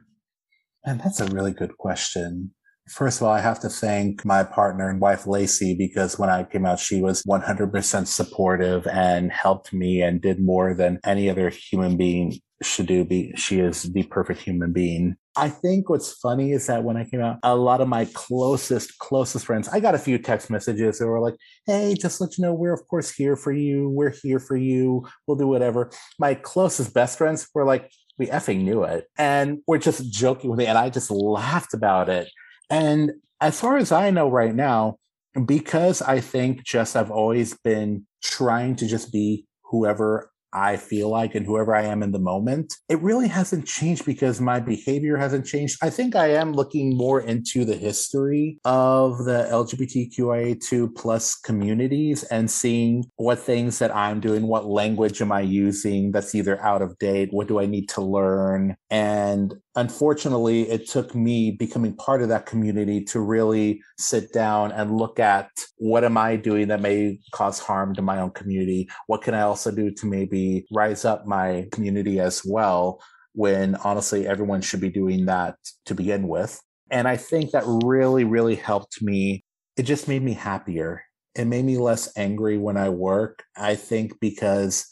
And 0.84 1.00
that's 1.00 1.20
a 1.20 1.26
really 1.26 1.52
good 1.52 1.78
question. 1.78 2.52
First 2.88 3.20
of 3.20 3.28
all, 3.28 3.32
I 3.32 3.40
have 3.40 3.60
to 3.60 3.68
thank 3.68 4.24
my 4.24 4.42
partner 4.42 4.90
and 4.90 5.00
wife, 5.00 5.24
Lacey, 5.24 5.76
because 5.76 6.18
when 6.18 6.28
I 6.28 6.42
came 6.42 6.66
out, 6.66 6.80
she 6.80 7.00
was 7.00 7.22
100% 7.22 8.08
supportive 8.08 8.88
and 8.88 9.30
helped 9.30 9.72
me 9.72 10.02
and 10.02 10.20
did 10.20 10.40
more 10.40 10.74
than 10.74 10.98
any 11.04 11.30
other 11.30 11.48
human 11.48 11.96
being 11.96 12.40
should 12.60 12.86
do. 12.86 13.04
Be, 13.04 13.34
she 13.36 13.60
is 13.60 13.84
the 13.84 14.02
perfect 14.02 14.40
human 14.40 14.72
being. 14.72 15.16
I 15.36 15.48
think 15.48 15.88
what's 15.88 16.12
funny 16.12 16.52
is 16.52 16.66
that 16.66 16.84
when 16.84 16.96
I 16.96 17.04
came 17.04 17.20
out, 17.20 17.38
a 17.42 17.56
lot 17.56 17.80
of 17.80 17.88
my 17.88 18.04
closest, 18.12 18.98
closest 18.98 19.46
friends, 19.46 19.68
I 19.68 19.80
got 19.80 19.94
a 19.94 19.98
few 19.98 20.18
text 20.18 20.50
messages 20.50 20.98
that 20.98 21.06
were 21.06 21.20
like, 21.20 21.36
hey, 21.66 21.94
just 21.98 22.20
let 22.20 22.36
you 22.36 22.42
know, 22.42 22.52
we're 22.52 22.74
of 22.74 22.86
course 22.88 23.10
here 23.10 23.36
for 23.36 23.52
you. 23.52 23.88
We're 23.88 24.14
here 24.22 24.38
for 24.38 24.56
you. 24.56 25.06
We'll 25.26 25.38
do 25.38 25.46
whatever. 25.46 25.90
My 26.18 26.34
closest 26.34 26.92
best 26.92 27.16
friends 27.16 27.48
were 27.54 27.64
like, 27.64 27.90
we 28.18 28.26
effing 28.26 28.62
knew 28.64 28.82
it. 28.84 29.06
And 29.16 29.60
we're 29.66 29.78
just 29.78 30.12
joking 30.12 30.50
with 30.50 30.58
me. 30.58 30.66
And 30.66 30.76
I 30.76 30.90
just 30.90 31.10
laughed 31.10 31.72
about 31.72 32.08
it. 32.10 32.30
And 32.68 33.12
as 33.40 33.58
far 33.58 33.78
as 33.78 33.90
I 33.90 34.10
know 34.10 34.28
right 34.28 34.54
now, 34.54 34.98
because 35.46 36.02
I 36.02 36.20
think 36.20 36.62
just 36.64 36.94
I've 36.94 37.10
always 37.10 37.56
been 37.56 38.06
trying 38.22 38.76
to 38.76 38.86
just 38.86 39.12
be 39.12 39.46
whoever 39.64 40.31
I 40.52 40.76
feel 40.76 41.08
like 41.08 41.34
and 41.34 41.46
whoever 41.46 41.74
I 41.74 41.84
am 41.84 42.02
in 42.02 42.12
the 42.12 42.18
moment, 42.18 42.74
it 42.88 43.00
really 43.00 43.28
hasn't 43.28 43.66
changed 43.66 44.04
because 44.04 44.40
my 44.40 44.60
behavior 44.60 45.16
hasn't 45.16 45.46
changed. 45.46 45.78
I 45.82 45.90
think 45.90 46.14
I 46.14 46.28
am 46.28 46.52
looking 46.52 46.96
more 46.96 47.20
into 47.20 47.64
the 47.64 47.76
history 47.76 48.58
of 48.64 49.18
the 49.24 49.48
LGBTQIA2 49.50 50.94
plus 50.94 51.34
communities 51.36 52.22
and 52.24 52.50
seeing 52.50 53.04
what 53.16 53.38
things 53.38 53.78
that 53.78 53.94
I'm 53.94 54.20
doing, 54.20 54.46
what 54.46 54.66
language 54.66 55.20
am 55.22 55.32
I 55.32 55.40
using 55.40 56.12
that's 56.12 56.34
either 56.34 56.60
out 56.62 56.82
of 56.82 56.98
date, 56.98 57.28
what 57.32 57.48
do 57.48 57.60
I 57.60 57.66
need 57.66 57.88
to 57.90 58.00
learn? 58.00 58.76
And 58.90 59.54
unfortunately, 59.74 60.68
it 60.68 60.88
took 60.88 61.14
me 61.14 61.50
becoming 61.50 61.94
part 61.96 62.22
of 62.22 62.28
that 62.28 62.46
community 62.46 63.02
to 63.04 63.20
really 63.20 63.82
sit 63.98 64.32
down 64.32 64.72
and 64.72 64.96
look 64.96 65.18
at 65.18 65.50
what 65.78 66.04
am 66.04 66.16
I 66.16 66.36
doing 66.36 66.68
that 66.68 66.80
may 66.80 67.18
cause 67.32 67.58
harm 67.58 67.94
to 67.94 68.02
my 68.02 68.20
own 68.20 68.30
community? 68.30 68.88
What 69.06 69.22
can 69.22 69.34
I 69.34 69.42
also 69.42 69.70
do 69.70 69.90
to 69.90 70.06
maybe 70.06 70.66
rise 70.72 71.04
up 71.04 71.26
my 71.26 71.68
community 71.72 72.20
as 72.20 72.42
well? 72.44 73.02
When 73.34 73.76
honestly, 73.76 74.26
everyone 74.26 74.60
should 74.60 74.80
be 74.80 74.90
doing 74.90 75.24
that 75.26 75.56
to 75.86 75.94
begin 75.94 76.28
with. 76.28 76.60
And 76.90 77.08
I 77.08 77.16
think 77.16 77.52
that 77.52 77.64
really, 77.66 78.24
really 78.24 78.56
helped 78.56 79.00
me. 79.00 79.44
It 79.78 79.84
just 79.84 80.08
made 80.08 80.22
me 80.22 80.34
happier. 80.34 81.02
It 81.34 81.46
made 81.46 81.64
me 81.64 81.78
less 81.78 82.12
angry 82.18 82.58
when 82.58 82.76
I 82.76 82.90
work. 82.90 83.44
I 83.56 83.74
think 83.74 84.20
because 84.20 84.86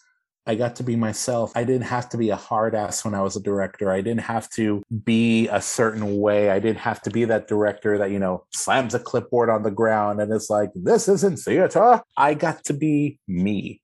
I 0.47 0.55
got 0.55 0.77
to 0.77 0.83
be 0.83 0.97
myself. 0.97 1.53
I 1.55 1.65
didn't 1.65 1.87
have 1.87 2.09
to 2.11 2.17
be 2.17 2.31
a 2.31 2.37
hard 2.37 2.75
ass 2.75 3.05
when 3.05 3.15
I 3.15 3.21
was 3.21 3.37
a 3.37 3.43
director. 3.43 3.91
I 3.91 4.01
didn't 4.01 4.23
have 4.23 4.49
to 4.51 4.83
be 5.05 5.49
a 5.49 5.61
certain 5.61 6.19
way. 6.19 6.51
I 6.51 6.59
didn't 6.59 6.79
have 6.79 7.03
to 7.03 7.11
be 7.11 7.25
that 7.27 7.47
director 7.47 7.99
that, 7.99 8.11
you 8.11 8.19
know, 8.19 8.45
slams 8.53 8.95
a 8.95 8.99
clipboard 8.99 9.51
on 9.51 9.63
the 9.63 9.71
ground 9.71 10.21
and 10.21 10.33
it's 10.33 10.51
like, 10.51 10.71
this 10.75 11.09
isn't 11.09 11.39
theater. 11.39 12.03
I 12.17 12.35
got 12.35 12.65
to 12.65 12.73
be 12.73 13.19
me. 13.29 13.81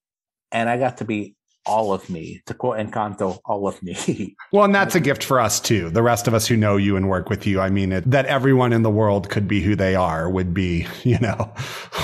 And 0.50 0.68
I 0.68 0.78
got 0.78 0.98
to 0.98 1.04
be 1.04 1.36
all 1.66 1.92
of 1.92 2.08
me, 2.08 2.42
to 2.46 2.54
quote 2.54 2.78
Encanto, 2.78 3.40
all 3.44 3.66
of 3.68 3.82
me. 3.82 4.36
well, 4.52 4.64
and 4.64 4.74
that's 4.74 4.94
a 4.94 5.00
gift 5.00 5.24
for 5.24 5.40
us 5.40 5.60
too. 5.60 5.90
The 5.90 6.02
rest 6.02 6.28
of 6.28 6.34
us 6.34 6.46
who 6.46 6.56
know 6.56 6.76
you 6.76 6.96
and 6.96 7.08
work 7.08 7.28
with 7.28 7.46
you. 7.46 7.60
I 7.60 7.70
mean, 7.70 7.92
it, 7.92 8.10
that 8.10 8.26
everyone 8.26 8.72
in 8.72 8.82
the 8.82 8.90
world 8.90 9.28
could 9.28 9.48
be 9.48 9.60
who 9.60 9.74
they 9.74 9.94
are 9.94 10.30
would 10.30 10.54
be, 10.54 10.86
you 11.02 11.18
know, 11.18 11.52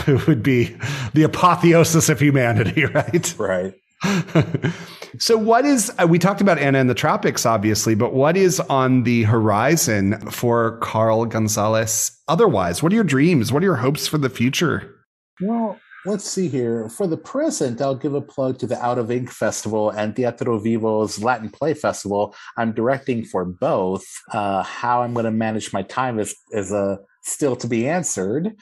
it 0.07 0.27
would 0.27 0.43
be 0.43 0.77
the 1.15 1.23
apotheosis 1.23 2.09
of 2.09 2.21
humanity, 2.21 2.85
right? 2.87 3.35
Right. 3.39 3.75
so, 5.19 5.37
what 5.37 5.65
is, 5.65 5.93
uh, 5.99 6.07
we 6.07 6.19
talked 6.19 6.41
about 6.41 6.59
Anna 6.59 6.79
in 6.79 6.87
the 6.87 6.95
Tropics, 6.95 7.47
obviously, 7.47 7.95
but 7.95 8.15
what 8.15 8.37
is 8.37 8.61
on 8.61 9.05
the 9.05 9.25
horizon 9.25 10.19
for 10.31 10.79
Carl 10.79 11.27
Gonzalez 11.27 12.19
otherwise? 12.29 12.83
What 12.83 12.93
are 12.93 12.95
your 12.95 13.05
dreams? 13.05 13.53
What 13.53 13.63
are 13.63 13.67
your 13.67 13.77
hopes 13.77 14.07
for 14.07 14.19
the 14.19 14.31
future? 14.31 14.95
Well, 15.41 15.79
let's 16.05 16.29
see 16.29 16.49
here. 16.49 16.89
For 16.89 17.07
the 17.07 17.17
present, 17.17 17.81
I'll 17.81 17.95
give 17.95 18.15
a 18.15 18.21
plug 18.21 18.59
to 18.59 18.67
the 18.67 18.83
Out 18.83 18.99
of 18.99 19.11
Ink 19.11 19.31
Festival 19.31 19.91
and 19.91 20.15
Teatro 20.15 20.59
Vivo's 20.59 21.23
Latin 21.23 21.51
Play 21.51 21.75
Festival. 21.75 22.35
I'm 22.57 22.73
directing 22.73 23.25
for 23.25 23.45
both. 23.45 24.05
Uh, 24.33 24.63
how 24.63 25.03
I'm 25.03 25.15
going 25.15 25.25
to 25.25 25.31
manage 25.31 25.73
my 25.73 25.83
time 25.83 26.19
is, 26.19 26.35
is 26.51 26.73
a, 26.73 26.99
still 27.23 27.57
to 27.57 27.67
be 27.67 27.89
answered. 27.89 28.57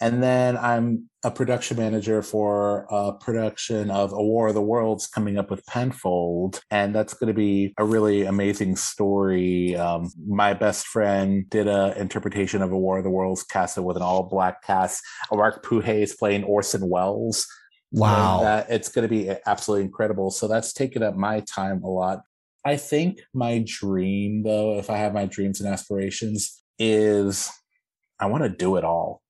And 0.00 0.22
then 0.22 0.56
I'm 0.56 1.08
a 1.24 1.30
production 1.30 1.78
manager 1.78 2.22
for 2.22 2.86
a 2.90 3.12
production 3.14 3.90
of 3.90 4.12
A 4.12 4.22
War 4.22 4.48
of 4.48 4.54
the 4.54 4.62
Worlds 4.62 5.06
coming 5.06 5.38
up 5.38 5.50
with 5.50 5.64
Penfold. 5.66 6.60
And 6.70 6.94
that's 6.94 7.14
going 7.14 7.28
to 7.28 7.34
be 7.34 7.72
a 7.78 7.84
really 7.84 8.24
amazing 8.24 8.76
story. 8.76 9.74
Um, 9.74 10.10
my 10.28 10.52
best 10.52 10.86
friend 10.86 11.48
did 11.48 11.66
an 11.66 11.96
interpretation 11.96 12.62
of 12.62 12.72
A 12.72 12.78
War 12.78 12.98
of 12.98 13.04
the 13.04 13.10
Worlds 13.10 13.42
cast 13.42 13.78
with 13.78 13.96
an 13.96 14.02
all 14.02 14.24
black 14.24 14.62
cast. 14.62 15.02
Mark 15.32 15.64
Puhay 15.64 16.02
is 16.02 16.14
playing 16.14 16.44
Orson 16.44 16.88
Welles. 16.88 17.46
Wow. 17.90 18.42
And, 18.44 18.66
it's 18.68 18.88
going 18.88 19.08
to 19.08 19.08
be 19.08 19.32
absolutely 19.46 19.86
incredible. 19.86 20.30
So 20.30 20.46
that's 20.46 20.72
taken 20.72 21.02
up 21.02 21.16
my 21.16 21.40
time 21.40 21.82
a 21.82 21.88
lot. 21.88 22.20
I 22.64 22.76
think 22.76 23.20
my 23.32 23.64
dream, 23.64 24.42
though, 24.42 24.78
if 24.78 24.90
I 24.90 24.98
have 24.98 25.14
my 25.14 25.24
dreams 25.24 25.60
and 25.60 25.72
aspirations, 25.72 26.62
is 26.78 27.50
I 28.20 28.26
want 28.26 28.42
to 28.42 28.50
do 28.50 28.76
it 28.76 28.84
all. 28.84 29.22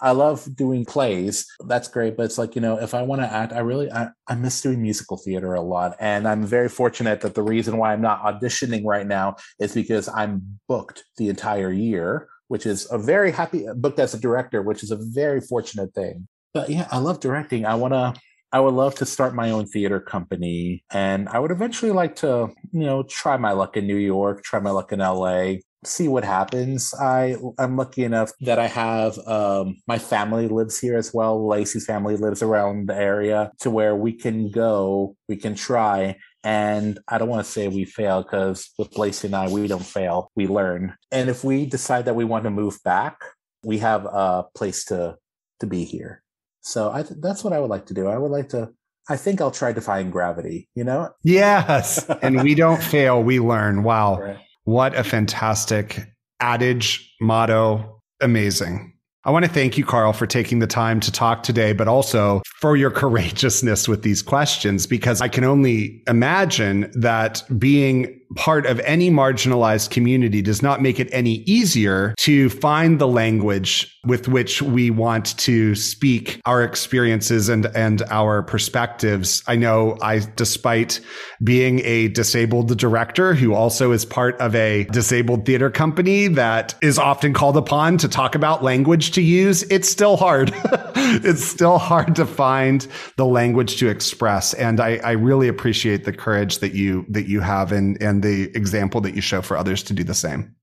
I 0.00 0.12
love 0.12 0.54
doing 0.54 0.84
plays. 0.84 1.46
That's 1.66 1.88
great. 1.88 2.16
But 2.16 2.24
it's 2.24 2.38
like, 2.38 2.54
you 2.54 2.60
know, 2.60 2.78
if 2.78 2.94
I 2.94 3.02
want 3.02 3.22
to 3.22 3.32
act, 3.32 3.52
I 3.52 3.60
really, 3.60 3.90
I, 3.90 4.08
I 4.26 4.34
miss 4.34 4.60
doing 4.60 4.82
musical 4.82 5.16
theater 5.16 5.54
a 5.54 5.60
lot. 5.60 5.96
And 6.00 6.26
I'm 6.26 6.44
very 6.44 6.68
fortunate 6.68 7.20
that 7.22 7.34
the 7.34 7.42
reason 7.42 7.76
why 7.76 7.92
I'm 7.92 8.02
not 8.02 8.22
auditioning 8.22 8.84
right 8.84 9.06
now 9.06 9.36
is 9.58 9.74
because 9.74 10.08
I'm 10.08 10.60
booked 10.68 11.04
the 11.16 11.28
entire 11.28 11.72
year, 11.72 12.28
which 12.48 12.66
is 12.66 12.86
a 12.90 12.98
very 12.98 13.32
happy, 13.32 13.66
booked 13.74 13.98
as 13.98 14.14
a 14.14 14.20
director, 14.20 14.62
which 14.62 14.82
is 14.82 14.90
a 14.90 14.98
very 15.00 15.40
fortunate 15.40 15.94
thing. 15.94 16.28
But 16.54 16.70
yeah, 16.70 16.88
I 16.90 16.98
love 16.98 17.20
directing. 17.20 17.66
I 17.66 17.74
want 17.74 17.94
to, 17.94 18.14
I 18.50 18.60
would 18.60 18.74
love 18.74 18.94
to 18.96 19.06
start 19.06 19.34
my 19.34 19.50
own 19.50 19.66
theater 19.66 20.00
company 20.00 20.82
and 20.90 21.28
I 21.28 21.38
would 21.38 21.50
eventually 21.50 21.92
like 21.92 22.16
to, 22.16 22.48
you 22.72 22.80
know, 22.80 23.02
try 23.02 23.36
my 23.36 23.52
luck 23.52 23.76
in 23.76 23.86
New 23.86 23.96
York, 23.96 24.42
try 24.42 24.58
my 24.58 24.70
luck 24.70 24.90
in 24.90 25.00
LA, 25.00 25.56
see 25.84 26.08
what 26.08 26.24
happens. 26.24 26.92
I 27.00 27.36
I'm 27.58 27.76
lucky 27.76 28.04
enough 28.04 28.32
that 28.40 28.58
I 28.58 28.66
have 28.66 29.18
um, 29.26 29.76
my 29.86 29.98
family 29.98 30.48
lives 30.48 30.78
here 30.78 30.96
as 30.96 31.14
well. 31.14 31.46
Lacey's 31.46 31.86
family 31.86 32.16
lives 32.16 32.42
around 32.42 32.88
the 32.88 32.96
area 32.96 33.52
to 33.60 33.70
where 33.70 33.94
we 33.94 34.12
can 34.12 34.50
go, 34.50 35.16
we 35.28 35.36
can 35.36 35.54
try. 35.54 36.16
And 36.44 36.98
I 37.08 37.18
don't 37.18 37.28
want 37.28 37.44
to 37.44 37.50
say 37.50 37.68
we 37.68 37.84
fail 37.84 38.22
because 38.22 38.70
with 38.78 38.96
Lacey 38.96 39.28
and 39.28 39.36
I, 39.36 39.48
we 39.48 39.66
don't 39.66 39.84
fail, 39.84 40.30
we 40.36 40.46
learn. 40.46 40.94
And 41.10 41.28
if 41.28 41.44
we 41.44 41.66
decide 41.66 42.04
that 42.06 42.16
we 42.16 42.24
want 42.24 42.44
to 42.44 42.50
move 42.50 42.78
back, 42.84 43.20
we 43.64 43.78
have 43.78 44.04
a 44.04 44.44
place 44.54 44.84
to 44.86 45.16
to 45.60 45.66
be 45.66 45.84
here. 45.84 46.22
So 46.60 46.92
I 46.92 47.02
th- 47.02 47.20
that's 47.20 47.44
what 47.44 47.52
I 47.52 47.60
would 47.60 47.70
like 47.70 47.86
to 47.86 47.94
do. 47.94 48.08
I 48.08 48.18
would 48.18 48.30
like 48.30 48.50
to 48.50 48.70
I 49.10 49.16
think 49.16 49.40
I'll 49.40 49.50
try 49.50 49.72
defying 49.72 50.10
gravity, 50.10 50.68
you 50.74 50.84
know? 50.84 51.10
Yes. 51.22 52.04
and 52.20 52.42
we 52.42 52.54
don't 52.54 52.82
fail, 52.94 53.22
we 53.22 53.40
learn. 53.40 53.82
Wow. 53.82 54.20
Right. 54.20 54.38
What 54.68 54.94
a 54.94 55.02
fantastic 55.02 55.98
adage, 56.40 57.16
motto. 57.22 58.02
Amazing. 58.20 58.92
I 59.24 59.30
want 59.30 59.46
to 59.46 59.50
thank 59.50 59.78
you, 59.78 59.84
Carl, 59.86 60.12
for 60.12 60.26
taking 60.26 60.58
the 60.58 60.66
time 60.66 61.00
to 61.00 61.10
talk 61.10 61.42
today, 61.42 61.72
but 61.72 61.88
also 61.88 62.42
for 62.60 62.76
your 62.76 62.90
courageousness 63.02 63.88
with 63.88 64.02
these 64.02 64.20
questions, 64.20 64.86
because 64.86 65.22
I 65.22 65.28
can 65.28 65.42
only 65.42 66.02
imagine 66.06 66.92
that 66.94 67.42
being 67.58 68.20
part 68.36 68.66
of 68.66 68.80
any 68.80 69.10
marginalized 69.10 69.90
community 69.90 70.42
does 70.42 70.62
not 70.62 70.82
make 70.82 71.00
it 71.00 71.08
any 71.12 71.36
easier 71.46 72.14
to 72.18 72.50
find 72.50 72.98
the 72.98 73.08
language 73.08 73.98
with 74.04 74.28
which 74.28 74.62
we 74.62 74.90
want 74.90 75.36
to 75.38 75.74
speak 75.74 76.40
our 76.46 76.62
experiences 76.62 77.48
and, 77.48 77.66
and 77.74 78.02
our 78.10 78.42
perspectives. 78.42 79.42
I 79.46 79.56
know 79.56 79.96
I, 80.00 80.20
despite 80.36 81.00
being 81.42 81.80
a 81.84 82.08
disabled 82.08 82.76
director 82.78 83.34
who 83.34 83.54
also 83.54 83.92
is 83.92 84.04
part 84.04 84.40
of 84.40 84.54
a 84.54 84.84
disabled 84.84 85.44
theater 85.46 85.70
company 85.70 86.28
that 86.28 86.74
is 86.82 86.98
often 86.98 87.32
called 87.34 87.56
upon 87.56 87.98
to 87.98 88.08
talk 88.08 88.34
about 88.34 88.62
language 88.62 89.12
to 89.12 89.22
use, 89.22 89.62
it's 89.64 89.88
still 89.88 90.16
hard. 90.16 90.52
it's 90.96 91.44
still 91.44 91.78
hard 91.78 92.16
to 92.16 92.26
find 92.26 92.86
the 93.16 93.26
language 93.26 93.78
to 93.78 93.88
express. 93.88 94.54
And 94.54 94.80
I, 94.80 94.96
I 94.98 95.12
really 95.12 95.48
appreciate 95.48 96.04
the 96.04 96.12
courage 96.12 96.58
that 96.58 96.72
you, 96.72 97.04
that 97.08 97.28
you 97.28 97.40
have 97.40 97.72
and, 97.72 98.00
and 98.02 98.17
the 98.22 98.44
example 98.56 99.00
that 99.02 99.14
you 99.14 99.20
show 99.20 99.42
for 99.42 99.56
others 99.56 99.82
to 99.84 99.92
do 99.92 100.04
the 100.04 100.14
same. 100.14 100.54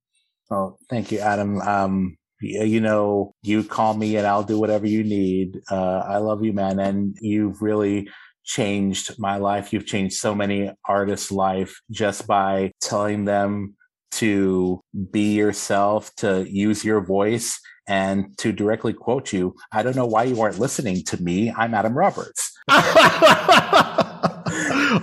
Oh, 0.51 0.77
thank 0.89 1.11
you, 1.11 1.19
Adam. 1.19 1.59
Um, 1.61 2.17
you 2.41 2.81
know, 2.81 3.33
you 3.41 3.63
call 3.63 3.95
me 3.95 4.17
and 4.17 4.27
I'll 4.27 4.43
do 4.43 4.59
whatever 4.59 4.85
you 4.85 5.03
need. 5.03 5.61
Uh, 5.71 5.99
I 5.99 6.17
love 6.17 6.43
you, 6.43 6.53
man. 6.53 6.79
And 6.79 7.17
you've 7.21 7.61
really 7.61 8.09
changed 8.43 9.17
my 9.17 9.37
life. 9.37 9.73
You've 9.73 9.87
changed 9.87 10.15
so 10.15 10.35
many 10.35 10.71
artists' 10.85 11.31
life 11.31 11.81
just 11.89 12.27
by 12.27 12.71
telling 12.81 13.25
them 13.25 13.75
to 14.11 14.81
be 15.11 15.33
yourself, 15.33 16.13
to 16.17 16.47
use 16.49 16.85
your 16.85 17.01
voice, 17.01 17.59
and 17.87 18.37
to 18.37 18.51
directly 18.51 18.93
quote 18.93 19.33
you. 19.33 19.55
I 19.71 19.83
don't 19.83 19.95
know 19.95 20.05
why 20.05 20.23
you 20.23 20.39
aren't 20.41 20.59
listening 20.59 21.03
to 21.05 21.21
me. 21.21 21.51
I'm 21.51 21.73
Adam 21.73 21.97
Roberts. 21.97 22.57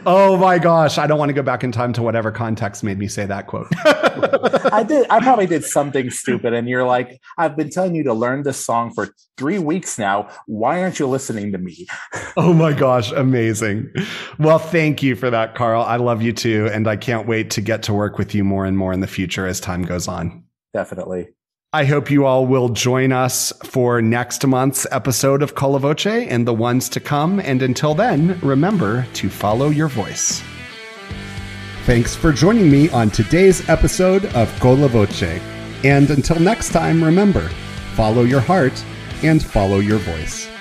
oh 0.06 0.36
my 0.36 0.58
gosh. 0.58 0.98
I 0.98 1.06
don't 1.06 1.18
want 1.18 1.30
to 1.30 1.34
go 1.34 1.42
back 1.42 1.64
in 1.64 1.72
time 1.72 1.92
to 1.94 2.02
whatever 2.02 2.30
context 2.30 2.82
made 2.82 2.98
me 2.98 3.08
say 3.08 3.26
that 3.26 3.46
quote. 3.46 3.68
I 4.72 4.84
did. 4.86 5.06
I 5.10 5.20
probably 5.20 5.46
did 5.46 5.64
something 5.64 6.10
stupid. 6.10 6.52
And 6.54 6.68
you're 6.68 6.86
like, 6.86 7.20
I've 7.38 7.56
been 7.56 7.70
telling 7.70 7.94
you 7.94 8.02
to 8.04 8.14
learn 8.14 8.42
this 8.42 8.64
song 8.64 8.92
for 8.94 9.08
three 9.36 9.58
weeks 9.58 9.98
now. 9.98 10.28
Why 10.46 10.82
aren't 10.82 10.98
you 10.98 11.06
listening 11.06 11.52
to 11.52 11.58
me? 11.58 11.86
oh 12.36 12.52
my 12.52 12.72
gosh. 12.72 13.12
Amazing. 13.12 13.92
Well, 14.38 14.58
thank 14.58 15.02
you 15.02 15.16
for 15.16 15.30
that, 15.30 15.54
Carl. 15.54 15.82
I 15.82 15.96
love 15.96 16.22
you 16.22 16.32
too. 16.32 16.68
And 16.72 16.88
I 16.88 16.96
can't 16.96 17.26
wait 17.26 17.50
to 17.52 17.60
get 17.60 17.82
to 17.84 17.92
work 17.92 18.18
with 18.18 18.34
you 18.34 18.44
more 18.44 18.64
and 18.64 18.76
more 18.76 18.92
in 18.92 19.00
the 19.00 19.06
future 19.06 19.46
as 19.46 19.60
time 19.60 19.82
goes 19.82 20.08
on. 20.08 20.44
Definitely. 20.74 21.28
I 21.74 21.86
hope 21.86 22.10
you 22.10 22.26
all 22.26 22.46
will 22.46 22.68
join 22.68 23.12
us 23.12 23.50
for 23.64 24.02
next 24.02 24.46
month's 24.46 24.86
episode 24.90 25.40
of 25.40 25.54
Con 25.54 25.72
la 25.72 25.78
Voce 25.78 26.04
and 26.04 26.46
the 26.46 26.52
ones 26.52 26.86
to 26.90 27.00
come. 27.00 27.40
And 27.40 27.62
until 27.62 27.94
then, 27.94 28.38
remember 28.42 29.06
to 29.14 29.30
follow 29.30 29.70
your 29.70 29.88
voice. 29.88 30.42
Thanks 31.86 32.14
for 32.14 32.30
joining 32.30 32.70
me 32.70 32.90
on 32.90 33.08
today's 33.08 33.66
episode 33.70 34.26
of 34.34 34.54
Con 34.60 34.82
la 34.82 34.88
Voce. 34.88 35.40
And 35.82 36.10
until 36.10 36.38
next 36.38 36.72
time, 36.72 37.02
remember 37.02 37.48
follow 37.94 38.24
your 38.24 38.40
heart 38.40 38.84
and 39.22 39.42
follow 39.42 39.78
your 39.78 39.98
voice. 39.98 40.51